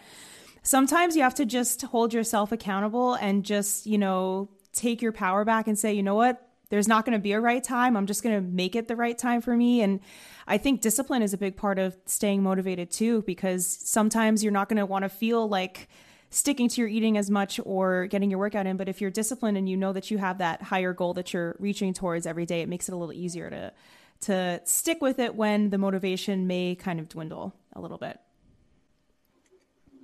sometimes 0.63 1.15
you 1.15 1.23
have 1.23 1.35
to 1.35 1.45
just 1.45 1.81
hold 1.83 2.13
yourself 2.13 2.51
accountable 2.51 3.15
and 3.15 3.43
just, 3.43 3.85
you 3.85 3.97
know, 3.97 4.49
take 4.73 5.01
your 5.01 5.11
power 5.11 5.43
back 5.43 5.67
and 5.67 5.77
say, 5.77 5.93
you 5.93 6.03
know 6.03 6.15
what? 6.15 6.47
There's 6.69 6.87
not 6.87 7.05
going 7.05 7.17
to 7.17 7.21
be 7.21 7.33
a 7.33 7.41
right 7.41 7.63
time. 7.63 7.97
I'm 7.97 8.05
just 8.05 8.23
going 8.23 8.35
to 8.35 8.41
make 8.41 8.75
it 8.75 8.87
the 8.87 8.95
right 8.95 9.17
time 9.17 9.41
for 9.41 9.55
me. 9.55 9.81
And 9.81 9.99
I 10.47 10.57
think 10.57 10.79
discipline 10.79 11.21
is 11.21 11.33
a 11.33 11.37
big 11.37 11.57
part 11.57 11.77
of 11.79 11.97
staying 12.05 12.43
motivated 12.43 12.91
too, 12.91 13.23
because 13.23 13.67
sometimes 13.67 14.41
you're 14.41 14.53
not 14.53 14.69
going 14.69 14.77
to 14.77 14.85
want 14.85 15.03
to 15.03 15.09
feel 15.09 15.49
like 15.49 15.89
sticking 16.29 16.69
to 16.69 16.79
your 16.79 16.87
eating 16.87 17.17
as 17.17 17.29
much 17.29 17.59
or 17.65 18.07
getting 18.07 18.29
your 18.29 18.39
workout 18.39 18.65
in. 18.67 18.77
But 18.77 18.87
if 18.87 19.01
you're 19.01 19.11
disciplined 19.11 19.57
and 19.57 19.67
you 19.67 19.75
know 19.75 19.91
that 19.91 20.09
you 20.09 20.17
have 20.17 20.37
that 20.37 20.61
higher 20.61 20.93
goal 20.93 21.13
that 21.15 21.33
you're 21.33 21.57
reaching 21.59 21.93
towards 21.93 22.25
every 22.25 22.45
day, 22.45 22.61
it 22.61 22.69
makes 22.69 22.87
it 22.87 22.93
a 22.93 22.97
little 22.97 23.13
easier 23.13 23.49
to 23.49 23.73
to 24.21 24.61
stick 24.65 25.01
with 25.01 25.17
it 25.17 25.33
when 25.33 25.71
the 25.71 25.79
motivation 25.79 26.45
may 26.45 26.75
kind 26.75 26.99
of 26.99 27.09
dwindle 27.09 27.55
a 27.73 27.81
little 27.81 27.97
bit. 27.97 28.19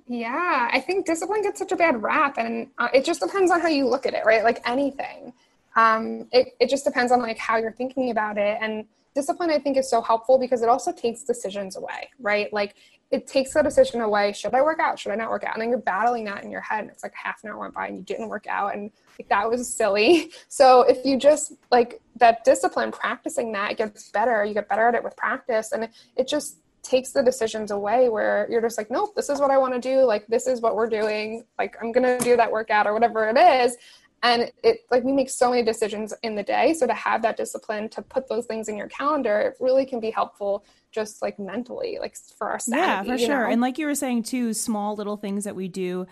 Yeah, 0.08 0.68
I 0.72 0.80
think 0.80 1.06
discipline 1.06 1.42
gets 1.42 1.58
such 1.58 1.72
a 1.72 1.76
bad 1.76 2.02
rap, 2.02 2.38
and 2.38 2.68
uh, 2.78 2.88
it 2.94 3.04
just 3.04 3.20
depends 3.20 3.50
on 3.50 3.60
how 3.60 3.68
you 3.68 3.86
look 3.86 4.06
at 4.06 4.14
it, 4.14 4.24
right? 4.24 4.42
Like 4.42 4.60
anything, 4.66 5.32
um, 5.76 6.28
it 6.32 6.48
it 6.60 6.70
just 6.70 6.84
depends 6.84 7.12
on 7.12 7.20
like 7.20 7.38
how 7.38 7.58
you're 7.58 7.72
thinking 7.72 8.10
about 8.10 8.38
it, 8.38 8.58
and 8.60 8.86
discipline 9.14 9.50
i 9.50 9.58
think 9.58 9.76
is 9.76 9.90
so 9.90 10.00
helpful 10.00 10.38
because 10.38 10.62
it 10.62 10.68
also 10.68 10.92
takes 10.92 11.24
decisions 11.24 11.76
away 11.76 12.08
right? 12.20 12.52
Like 12.52 12.74
it 13.10 13.26
takes 13.26 13.54
the 13.54 13.62
decision 13.62 14.00
away 14.00 14.32
should 14.32 14.54
i 14.54 14.60
work 14.60 14.78
out 14.80 14.98
should 14.98 15.12
i 15.12 15.14
not 15.16 15.30
work 15.30 15.44
out? 15.44 15.54
And 15.54 15.62
then 15.62 15.70
you're 15.70 15.78
battling 15.78 16.24
that 16.26 16.44
in 16.44 16.50
your 16.50 16.60
head 16.60 16.80
and 16.80 16.90
it's 16.90 17.02
like 17.02 17.14
half 17.14 17.42
an 17.42 17.50
hour 17.50 17.58
went 17.58 17.74
by 17.74 17.86
and 17.88 17.96
you 17.96 18.02
didn't 18.02 18.28
work 18.28 18.46
out 18.46 18.74
and 18.74 18.90
like 19.18 19.28
that 19.28 19.48
was 19.48 19.72
silly. 19.72 20.30
So 20.48 20.82
if 20.82 21.04
you 21.04 21.18
just 21.18 21.54
like 21.70 22.00
that 22.16 22.44
discipline 22.44 22.92
practicing 22.92 23.52
that 23.52 23.72
it 23.72 23.78
gets 23.78 24.10
better. 24.10 24.44
You 24.44 24.54
get 24.54 24.68
better 24.68 24.88
at 24.88 24.94
it 24.94 25.02
with 25.02 25.16
practice 25.16 25.72
and 25.72 25.88
it 26.16 26.28
just 26.28 26.58
takes 26.88 27.12
the 27.12 27.22
decisions 27.22 27.70
away 27.70 28.08
where 28.08 28.46
you're 28.50 28.62
just 28.62 28.78
like 28.78 28.90
nope 28.90 29.14
this 29.14 29.28
is 29.28 29.40
what 29.40 29.50
i 29.50 29.58
want 29.58 29.74
to 29.74 29.80
do 29.80 30.04
like 30.04 30.26
this 30.26 30.46
is 30.46 30.60
what 30.60 30.74
we're 30.74 30.88
doing 30.88 31.44
like 31.58 31.76
i'm 31.82 31.92
gonna 31.92 32.18
do 32.20 32.36
that 32.36 32.50
workout 32.50 32.86
or 32.86 32.94
whatever 32.94 33.28
it 33.28 33.36
is 33.36 33.76
and 34.22 34.50
it 34.64 34.80
like 34.90 35.04
we 35.04 35.12
make 35.12 35.28
so 35.28 35.50
many 35.50 35.62
decisions 35.62 36.14
in 36.22 36.34
the 36.34 36.42
day 36.42 36.72
so 36.72 36.86
to 36.86 36.94
have 36.94 37.20
that 37.20 37.36
discipline 37.36 37.88
to 37.90 38.00
put 38.00 38.26
those 38.28 38.46
things 38.46 38.68
in 38.68 38.76
your 38.76 38.88
calendar 38.88 39.38
it 39.38 39.56
really 39.60 39.84
can 39.84 40.00
be 40.00 40.10
helpful 40.10 40.64
just 40.90 41.20
like 41.20 41.38
mentally 41.38 41.98
like 42.00 42.16
for 42.38 42.48
our 42.48 42.58
sanity, 42.58 42.86
yeah 42.86 43.02
for 43.02 43.18
sure 43.18 43.44
know? 43.44 43.52
and 43.52 43.60
like 43.60 43.76
you 43.76 43.84
were 43.84 43.94
saying 43.94 44.22
too 44.22 44.54
small 44.54 44.96
little 44.96 45.18
things 45.18 45.44
that 45.44 45.54
we 45.54 45.68
do 45.68 46.06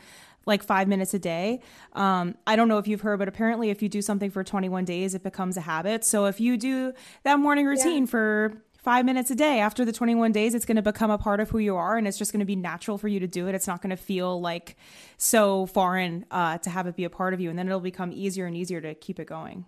like 0.46 0.62
five 0.62 0.86
minutes 0.86 1.12
a 1.12 1.18
day. 1.18 1.60
Um, 1.92 2.36
I 2.46 2.54
don't 2.54 2.68
know 2.68 2.78
if 2.78 2.86
you've 2.86 3.00
heard, 3.00 3.18
but 3.18 3.26
apparently, 3.26 3.70
if 3.70 3.82
you 3.82 3.88
do 3.88 4.00
something 4.00 4.30
for 4.30 4.44
21 4.44 4.84
days, 4.84 5.14
it 5.14 5.24
becomes 5.24 5.56
a 5.56 5.60
habit. 5.60 6.04
So 6.04 6.26
if 6.26 6.40
you 6.40 6.56
do 6.56 6.92
that 7.24 7.40
morning 7.40 7.66
routine 7.66 8.04
yeah. 8.04 8.10
for 8.10 8.62
five 8.86 9.04
minutes 9.04 9.32
a 9.32 9.34
day 9.34 9.58
after 9.58 9.84
the 9.84 9.90
21 9.90 10.30
days 10.30 10.54
it's 10.54 10.64
going 10.64 10.76
to 10.76 10.82
become 10.82 11.10
a 11.10 11.18
part 11.18 11.40
of 11.40 11.50
who 11.50 11.58
you 11.58 11.74
are 11.74 11.96
and 11.96 12.06
it's 12.06 12.16
just 12.16 12.30
going 12.30 12.38
to 12.38 12.46
be 12.46 12.54
natural 12.54 12.96
for 12.96 13.08
you 13.08 13.18
to 13.18 13.26
do 13.26 13.48
it 13.48 13.54
it's 13.54 13.66
not 13.66 13.82
going 13.82 13.90
to 13.90 13.96
feel 13.96 14.40
like 14.40 14.76
so 15.16 15.66
foreign 15.66 16.24
uh, 16.30 16.56
to 16.58 16.70
have 16.70 16.86
it 16.86 16.94
be 16.94 17.02
a 17.02 17.10
part 17.10 17.34
of 17.34 17.40
you 17.40 17.50
and 17.50 17.58
then 17.58 17.66
it'll 17.66 17.80
become 17.80 18.12
easier 18.12 18.46
and 18.46 18.56
easier 18.56 18.80
to 18.80 18.94
keep 18.94 19.18
it 19.18 19.26
going 19.26 19.66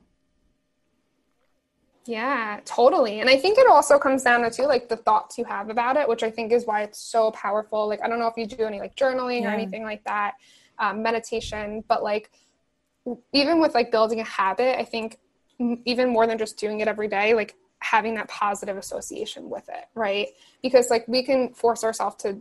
yeah, 2.06 2.60
totally. 2.64 3.20
And 3.20 3.28
I 3.28 3.36
think 3.36 3.58
it 3.58 3.66
also 3.68 3.98
comes 3.98 4.22
down 4.22 4.40
to 4.40 4.50
too, 4.50 4.62
like 4.62 4.88
the 4.88 4.96
thoughts 4.96 5.36
you 5.36 5.44
have 5.44 5.68
about 5.68 5.98
it, 5.98 6.08
which 6.08 6.22
I 6.22 6.30
think 6.30 6.52
is 6.52 6.64
why 6.64 6.82
it's 6.82 6.98
so 6.98 7.30
powerful. 7.32 7.86
Like, 7.86 8.00
I 8.02 8.08
don't 8.08 8.18
know 8.18 8.28
if 8.28 8.38
you 8.38 8.46
do 8.46 8.64
any 8.64 8.80
like 8.80 8.96
journaling 8.96 9.42
yeah. 9.42 9.50
or 9.50 9.54
anything 9.54 9.82
like 9.82 10.02
that, 10.04 10.36
um, 10.78 11.02
meditation, 11.02 11.84
but 11.86 12.02
like 12.02 12.30
even 13.34 13.60
with 13.60 13.74
like 13.74 13.90
building 13.90 14.20
a 14.20 14.24
habit, 14.24 14.80
I 14.80 14.84
think 14.84 15.18
even 15.84 16.08
more 16.08 16.26
than 16.26 16.38
just 16.38 16.56
doing 16.56 16.80
it 16.80 16.88
every 16.88 17.08
day, 17.08 17.34
like 17.34 17.54
having 17.80 18.14
that 18.16 18.28
positive 18.28 18.76
association 18.76 19.48
with 19.48 19.68
it, 19.68 19.86
right? 19.94 20.28
Because 20.62 20.90
like 20.90 21.06
we 21.08 21.22
can 21.22 21.52
force 21.54 21.84
ourselves 21.84 22.16
to, 22.22 22.38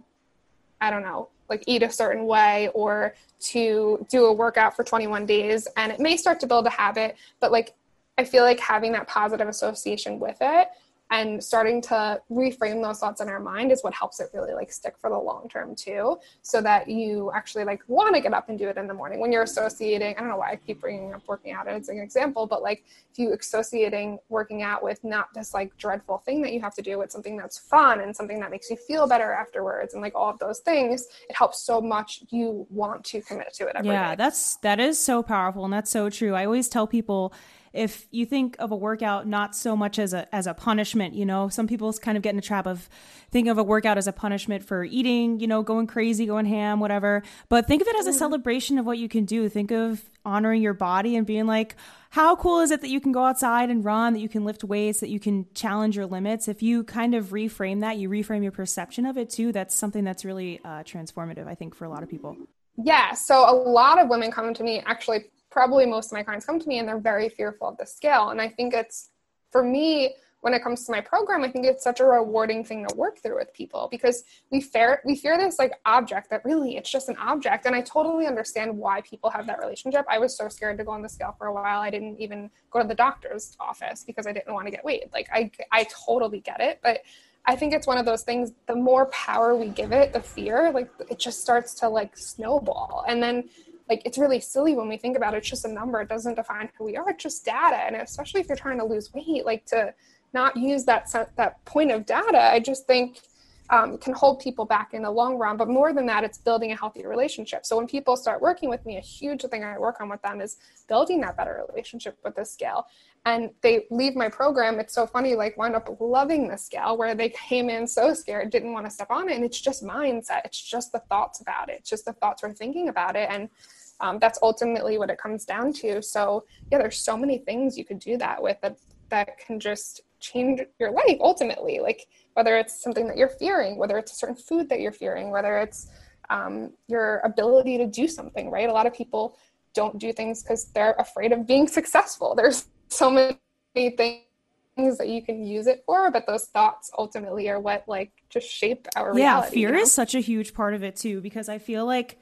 I 0.81 0.89
don't 0.89 1.03
know, 1.03 1.29
like 1.49 1.63
eat 1.67 1.83
a 1.83 1.91
certain 1.91 2.25
way 2.25 2.69
or 2.73 3.15
to 3.39 4.05
do 4.09 4.25
a 4.25 4.33
workout 4.33 4.75
for 4.75 4.83
21 4.83 5.25
days 5.25 5.67
and 5.77 5.91
it 5.91 5.99
may 5.99 6.17
start 6.17 6.39
to 6.41 6.47
build 6.47 6.65
a 6.65 6.71
habit, 6.71 7.15
but 7.39 7.51
like 7.51 7.73
I 8.17 8.23
feel 8.23 8.43
like 8.43 8.59
having 8.59 8.91
that 8.93 9.07
positive 9.07 9.47
association 9.47 10.19
with 10.19 10.37
it 10.41 10.69
and 11.09 11.41
starting 11.41 11.81
to 11.81 12.21
reframe 12.29 12.81
those 12.81 12.99
thoughts 12.99 13.21
in 13.21 13.29
our 13.29 13.39
mind 13.39 13.71
is 13.71 13.83
what 13.83 13.93
helps 13.93 14.19
it 14.19 14.29
really 14.33 14.53
like 14.53 14.71
stick 14.71 14.95
for 14.99 15.09
the 15.09 15.17
long 15.17 15.47
term 15.49 15.75
too 15.75 16.17
so 16.41 16.61
that 16.61 16.87
you 16.87 17.31
actually 17.33 17.63
like 17.63 17.81
want 17.87 18.13
to 18.13 18.21
get 18.21 18.33
up 18.33 18.49
and 18.49 18.59
do 18.59 18.67
it 18.67 18.77
in 18.77 18.87
the 18.87 18.93
morning 18.93 19.19
when 19.19 19.31
you're 19.31 19.43
associating 19.43 20.15
i 20.17 20.19
don't 20.19 20.27
know 20.27 20.37
why 20.37 20.51
i 20.51 20.55
keep 20.55 20.81
bringing 20.81 21.13
up 21.13 21.21
working 21.27 21.53
out 21.53 21.67
as 21.67 21.89
an 21.89 21.99
example 21.99 22.45
but 22.45 22.61
like 22.61 22.83
if 23.11 23.19
you 23.19 23.33
associating 23.33 24.17
working 24.29 24.63
out 24.63 24.83
with 24.83 25.03
not 25.03 25.33
this 25.33 25.53
like 25.53 25.75
dreadful 25.77 26.17
thing 26.19 26.41
that 26.41 26.51
you 26.51 26.59
have 26.59 26.73
to 26.75 26.81
do 26.81 26.97
with 26.97 27.11
something 27.11 27.37
that's 27.37 27.57
fun 27.57 28.01
and 28.01 28.15
something 28.15 28.39
that 28.39 28.51
makes 28.51 28.69
you 28.69 28.75
feel 28.75 29.07
better 29.07 29.31
afterwards 29.31 29.93
and 29.93 30.01
like 30.01 30.13
all 30.15 30.29
of 30.29 30.39
those 30.39 30.59
things 30.59 31.07
it 31.29 31.35
helps 31.35 31.61
so 31.61 31.79
much 31.79 32.23
you 32.29 32.67
want 32.69 33.03
to 33.03 33.21
commit 33.21 33.53
to 33.53 33.67
it 33.67 33.75
every 33.75 33.91
yeah 33.91 34.11
day. 34.11 34.15
that's 34.15 34.57
that 34.57 34.79
is 34.79 34.99
so 34.99 35.23
powerful 35.23 35.63
and 35.63 35.73
that's 35.73 35.91
so 35.91 36.09
true 36.09 36.33
i 36.33 36.45
always 36.45 36.67
tell 36.67 36.85
people 36.85 37.33
if 37.73 38.07
you 38.11 38.25
think 38.25 38.55
of 38.59 38.71
a 38.71 38.75
workout 38.75 39.27
not 39.27 39.55
so 39.55 39.75
much 39.75 39.99
as 39.99 40.13
a 40.13 40.33
as 40.35 40.47
a 40.47 40.53
punishment, 40.53 41.13
you 41.13 41.25
know, 41.25 41.49
some 41.49 41.67
people 41.67 41.91
kind 41.93 42.17
of 42.17 42.23
get 42.23 42.31
in 42.31 42.35
the 42.35 42.41
trap 42.41 42.67
of 42.67 42.89
thinking 43.31 43.49
of 43.49 43.57
a 43.57 43.63
workout 43.63 43.97
as 43.97 44.07
a 44.07 44.13
punishment 44.13 44.63
for 44.63 44.83
eating, 44.83 45.39
you 45.39 45.47
know, 45.47 45.61
going 45.63 45.87
crazy, 45.87 46.25
going 46.25 46.45
ham, 46.45 46.79
whatever. 46.79 47.23
But 47.49 47.67
think 47.67 47.81
of 47.81 47.87
it 47.87 47.95
as 47.97 48.05
a 48.05 48.09
mm-hmm. 48.09 48.19
celebration 48.19 48.77
of 48.77 48.85
what 48.85 48.97
you 48.97 49.09
can 49.09 49.25
do. 49.25 49.49
Think 49.49 49.71
of 49.71 50.09
honoring 50.25 50.61
your 50.61 50.73
body 50.73 51.15
and 51.15 51.25
being 51.25 51.47
like, 51.47 51.75
how 52.09 52.35
cool 52.35 52.59
is 52.59 52.71
it 52.71 52.81
that 52.81 52.89
you 52.89 52.99
can 52.99 53.11
go 53.11 53.23
outside 53.23 53.69
and 53.69 53.83
run, 53.83 54.13
that 54.13 54.19
you 54.19 54.29
can 54.29 54.43
lift 54.43 54.63
weights, 54.63 54.99
that 54.99 55.09
you 55.09 55.19
can 55.19 55.45
challenge 55.53 55.95
your 55.95 56.05
limits? 56.05 56.47
If 56.47 56.61
you 56.61 56.83
kind 56.83 57.15
of 57.15 57.27
reframe 57.27 57.81
that, 57.81 57.97
you 57.97 58.09
reframe 58.09 58.43
your 58.43 58.51
perception 58.51 59.05
of 59.05 59.17
it 59.17 59.29
too, 59.29 59.51
that's 59.51 59.75
something 59.75 60.03
that's 60.03 60.25
really 60.25 60.59
uh, 60.63 60.83
transformative, 60.83 61.47
I 61.47 61.55
think, 61.55 61.75
for 61.75 61.85
a 61.85 61.89
lot 61.89 62.03
of 62.03 62.09
people. 62.09 62.35
Yeah. 62.77 63.13
So 63.13 63.49
a 63.49 63.55
lot 63.55 63.99
of 63.99 64.09
women 64.09 64.31
come 64.31 64.53
to 64.53 64.63
me 64.63 64.83
actually 64.85 65.25
probably 65.49 65.85
most 65.85 66.07
of 66.07 66.13
my 66.13 66.23
clients 66.23 66.45
come 66.45 66.59
to 66.59 66.67
me 66.67 66.79
and 66.79 66.87
they're 66.87 66.99
very 66.99 67.29
fearful 67.29 67.69
of 67.69 67.77
the 67.77 67.85
scale. 67.85 68.29
And 68.29 68.41
I 68.41 68.49
think 68.49 68.73
it's, 68.73 69.09
for 69.51 69.63
me, 69.63 70.15
when 70.41 70.53
it 70.53 70.63
comes 70.63 70.85
to 70.85 70.91
my 70.91 71.01
program, 71.01 71.43
I 71.43 71.49
think 71.49 71.65
it's 71.65 71.83
such 71.83 71.99
a 71.99 72.05
rewarding 72.05 72.63
thing 72.63 72.85
to 72.87 72.95
work 72.95 73.17
through 73.17 73.37
with 73.37 73.53
people 73.53 73.87
because 73.89 74.23
we 74.51 74.61
fear 74.61 75.01
we 75.03 75.15
fear 75.15 75.37
this 75.37 75.57
like 75.57 75.73
object 75.85 76.29
that 76.29 76.45
really 76.45 76.77
it's 76.77 76.89
just 76.89 77.09
an 77.09 77.17
object. 77.17 77.65
And 77.65 77.75
I 77.75 77.81
totally 77.81 78.27
understand 78.27 78.77
why 78.77 79.01
people 79.01 79.29
have 79.31 79.47
that 79.47 79.59
relationship. 79.59 80.05
I 80.07 80.19
was 80.19 80.37
so 80.37 80.47
scared 80.47 80.77
to 80.77 80.83
go 80.83 80.91
on 80.91 81.01
the 81.01 81.09
scale 81.09 81.35
for 81.37 81.47
a 81.47 81.53
while. 81.53 81.81
I 81.81 81.89
didn't 81.89 82.19
even 82.19 82.51
go 82.71 82.81
to 82.81 82.87
the 82.87 82.95
doctor's 82.95 83.57
office 83.59 84.03
because 84.05 84.27
I 84.27 84.31
didn't 84.31 84.53
want 84.53 84.67
to 84.67 84.71
get 84.71 84.85
weighed. 84.85 85.09
Like 85.11 85.27
I 85.33 85.51
I 85.71 85.87
totally 86.05 86.39
get 86.39 86.61
it, 86.61 86.79
but 86.83 87.01
I 87.45 87.55
think 87.55 87.73
it's 87.73 87.87
one 87.87 87.97
of 87.97 88.05
those 88.05 88.23
things 88.23 88.51
the 88.67 88.75
more 88.75 89.05
power 89.07 89.55
we 89.55 89.69
give 89.69 89.93
it, 89.93 90.11
the 90.11 90.21
fear, 90.21 90.69
like 90.71 90.89
it 91.09 91.17
just 91.17 91.41
starts 91.41 91.73
to 91.75 91.89
like 91.89 92.17
snowball. 92.17 93.05
And 93.07 93.23
then 93.23 93.49
like 93.89 94.01
it's 94.05 94.17
really 94.17 94.39
silly 94.39 94.75
when 94.75 94.87
we 94.87 94.97
think 94.97 95.15
about 95.15 95.33
it. 95.33 95.37
It's 95.37 95.49
just 95.49 95.65
a 95.65 95.71
number. 95.71 96.01
It 96.01 96.09
doesn't 96.09 96.35
define 96.35 96.69
who 96.77 96.85
we 96.85 96.97
are. 96.97 97.09
It's 97.09 97.23
just 97.23 97.45
data. 97.45 97.77
And 97.77 97.95
especially 97.95 98.41
if 98.41 98.47
you're 98.47 98.57
trying 98.57 98.79
to 98.79 98.85
lose 98.85 99.13
weight, 99.13 99.45
like 99.45 99.65
to 99.67 99.93
not 100.33 100.57
use 100.57 100.83
that 100.85 101.09
that 101.37 101.63
point 101.63 101.89
of 101.89 102.05
data 102.05 102.51
i 102.51 102.59
just 102.59 102.85
think 102.85 103.21
um, 103.69 103.97
can 103.97 104.13
hold 104.13 104.39
people 104.39 104.65
back 104.65 104.93
in 104.93 105.01
the 105.01 105.11
long 105.11 105.37
run. 105.37 105.57
But 105.57 105.67
more 105.67 105.93
than 105.93 106.05
that, 106.05 106.23
it's 106.23 106.37
building 106.37 106.71
a 106.71 106.75
healthy 106.75 107.05
relationship. 107.05 107.65
So 107.65 107.75
when 107.77 107.87
people 107.87 108.15
start 108.15 108.41
working 108.41 108.69
with 108.69 108.85
me, 108.85 108.97
a 108.97 109.01
huge 109.01 109.43
thing 109.43 109.63
I 109.63 109.77
work 109.77 109.99
on 109.99 110.09
with 110.09 110.21
them 110.21 110.41
is 110.41 110.57
building 110.87 111.21
that 111.21 111.35
better 111.35 111.65
relationship 111.69 112.17
with 112.23 112.35
the 112.35 112.45
scale. 112.45 112.85
And 113.25 113.49
they 113.61 113.87
leave 113.91 114.15
my 114.15 114.29
program. 114.29 114.79
It's 114.79 114.93
so 114.93 115.05
funny, 115.05 115.35
like 115.35 115.57
wind 115.57 115.75
up 115.75 115.89
loving 115.99 116.47
the 116.47 116.57
scale 116.57 116.97
where 116.97 117.13
they 117.13 117.29
came 117.29 117.69
in 117.69 117.85
so 117.85 118.13
scared, 118.13 118.51
didn't 118.51 118.71
want 118.71 118.85
to 118.85 118.91
step 118.91 119.11
on 119.11 119.27
it. 119.27 119.35
And 119.35 119.43
it's 119.43 119.59
just 119.59 119.83
mindset. 119.83 120.45
It's 120.45 120.61
just 120.61 120.93
the 120.93 120.99
thoughts 121.09 121.41
about 121.41 121.69
it. 121.69 121.77
It's 121.79 121.89
just 121.89 122.05
the 122.05 122.13
thoughts 122.13 122.43
we're 122.43 122.53
thinking 122.53 122.87
about 122.87 123.17
it. 123.17 123.27
And 123.29 123.49
um, 123.99 124.19
that's 124.19 124.39
ultimately 124.41 124.97
what 124.97 125.09
it 125.09 125.17
comes 125.17 125.45
down 125.45 125.73
to. 125.73 126.01
So 126.01 126.45
yeah, 126.71 126.77
there's 126.77 126.99
so 126.99 127.17
many 127.17 127.39
things 127.39 127.77
you 127.77 127.85
could 127.85 127.99
do 127.99 128.17
that 128.17 128.41
with 128.41 128.57
that 128.61 128.77
that 129.09 129.37
can 129.37 129.59
just 129.59 130.01
change 130.19 130.61
your 130.79 130.91
life 130.91 131.17
ultimately. 131.19 131.79
Like 131.79 132.07
whether 132.33 132.57
it's 132.57 132.81
something 132.81 133.07
that 133.07 133.17
you're 133.17 133.29
fearing, 133.29 133.77
whether 133.77 133.97
it's 133.97 134.11
a 134.11 134.15
certain 134.15 134.35
food 134.35 134.69
that 134.69 134.79
you're 134.79 134.91
fearing, 134.91 135.31
whether 135.31 135.57
it's 135.57 135.89
um, 136.29 136.71
your 136.87 137.19
ability 137.23 137.77
to 137.77 137.87
do 137.87 138.07
something, 138.07 138.51
right? 138.51 138.69
A 138.69 138.73
lot 138.73 138.85
of 138.85 138.93
people 138.93 139.37
don't 139.73 139.97
do 139.97 140.11
things 140.11 140.43
because 140.43 140.65
they're 140.65 140.95
afraid 140.99 141.31
of 141.31 141.47
being 141.47 141.67
successful. 141.79 142.35
There's 142.35 142.67
so 142.89 143.09
many 143.09 143.39
things 143.75 144.97
that 144.97 145.07
you 145.07 145.21
can 145.23 145.45
use 145.45 145.67
it 145.67 145.83
for, 145.85 146.11
but 146.11 146.27
those 146.27 146.45
thoughts 146.45 146.91
ultimately 146.97 147.49
are 147.49 147.59
what 147.59 147.83
like 147.87 148.11
just 148.29 148.47
shape 148.47 148.87
our 148.95 149.13
reality. 149.13 149.47
Yeah, 149.47 149.49
fear 149.49 149.69
you 149.69 149.75
know? 149.75 149.81
is 149.81 149.91
such 149.91 150.15
a 150.15 150.19
huge 150.19 150.53
part 150.53 150.73
of 150.73 150.83
it 150.83 150.95
too, 150.95 151.21
because 151.21 151.49
I 151.49 151.57
feel 151.57 151.85
like 151.85 152.19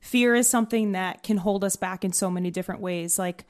fear 0.00 0.34
is 0.34 0.48
something 0.48 0.92
that 0.92 1.22
can 1.22 1.36
hold 1.36 1.64
us 1.64 1.76
back 1.76 2.04
in 2.04 2.12
so 2.12 2.30
many 2.30 2.50
different 2.50 2.80
ways. 2.80 3.18
Like, 3.18 3.44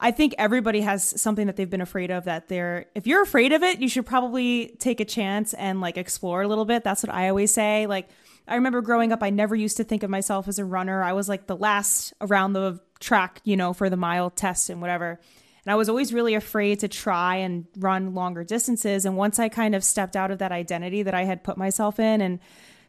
I 0.00 0.10
think 0.10 0.34
everybody 0.38 0.80
has 0.80 1.20
something 1.20 1.46
that 1.46 1.56
they've 1.56 1.70
been 1.70 1.80
afraid 1.80 2.10
of 2.10 2.24
that 2.24 2.48
they're 2.48 2.86
if 2.94 3.06
you're 3.06 3.22
afraid 3.22 3.52
of 3.52 3.62
it, 3.62 3.78
you 3.80 3.88
should 3.88 4.04
probably 4.04 4.76
take 4.78 5.00
a 5.00 5.04
chance 5.04 5.54
and 5.54 5.80
like 5.80 5.96
explore 5.96 6.42
a 6.42 6.48
little 6.48 6.64
bit. 6.64 6.84
That's 6.84 7.02
what 7.02 7.14
I 7.14 7.28
always 7.28 7.54
say. 7.54 7.86
Like 7.86 8.08
I 8.46 8.56
remember 8.56 8.82
growing 8.82 9.12
up, 9.12 9.22
I 9.22 9.30
never 9.30 9.54
used 9.54 9.76
to 9.78 9.84
think 9.84 10.02
of 10.02 10.10
myself 10.10 10.48
as 10.48 10.58
a 10.58 10.64
runner. 10.64 11.02
I 11.02 11.12
was 11.12 11.28
like 11.28 11.46
the 11.46 11.56
last 11.56 12.12
around 12.20 12.52
the 12.52 12.80
track, 13.00 13.40
you 13.44 13.56
know, 13.56 13.72
for 13.72 13.88
the 13.88 13.96
mile 13.96 14.30
test 14.30 14.68
and 14.68 14.80
whatever. 14.80 15.20
And 15.64 15.72
I 15.72 15.76
was 15.76 15.88
always 15.88 16.12
really 16.12 16.34
afraid 16.34 16.80
to 16.80 16.88
try 16.88 17.36
and 17.36 17.66
run 17.78 18.14
longer 18.14 18.44
distances. 18.44 19.06
And 19.06 19.16
once 19.16 19.38
I 19.38 19.48
kind 19.48 19.74
of 19.74 19.82
stepped 19.82 20.16
out 20.16 20.30
of 20.30 20.38
that 20.40 20.52
identity 20.52 21.02
that 21.04 21.14
I 21.14 21.24
had 21.24 21.42
put 21.42 21.56
myself 21.56 21.98
in 21.98 22.20
and 22.20 22.40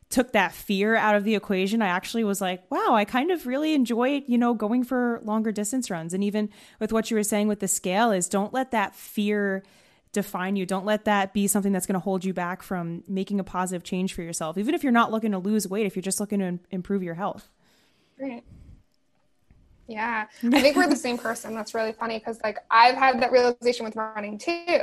took 0.10 0.32
that 0.34 0.54
fear 0.54 0.96
out 0.96 1.16
of 1.16 1.24
the 1.24 1.36
equation, 1.36 1.82
I 1.82 1.88
actually 1.88 2.24
was 2.24 2.40
like, 2.40 2.64
wow, 2.70 2.94
I 2.94 3.06
kind 3.06 3.32
of 3.32 3.48
really 3.48 3.74
enjoy, 3.74 4.24
you 4.28 4.38
know, 4.38 4.54
going 4.54 4.84
for 4.84 5.20
longer 5.24 5.52
distance 5.52 5.90
runs. 5.90 6.14
And 6.14 6.24
even 6.24 6.50
with 6.80 6.94
what 6.94 7.10
you 7.10 7.18
were 7.18 7.24
saying 7.24 7.48
with 7.48 7.60
the 7.60 7.68
scale 7.68 8.12
is 8.12 8.30
don't 8.30 8.54
let 8.54 8.72
that 8.72 8.96
fear 8.96 9.64
define 10.12 10.56
you. 10.56 10.66
Don't 10.66 10.86
let 10.86 11.06
that 11.06 11.34
be 11.34 11.48
something 11.48 11.74
that's 11.74 11.86
going 11.86 11.96
to 11.96 12.00
hold 12.00 12.24
you 12.24 12.34
back 12.34 12.64
from 12.64 13.04
making 13.08 13.40
a 13.40 13.44
positive 13.44 13.84
change 13.84 14.14
for 14.14 14.22
yourself. 14.22 14.58
Even 14.58 14.74
if 14.74 14.84
you're 14.84 14.92
not 14.92 15.12
looking 15.12 15.32
to 15.32 15.40
lose 15.40 15.68
weight, 15.68 15.86
if 15.86 15.96
you're 15.96 16.02
just 16.04 16.20
looking 16.20 16.40
to 16.40 16.60
improve 16.72 17.04
your 17.04 17.16
health. 17.16 17.50
Right. 18.20 18.44
Yeah, 19.88 20.26
I 20.44 20.62
think 20.62 20.76
we're 20.76 20.88
the 20.88 20.96
same 21.08 21.18
person. 21.18 21.54
That's 21.54 21.76
really 21.76 21.92
funny 21.92 22.18
because 22.18 22.40
like 22.44 22.58
I've 22.72 22.96
had 22.96 23.22
that 23.22 23.32
realization 23.32 23.86
with 23.86 23.96
running 23.96 24.38
too. 24.38 24.80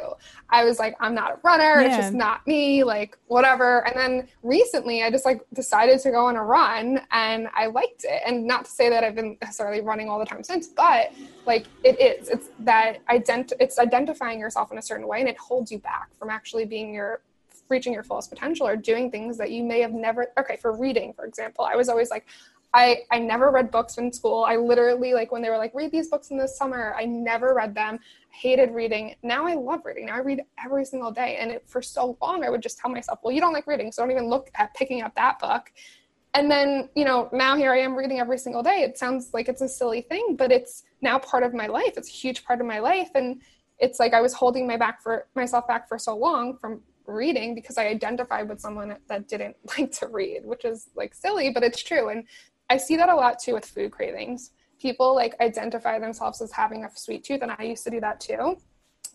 I 0.49 0.65
was 0.65 0.79
like, 0.79 0.95
I'm 1.01 1.15
not 1.15 1.33
a 1.33 1.39
runner. 1.43 1.81
Yeah. 1.81 1.87
It's 1.87 1.97
just 1.97 2.13
not 2.13 2.47
me. 2.47 2.85
Like 2.85 3.19
whatever. 3.27 3.87
And 3.87 3.99
then 3.99 4.29
recently, 4.43 5.03
I 5.03 5.11
just 5.11 5.25
like 5.25 5.43
decided 5.55 6.01
to 6.01 6.11
go 6.11 6.27
on 6.27 6.37
a 6.37 6.45
run, 6.45 7.01
and 7.11 7.49
I 7.55 7.67
liked 7.67 8.05
it. 8.05 8.23
And 8.27 8.47
not 8.47 8.67
to 8.67 8.71
say 8.71 8.89
that 8.91 9.03
I've 9.03 9.17
been 9.17 9.37
necessarily 9.41 9.81
running 9.81 10.09
all 10.09 10.19
the 10.19 10.27
time 10.27 10.45
since, 10.45 10.69
but 10.69 11.13
like 11.47 11.67
it 11.83 12.01
is. 12.01 12.29
It's 12.29 12.51
that 12.61 13.05
ident. 13.07 13.53
It's 13.59 13.79
identifying 13.79 14.39
yourself 14.39 14.71
in 14.71 14.79
a 14.79 14.83
certain 14.83 15.09
way, 15.09 15.21
and 15.21 15.29
it 15.29 15.39
holds 15.39 15.73
you 15.73 15.79
back 15.79 16.15
from 16.17 16.31
actually 16.31 16.65
being 16.65 16.95
your 16.95 17.23
reaching 17.69 17.93
your 17.93 18.03
fullest 18.03 18.29
potential 18.29 18.67
or 18.67 18.77
doing 18.77 19.11
things 19.11 19.39
that 19.39 19.51
you 19.51 19.63
may 19.65 19.81
have 19.81 19.93
never 19.93 20.27
okay 20.39 20.57
for 20.57 20.77
reading 20.77 21.13
for 21.15 21.25
example 21.25 21.65
i 21.65 21.75
was 21.75 21.89
always 21.89 22.11
like 22.11 22.27
I, 22.75 23.01
I 23.11 23.19
never 23.19 23.51
read 23.51 23.71
books 23.71 23.99
in 23.99 24.13
school. 24.13 24.45
I 24.45 24.57
literally, 24.57 25.13
like, 25.13 25.31
when 25.31 25.43
they 25.43 25.51
were 25.51 25.59
like, 25.59 25.75
read 25.75 25.93
these 25.93 26.09
books 26.09 26.31
in 26.31 26.39
the 26.39 26.49
summer, 26.49 26.95
I 26.97 27.05
never 27.05 27.55
read 27.55 27.75
them. 27.75 27.99
hated 28.31 28.71
reading. 28.71 29.15
Now 29.23 29.47
I 29.47 29.55
love 29.55 29.85
reading. 29.85 30.07
Now 30.07 30.17
I 30.17 30.21
read 30.21 30.43
every 30.65 30.87
single 30.87 31.13
day. 31.13 31.37
And 31.39 31.51
it, 31.51 31.65
for 31.67 31.83
so 31.83 32.17
long, 32.23 32.45
I 32.45 32.51
would 32.51 32.63
just 32.63 32.79
tell 32.79 32.91
myself, 32.91 33.19
well, 33.23 33.33
you 33.33 33.41
don't 33.41 33.53
like 33.53 33.67
reading, 33.67 33.93
so 33.93 34.03
don't 34.03 34.11
even 34.11 34.29
look 34.29 34.51
at 34.55 34.73
picking 34.75 35.03
up 35.03 35.15
that 35.17 35.39
book. 35.39 35.71
And 36.35 36.51
then, 36.51 36.89
you 36.95 37.05
know, 37.05 37.29
now 37.33 37.57
here 37.57 37.73
I 37.73 37.81
am 37.81 37.95
reading 37.95 38.19
every 38.21 38.39
single 38.39 38.63
day. 38.63 38.83
It 38.83 38.97
sounds 38.97 39.35
like 39.35 39.49
it's 39.49 39.61
a 39.61 39.69
silly 39.69 40.01
thing, 40.01 40.37
but 40.37 40.51
it's 40.51 40.85
now 41.03 41.19
part 41.19 41.43
of 41.43 41.53
my 41.53 41.67
life. 41.67 41.93
It's 41.99 42.09
a 42.09 42.13
huge 42.13 42.43
part 42.45 42.61
of 42.61 42.67
my 42.67 42.79
life. 42.79 43.11
And 43.15 43.43
it's 43.79 44.01
like 44.01 44.15
I 44.15 44.23
was 44.23 44.33
holding 44.33 44.67
my 44.67 44.79
back 44.79 45.03
for 45.03 45.27
myself 45.35 45.69
back 45.69 45.89
for 45.89 45.99
so 45.99 46.17
long 46.17 46.57
from 46.57 46.81
reading 47.07 47.55
because 47.55 47.77
I 47.79 47.89
identified 47.89 48.49
with 48.49 48.61
someone 48.61 48.97
that 49.09 49.29
didn't 49.29 49.57
like 49.79 49.93
to 49.99 50.07
read, 50.07 50.47
which 50.47 50.65
is 50.65 50.89
like 50.95 51.15
silly, 51.15 51.51
but 51.51 51.63
it's 51.63 51.83
true. 51.83 52.09
And 52.09 52.25
I 52.73 52.79
see 52.79 52.97
that 52.97 53.11
a 53.11 53.15
lot 53.15 53.39
too 53.39 53.53
with 53.53 53.67
food 53.67 53.93
cravings. 53.93 54.53
People 54.81 55.15
like 55.15 55.39
identify 55.41 55.99
themselves 55.99 56.41
as 56.41 56.51
having 56.51 56.85
a 56.85 56.91
sweet 56.95 57.23
tooth, 57.23 57.43
and 57.43 57.53
I 57.59 57.65
used 57.65 57.85
to 57.85 57.91
do 57.91 58.01
that 58.01 58.19
too. 58.19 58.57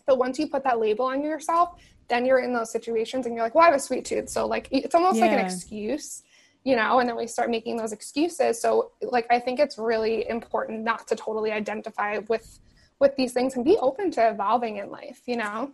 But 0.06 0.16
once 0.16 0.38
you 0.38 0.46
put 0.46 0.62
that 0.62 0.78
label 0.78 1.06
on 1.06 1.22
yourself, 1.22 1.74
then 2.08 2.24
you're 2.24 2.38
in 2.38 2.52
those 2.52 2.70
situations 2.70 3.26
and 3.26 3.34
you're 3.34 3.44
like, 3.44 3.56
well, 3.56 3.64
I 3.64 3.66
have 3.66 3.74
a 3.74 3.80
sweet 3.80 4.04
tooth. 4.04 4.28
So, 4.28 4.46
like, 4.46 4.68
it's 4.70 4.94
almost 4.94 5.16
yeah. 5.16 5.26
like 5.26 5.32
an 5.32 5.44
excuse, 5.44 6.22
you 6.64 6.76
know, 6.76 7.00
and 7.00 7.08
then 7.08 7.16
we 7.16 7.26
start 7.26 7.50
making 7.50 7.76
those 7.76 7.92
excuses. 7.92 8.60
So, 8.60 8.92
like, 9.02 9.26
I 9.28 9.40
think 9.40 9.58
it's 9.58 9.76
really 9.76 10.28
important 10.28 10.84
not 10.84 11.08
to 11.08 11.16
totally 11.16 11.50
identify 11.50 12.18
with 12.28 12.60
with 13.00 13.14
these 13.16 13.32
things 13.32 13.54
and 13.56 13.64
be 13.64 13.76
open 13.78 14.10
to 14.12 14.30
evolving 14.30 14.78
in 14.78 14.90
life, 14.90 15.20
you 15.26 15.36
know? 15.36 15.70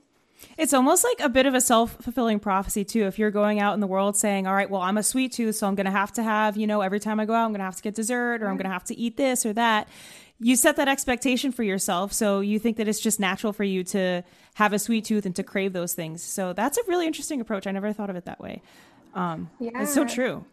It's 0.58 0.72
almost 0.72 1.04
like 1.04 1.20
a 1.20 1.28
bit 1.28 1.46
of 1.46 1.54
a 1.54 1.60
self 1.60 1.96
fulfilling 2.02 2.38
prophecy, 2.38 2.84
too. 2.84 3.06
If 3.06 3.18
you're 3.18 3.30
going 3.30 3.60
out 3.60 3.74
in 3.74 3.80
the 3.80 3.86
world 3.86 4.16
saying, 4.16 4.46
all 4.46 4.54
right, 4.54 4.68
well, 4.68 4.82
I'm 4.82 4.98
a 4.98 5.02
sweet 5.02 5.32
tooth, 5.32 5.56
so 5.56 5.66
I'm 5.66 5.74
going 5.74 5.86
to 5.86 5.92
have 5.92 6.12
to 6.14 6.22
have, 6.22 6.56
you 6.56 6.66
know, 6.66 6.80
every 6.80 7.00
time 7.00 7.20
I 7.20 7.24
go 7.24 7.34
out, 7.34 7.44
I'm 7.44 7.50
going 7.50 7.60
to 7.60 7.64
have 7.64 7.76
to 7.76 7.82
get 7.82 7.94
dessert 7.94 8.42
or 8.42 8.48
I'm 8.48 8.56
going 8.56 8.66
to 8.66 8.72
have 8.72 8.84
to 8.84 8.98
eat 8.98 9.16
this 9.16 9.46
or 9.46 9.52
that. 9.54 9.88
You 10.40 10.56
set 10.56 10.76
that 10.76 10.88
expectation 10.88 11.52
for 11.52 11.62
yourself. 11.62 12.12
So 12.12 12.40
you 12.40 12.58
think 12.58 12.76
that 12.76 12.88
it's 12.88 13.00
just 13.00 13.20
natural 13.20 13.52
for 13.52 13.64
you 13.64 13.84
to 13.84 14.22
have 14.54 14.72
a 14.72 14.78
sweet 14.78 15.04
tooth 15.04 15.26
and 15.26 15.34
to 15.36 15.42
crave 15.42 15.72
those 15.72 15.94
things. 15.94 16.22
So 16.22 16.52
that's 16.52 16.76
a 16.76 16.82
really 16.86 17.06
interesting 17.06 17.40
approach. 17.40 17.66
I 17.66 17.70
never 17.70 17.92
thought 17.92 18.10
of 18.10 18.16
it 18.16 18.24
that 18.26 18.40
way. 18.40 18.62
Um, 19.14 19.50
yeah. 19.60 19.82
It's 19.82 19.94
so 19.94 20.04
true. 20.04 20.44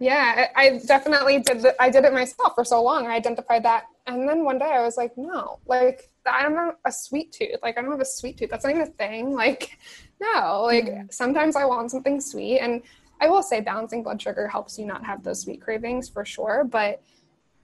Yeah, 0.00 0.46
I 0.56 0.80
definitely 0.86 1.40
did. 1.40 1.60
The, 1.60 1.80
I 1.80 1.90
did 1.90 2.04
it 2.04 2.12
myself 2.12 2.54
for 2.54 2.64
so 2.64 2.82
long. 2.82 3.06
I 3.06 3.14
identified 3.14 3.64
that, 3.64 3.84
and 4.14 4.28
then 4.28 4.44
one 4.44 4.58
day 4.58 4.72
I 4.72 4.82
was 4.82 4.96
like, 4.96 5.16
no, 5.16 5.58
like 5.66 6.10
I 6.26 6.42
don't 6.42 6.54
have 6.54 6.76
a 6.84 6.92
sweet 6.92 7.32
tooth. 7.32 7.56
Like 7.62 7.78
I 7.78 7.82
don't 7.82 7.90
have 7.90 8.00
a 8.00 8.04
sweet 8.04 8.36
tooth. 8.36 8.50
That's 8.50 8.64
not 8.64 8.70
even 8.70 8.82
a 8.82 8.86
thing. 8.86 9.34
Like 9.40 9.78
no. 10.20 10.64
Like 10.64 10.84
mm. 10.84 11.12
sometimes 11.12 11.56
I 11.56 11.64
want 11.64 11.90
something 11.90 12.20
sweet, 12.20 12.58
and 12.60 12.82
I 13.20 13.28
will 13.28 13.42
say 13.42 13.60
balancing 13.60 14.02
blood 14.02 14.20
sugar 14.20 14.48
helps 14.48 14.78
you 14.78 14.86
not 14.86 15.04
have 15.04 15.22
those 15.22 15.42
sweet 15.42 15.60
cravings 15.60 16.08
for 16.08 16.24
sure. 16.24 16.64
But 16.64 17.02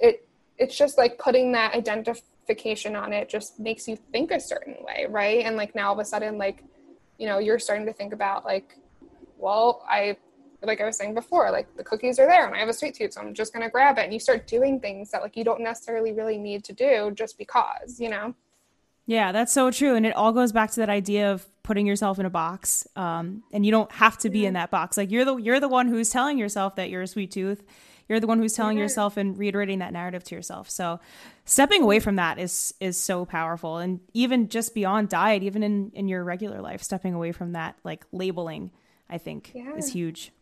it 0.00 0.28
it's 0.58 0.76
just 0.76 0.96
like 0.96 1.18
putting 1.18 1.52
that 1.52 1.74
identification 1.74 2.96
on 2.96 3.12
it 3.12 3.28
just 3.28 3.60
makes 3.60 3.86
you 3.86 3.96
think 3.96 4.30
a 4.30 4.40
certain 4.40 4.76
way, 4.80 5.06
right? 5.08 5.44
And 5.44 5.56
like 5.56 5.74
now 5.74 5.88
all 5.88 5.94
of 5.94 5.98
a 5.98 6.04
sudden, 6.04 6.38
like 6.38 6.62
you 7.18 7.26
know, 7.26 7.38
you're 7.38 7.58
starting 7.58 7.86
to 7.86 7.92
think 7.92 8.12
about 8.12 8.44
like, 8.44 8.76
well, 9.38 9.84
I 9.88 10.16
like 10.62 10.80
I 10.80 10.84
was 10.84 10.96
saying 10.96 11.14
before, 11.14 11.50
like 11.50 11.74
the 11.76 11.84
cookies 11.84 12.18
are 12.18 12.26
there 12.26 12.46
and 12.46 12.54
I 12.54 12.58
have 12.58 12.68
a 12.68 12.72
sweet 12.72 12.94
tooth, 12.94 13.12
so 13.12 13.20
I'm 13.20 13.34
just 13.34 13.52
gonna 13.52 13.70
grab 13.70 13.98
it. 13.98 14.04
And 14.04 14.12
you 14.12 14.20
start 14.20 14.46
doing 14.46 14.80
things 14.80 15.10
that 15.10 15.22
like 15.22 15.36
you 15.36 15.44
don't 15.44 15.60
necessarily 15.60 16.12
really 16.12 16.38
need 16.38 16.64
to 16.64 16.72
do 16.72 17.12
just 17.14 17.38
because, 17.38 18.00
you 18.00 18.08
know? 18.08 18.34
Yeah, 19.06 19.30
that's 19.30 19.52
so 19.52 19.70
true. 19.70 19.94
And 19.94 20.04
it 20.04 20.16
all 20.16 20.32
goes 20.32 20.52
back 20.52 20.72
to 20.72 20.80
that 20.80 20.90
idea 20.90 21.32
of 21.32 21.46
putting 21.62 21.86
yourself 21.86 22.18
in 22.18 22.26
a 22.26 22.30
box. 22.30 22.86
Um, 22.96 23.44
and 23.52 23.64
you 23.64 23.70
don't 23.70 23.90
have 23.92 24.18
to 24.18 24.30
be 24.30 24.40
yeah. 24.40 24.48
in 24.48 24.54
that 24.54 24.70
box. 24.70 24.96
Like 24.96 25.10
you're 25.10 25.24
the 25.24 25.36
you're 25.36 25.60
the 25.60 25.68
one 25.68 25.88
who's 25.88 26.10
telling 26.10 26.38
yourself 26.38 26.76
that 26.76 26.90
you're 26.90 27.02
a 27.02 27.06
sweet 27.06 27.30
tooth. 27.30 27.62
You're 28.08 28.20
the 28.20 28.26
one 28.26 28.38
who's 28.38 28.52
telling 28.52 28.76
yeah. 28.76 28.84
yourself 28.84 29.16
and 29.16 29.36
reiterating 29.36 29.80
that 29.80 29.92
narrative 29.92 30.22
to 30.24 30.34
yourself. 30.34 30.70
So 30.70 31.00
stepping 31.44 31.82
away 31.82 32.00
from 32.00 32.16
that 32.16 32.38
is 32.38 32.74
is 32.80 32.96
so 32.98 33.24
powerful. 33.24 33.78
And 33.78 34.00
even 34.12 34.48
just 34.48 34.74
beyond 34.74 35.08
diet, 35.08 35.42
even 35.44 35.62
in, 35.62 35.92
in 35.94 36.08
your 36.08 36.24
regular 36.24 36.60
life, 36.60 36.82
stepping 36.82 37.14
away 37.14 37.32
from 37.32 37.52
that 37.52 37.76
like 37.84 38.04
labeling, 38.12 38.72
I 39.08 39.18
think 39.18 39.52
yeah. 39.54 39.76
is 39.76 39.92
huge 39.92 40.32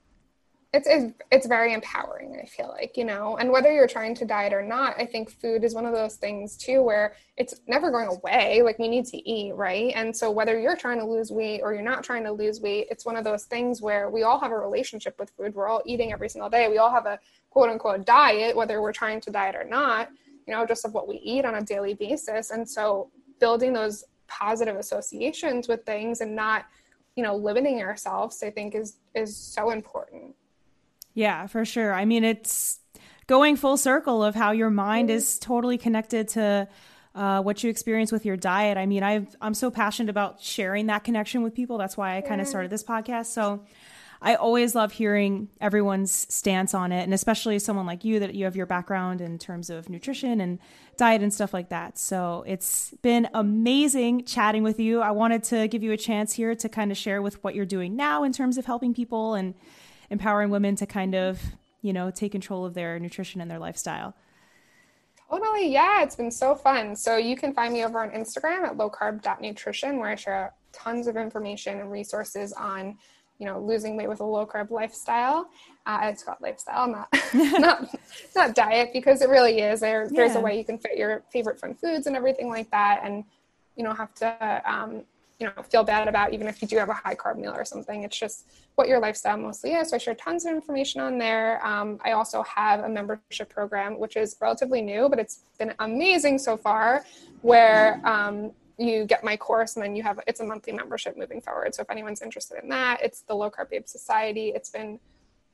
it's, 0.75 0.89
it's 0.89 1.15
it's 1.31 1.47
very 1.47 1.73
empowering 1.73 2.39
i 2.43 2.47
feel 2.47 2.69
like 2.69 2.97
you 2.97 3.05
know 3.05 3.37
and 3.37 3.51
whether 3.51 3.73
you're 3.73 3.87
trying 3.87 4.15
to 4.15 4.25
diet 4.25 4.53
or 4.53 4.63
not 4.63 4.95
i 4.99 5.07
think 5.07 5.31
food 5.31 5.63
is 5.63 5.75
one 5.75 5.87
of 5.87 5.95
those 5.95 6.17
things 6.17 6.57
too 6.57 6.83
where 6.83 7.15
it's 7.37 7.61
never 7.67 7.91
going 7.91 8.09
away 8.09 8.61
like 8.63 8.79
we 8.79 8.89
need 8.89 9.05
to 9.07 9.29
eat 9.29 9.55
right? 9.55 9.93
And 9.97 10.17
so 10.17 10.31
whether 10.31 10.59
you're 10.59 10.77
trying 10.77 10.99
to 10.99 11.05
lose 11.05 11.31
weight 11.31 11.61
or 11.63 11.73
you're 11.75 11.83
not 11.83 12.05
trying 12.05 12.25
to 12.25 12.33
lose 12.33 12.61
weight 12.61 12.87
it's 12.91 13.05
one 13.05 13.17
of 13.17 13.25
those 13.25 13.45
things 13.45 13.83
where 13.83 14.11
we 14.11 14.23
all 14.23 14.39
have 14.39 14.53
a 14.53 14.59
relationship 14.59 15.19
with 15.19 15.31
food. 15.31 15.55
We're 15.55 15.69
all 15.69 15.83
eating 15.85 16.13
every 16.13 16.29
single 16.29 16.51
day. 16.51 16.69
We 16.69 16.79
all 16.79 16.91
have 16.91 17.07
a 17.07 17.19
quote 17.51 17.71
unquote 17.71 18.07
diet 18.07 18.57
whether 18.57 18.81
we're 18.81 18.93
trying 18.93 19.21
to 19.23 19.31
diet 19.31 19.57
or 19.57 19.65
not 19.65 20.11
you 20.47 20.55
know 20.55 20.67
just 20.67 20.85
of 20.85 20.95
what 20.95 21.09
we 21.09 21.17
eat 21.17 21.45
on 21.45 21.57
a 21.57 21.63
daily 21.63 21.95
basis. 21.95 22.51
And 22.51 22.69
so 22.69 23.11
building 23.41 23.73
those 23.73 24.05
positive 24.29 24.77
associations 24.77 25.69
with 25.69 25.85
things 25.85 26.21
and 26.21 26.35
not 26.35 26.67
you 27.15 27.23
know 27.23 27.37
limiting 27.37 27.81
ourselves 27.83 28.43
i 28.43 28.51
think 28.51 28.75
is 28.75 28.97
is 29.15 29.37
so 29.37 29.71
important 29.71 30.35
yeah, 31.15 31.47
for 31.47 31.65
sure. 31.65 31.93
I 31.93 32.05
mean, 32.05 32.25
it's 32.25 32.79
going 33.27 33.57
full 33.57 33.77
circle 33.77 34.23
of 34.23 34.35
how 34.35 34.53
your 34.53 34.71
mind 34.71 35.11
is 35.11 35.39
totally 35.39 35.79
connected 35.79 36.29
to 36.29 36.69
uh, 37.15 37.41
what 37.41 37.63
you 37.63 37.71
experience 37.71 38.11
with 38.11 38.27
your 38.27 38.37
diet. 38.37 38.77
I 38.77 38.87
mean, 38.87 39.03
i 39.03 39.27
am 39.41 39.55
so 39.55 39.71
passionate 39.71 40.11
about 40.11 40.41
sharing 40.41 40.87
that 40.87 41.05
connection 41.05 41.43
with 41.43 41.55
people. 41.55 41.79
That's 41.79 41.97
why 41.97 42.17
I 42.17 42.21
kind 42.21 42.41
of 42.41 42.49
started 42.49 42.71
this 42.71 42.83
podcast. 42.83 43.27
So 43.27 43.65
I 44.21 44.35
always 44.37 44.75
love 44.75 44.91
hearing 44.91 45.49
everyone's 45.61 46.27
stance 46.35 46.75
on 46.75 46.93
it, 46.93 47.03
and 47.03 47.15
especially 47.15 47.59
someone 47.59 47.87
like 47.87 48.05
you 48.05 48.21
that 48.21 48.35
you 48.35 48.47
have 48.47 48.57
your 48.57 48.67
background 48.67 49.21
in 49.21 49.39
terms 49.39 49.71
of 49.71 49.89
nutrition 49.89 50.41
and 50.41 50.59
diet 50.97 51.23
and 51.23 51.33
stuff 51.33 51.53
like 51.53 51.69
that. 51.69 51.99
So 51.99 52.43
it's 52.47 52.91
been 53.03 53.29
amazing 53.35 54.25
chatting 54.25 54.63
with 54.63 54.81
you. 54.81 55.01
I 55.01 55.11
wanted 55.11 55.45
to 55.45 55.69
give 55.69 55.83
you 55.83 55.93
a 55.93 55.97
chance 55.97 56.33
here 56.33 56.55
to 56.55 56.69
kind 56.69 56.91
of 56.91 56.97
share 56.97 57.21
with 57.23 57.43
what 57.45 57.55
you're 57.55 57.67
doing 57.67 57.97
now 57.97 58.25
in 58.25 58.33
terms 58.33 58.59
of 58.59 58.65
helping 58.65 58.95
people 58.95 59.35
and 59.35 59.55
empowering 60.11 60.51
women 60.51 60.77
to 60.77 60.87
kind 60.87 61.15
of, 61.15 61.41
you 61.83 61.93
know, 61.93 62.11
take 62.11 62.33
control 62.33 62.65
of 62.65 62.75
their 62.75 62.99
nutrition 62.99 63.41
and 63.41 63.51
their 63.51 63.59
lifestyle. 63.59 64.15
Totally. 65.31 65.73
Yeah, 65.73 66.03
it's 66.03 66.17
been 66.17 66.31
so 66.31 66.55
fun. 66.55 66.95
So 66.95 67.17
you 67.17 67.37
can 67.37 67.53
find 67.55 67.73
me 67.73 67.85
over 67.85 68.01
on 68.01 68.11
Instagram 68.11 68.63
at 68.63 68.77
lowcarb.nutrition 68.77 69.99
where 69.99 70.11
I 70.11 70.15
share 70.15 70.53
tons 70.73 71.07
of 71.07 71.17
information 71.17 71.81
and 71.81 71.91
resources 71.91 72.53
on, 72.53 72.97
you 73.39 73.47
know, 73.47 73.59
losing 73.61 73.97
weight 73.97 74.09
with 74.09 74.21
a 74.21 74.25
low 74.25 74.47
carb 74.47 74.71
lifestyle. 74.71 75.49
Uh, 75.87 76.01
it's 76.05 76.23
called 76.23 76.39
lifestyle, 76.41 76.89
not 76.89 77.09
not 77.35 77.95
not 78.35 78.55
diet, 78.55 78.91
because 78.93 79.23
it 79.23 79.29
really 79.29 79.61
is. 79.61 79.81
There, 79.81 80.05
yeah. 80.05 80.11
There's 80.13 80.37
a 80.37 80.41
way 80.41 80.57
you 80.57 80.65
can 80.65 80.79
fit 80.79 80.97
your 80.97 81.23
favorite 81.33 81.59
fun 81.59 81.75
foods 81.75 82.07
and 82.07 82.17
everything 82.17 82.49
like 82.49 82.71
that, 82.71 83.01
and 83.03 83.25
you 83.77 83.85
know 83.85 83.93
have 83.93 84.15
to 84.17 84.63
um, 84.71 85.03
you 85.39 85.47
know 85.47 85.63
feel 85.63 85.83
bad 85.83 86.09
about 86.09 86.33
even 86.33 86.47
if 86.47 86.63
you 86.63 86.69
do 86.69 86.77
have 86.77 86.89
a 86.89 86.95
high 86.95 87.15
carb 87.15 87.37
meal 87.37 87.53
or 87.55 87.65
something. 87.65 88.03
It's 88.03 88.19
just 88.19 88.49
what 88.77 88.89
your 88.89 89.01
lifestyle 89.01 89.37
mostly 89.37 89.73
is. 89.73 89.91
So 89.91 89.97
i 89.97 89.99
share 89.99 90.15
tons 90.15 90.45
of 90.45 90.53
information 90.53 91.01
on 91.01 91.19
there. 91.19 91.65
Um, 91.67 91.99
i 92.05 92.13
also 92.13 92.43
have 92.43 92.81
a 92.81 92.89
membership 92.89 93.49
program 93.49 93.99
which 93.99 94.17
is 94.17 94.37
relatively 94.41 94.83
new 94.83 95.09
but 95.09 95.19
it's 95.19 95.41
been 95.59 95.75
amazing 95.81 96.39
so 96.39 96.57
far 96.57 97.05
where 97.43 98.01
um, 98.05 98.53
you 98.79 99.05
get 99.05 99.23
my 99.23 99.37
course 99.37 99.77
and 99.77 99.85
then 99.85 99.95
you 99.95 100.03
have 100.03 100.19
it's 100.27 100.41
a 100.41 100.45
monthly 100.45 100.73
membership 100.73 101.17
moving 101.17 101.41
forward. 101.41 101.75
So 101.75 101.83
if 101.83 101.91
anyone's 101.91 102.23
interested 102.23 102.63
in 102.63 102.69
that 102.71 103.01
it's 103.03 103.23
the 103.23 103.35
low 103.35 103.51
carb 103.51 103.71
babe 103.71 103.87
society. 103.87 104.53
It's 104.55 104.71
been 104.71 104.99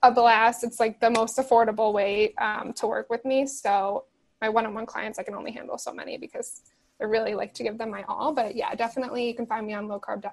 a 0.03 0.11
blast. 0.11 0.65
It's 0.65 0.81
like 0.81 1.01
the 1.01 1.11
most 1.11 1.37
affordable 1.37 1.93
way 1.93 2.35
um, 2.37 2.73
to 2.75 2.87
work 2.87 3.11
with 3.11 3.25
me. 3.25 3.47
So 3.47 4.05
my 4.41 4.49
one-on-one 4.49 4.87
clients 4.87 5.19
i 5.19 5.23
can 5.23 5.35
only 5.35 5.53
handle 5.53 5.79
so 5.79 5.93
many 5.93 6.17
because 6.17 6.63
I 7.01 7.05
really 7.05 7.35
like 7.35 7.55
to 7.55 7.63
give 7.63 7.79
them 7.79 7.91
my 7.91 8.05
all. 8.09 8.33
But 8.33 8.55
yeah, 8.55 8.75
definitely 8.75 9.27
you 9.27 9.35
can 9.35 9.47
find 9.47 9.67
me 9.67 9.75
on 9.75 9.89
low 9.89 10.01
carb 10.01 10.25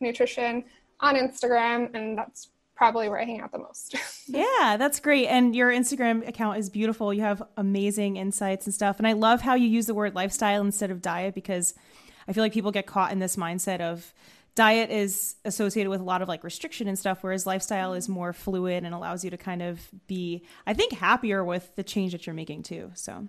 nutrition 0.00 0.64
on 1.00 1.16
Instagram, 1.16 1.94
and 1.94 2.16
that's 2.16 2.48
probably 2.74 3.08
where 3.08 3.20
I 3.20 3.24
hang 3.24 3.40
out 3.40 3.52
the 3.52 3.58
most. 3.58 3.96
yeah, 4.26 4.76
that's 4.76 5.00
great. 5.00 5.26
And 5.26 5.54
your 5.54 5.70
Instagram 5.70 6.26
account 6.26 6.58
is 6.58 6.70
beautiful. 6.70 7.12
You 7.12 7.22
have 7.22 7.42
amazing 7.56 8.16
insights 8.16 8.66
and 8.66 8.74
stuff. 8.74 8.98
And 8.98 9.06
I 9.06 9.12
love 9.12 9.40
how 9.40 9.54
you 9.54 9.68
use 9.68 9.86
the 9.86 9.94
word 9.94 10.14
lifestyle 10.14 10.62
instead 10.62 10.90
of 10.90 11.02
diet 11.02 11.34
because 11.34 11.74
I 12.26 12.32
feel 12.32 12.42
like 12.42 12.52
people 12.52 12.70
get 12.70 12.86
caught 12.86 13.12
in 13.12 13.18
this 13.18 13.36
mindset 13.36 13.80
of 13.80 14.12
diet 14.54 14.90
is 14.90 15.36
associated 15.44 15.90
with 15.90 16.00
a 16.00 16.04
lot 16.04 16.22
of 16.22 16.28
like 16.28 16.44
restriction 16.44 16.86
and 16.86 16.98
stuff 16.98 17.22
whereas 17.22 17.46
lifestyle 17.46 17.94
is 17.94 18.04
mm-hmm. 18.04 18.14
more 18.14 18.32
fluid 18.34 18.84
and 18.84 18.94
allows 18.94 19.24
you 19.24 19.30
to 19.30 19.38
kind 19.38 19.62
of 19.62 19.80
be 20.06 20.44
I 20.66 20.74
think 20.74 20.92
happier 20.92 21.42
with 21.42 21.74
the 21.74 21.82
change 21.82 22.12
that 22.12 22.26
you're 22.26 22.34
making 22.34 22.64
too. 22.64 22.90
So 22.94 23.28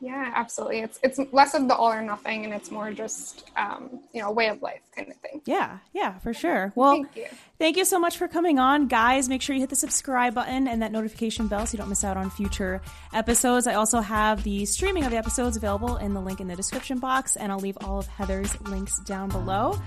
yeah, 0.00 0.32
absolutely. 0.34 0.80
It's 0.80 0.98
it's 1.02 1.18
less 1.32 1.54
of 1.54 1.66
the 1.66 1.74
all 1.74 1.92
or 1.92 2.02
nothing, 2.02 2.44
and 2.44 2.54
it's 2.54 2.70
more 2.70 2.92
just 2.92 3.50
um, 3.56 4.00
you 4.12 4.22
know 4.22 4.30
way 4.30 4.48
of 4.48 4.62
life 4.62 4.80
kind 4.94 5.10
of 5.10 5.16
thing. 5.16 5.42
Yeah, 5.44 5.78
yeah, 5.92 6.18
for 6.18 6.32
sure. 6.32 6.72
Well, 6.76 6.92
thank 6.92 7.16
you. 7.16 7.26
thank 7.58 7.76
you 7.76 7.84
so 7.84 7.98
much 7.98 8.16
for 8.16 8.28
coming 8.28 8.58
on, 8.58 8.86
guys. 8.86 9.28
Make 9.28 9.42
sure 9.42 9.54
you 9.54 9.60
hit 9.60 9.70
the 9.70 9.76
subscribe 9.76 10.34
button 10.34 10.68
and 10.68 10.82
that 10.82 10.92
notification 10.92 11.48
bell 11.48 11.66
so 11.66 11.72
you 11.72 11.78
don't 11.78 11.88
miss 11.88 12.04
out 12.04 12.16
on 12.16 12.30
future 12.30 12.80
episodes. 13.12 13.66
I 13.66 13.74
also 13.74 14.00
have 14.00 14.44
the 14.44 14.64
streaming 14.66 15.04
of 15.04 15.10
the 15.10 15.16
episodes 15.16 15.56
available 15.56 15.96
in 15.96 16.14
the 16.14 16.20
link 16.20 16.40
in 16.40 16.46
the 16.46 16.56
description 16.56 16.98
box, 16.98 17.36
and 17.36 17.50
I'll 17.50 17.58
leave 17.58 17.78
all 17.80 17.98
of 17.98 18.06
Heather's 18.06 18.60
links 18.62 19.00
down 19.00 19.30
below. 19.30 19.80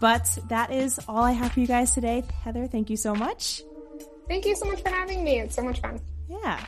But 0.00 0.36
that 0.48 0.72
is 0.72 0.98
all 1.08 1.22
I 1.22 1.32
have 1.32 1.52
for 1.52 1.60
you 1.60 1.66
guys 1.66 1.92
today. 1.92 2.24
Heather, 2.42 2.66
thank 2.66 2.90
you 2.90 2.96
so 2.96 3.14
much. 3.14 3.62
Thank 4.28 4.46
you 4.46 4.56
so 4.56 4.66
much 4.66 4.82
for 4.82 4.88
having 4.88 5.22
me. 5.22 5.40
It's 5.40 5.54
so 5.54 5.62
much 5.62 5.80
fun. 5.80 6.00
Yeah. 6.28 6.64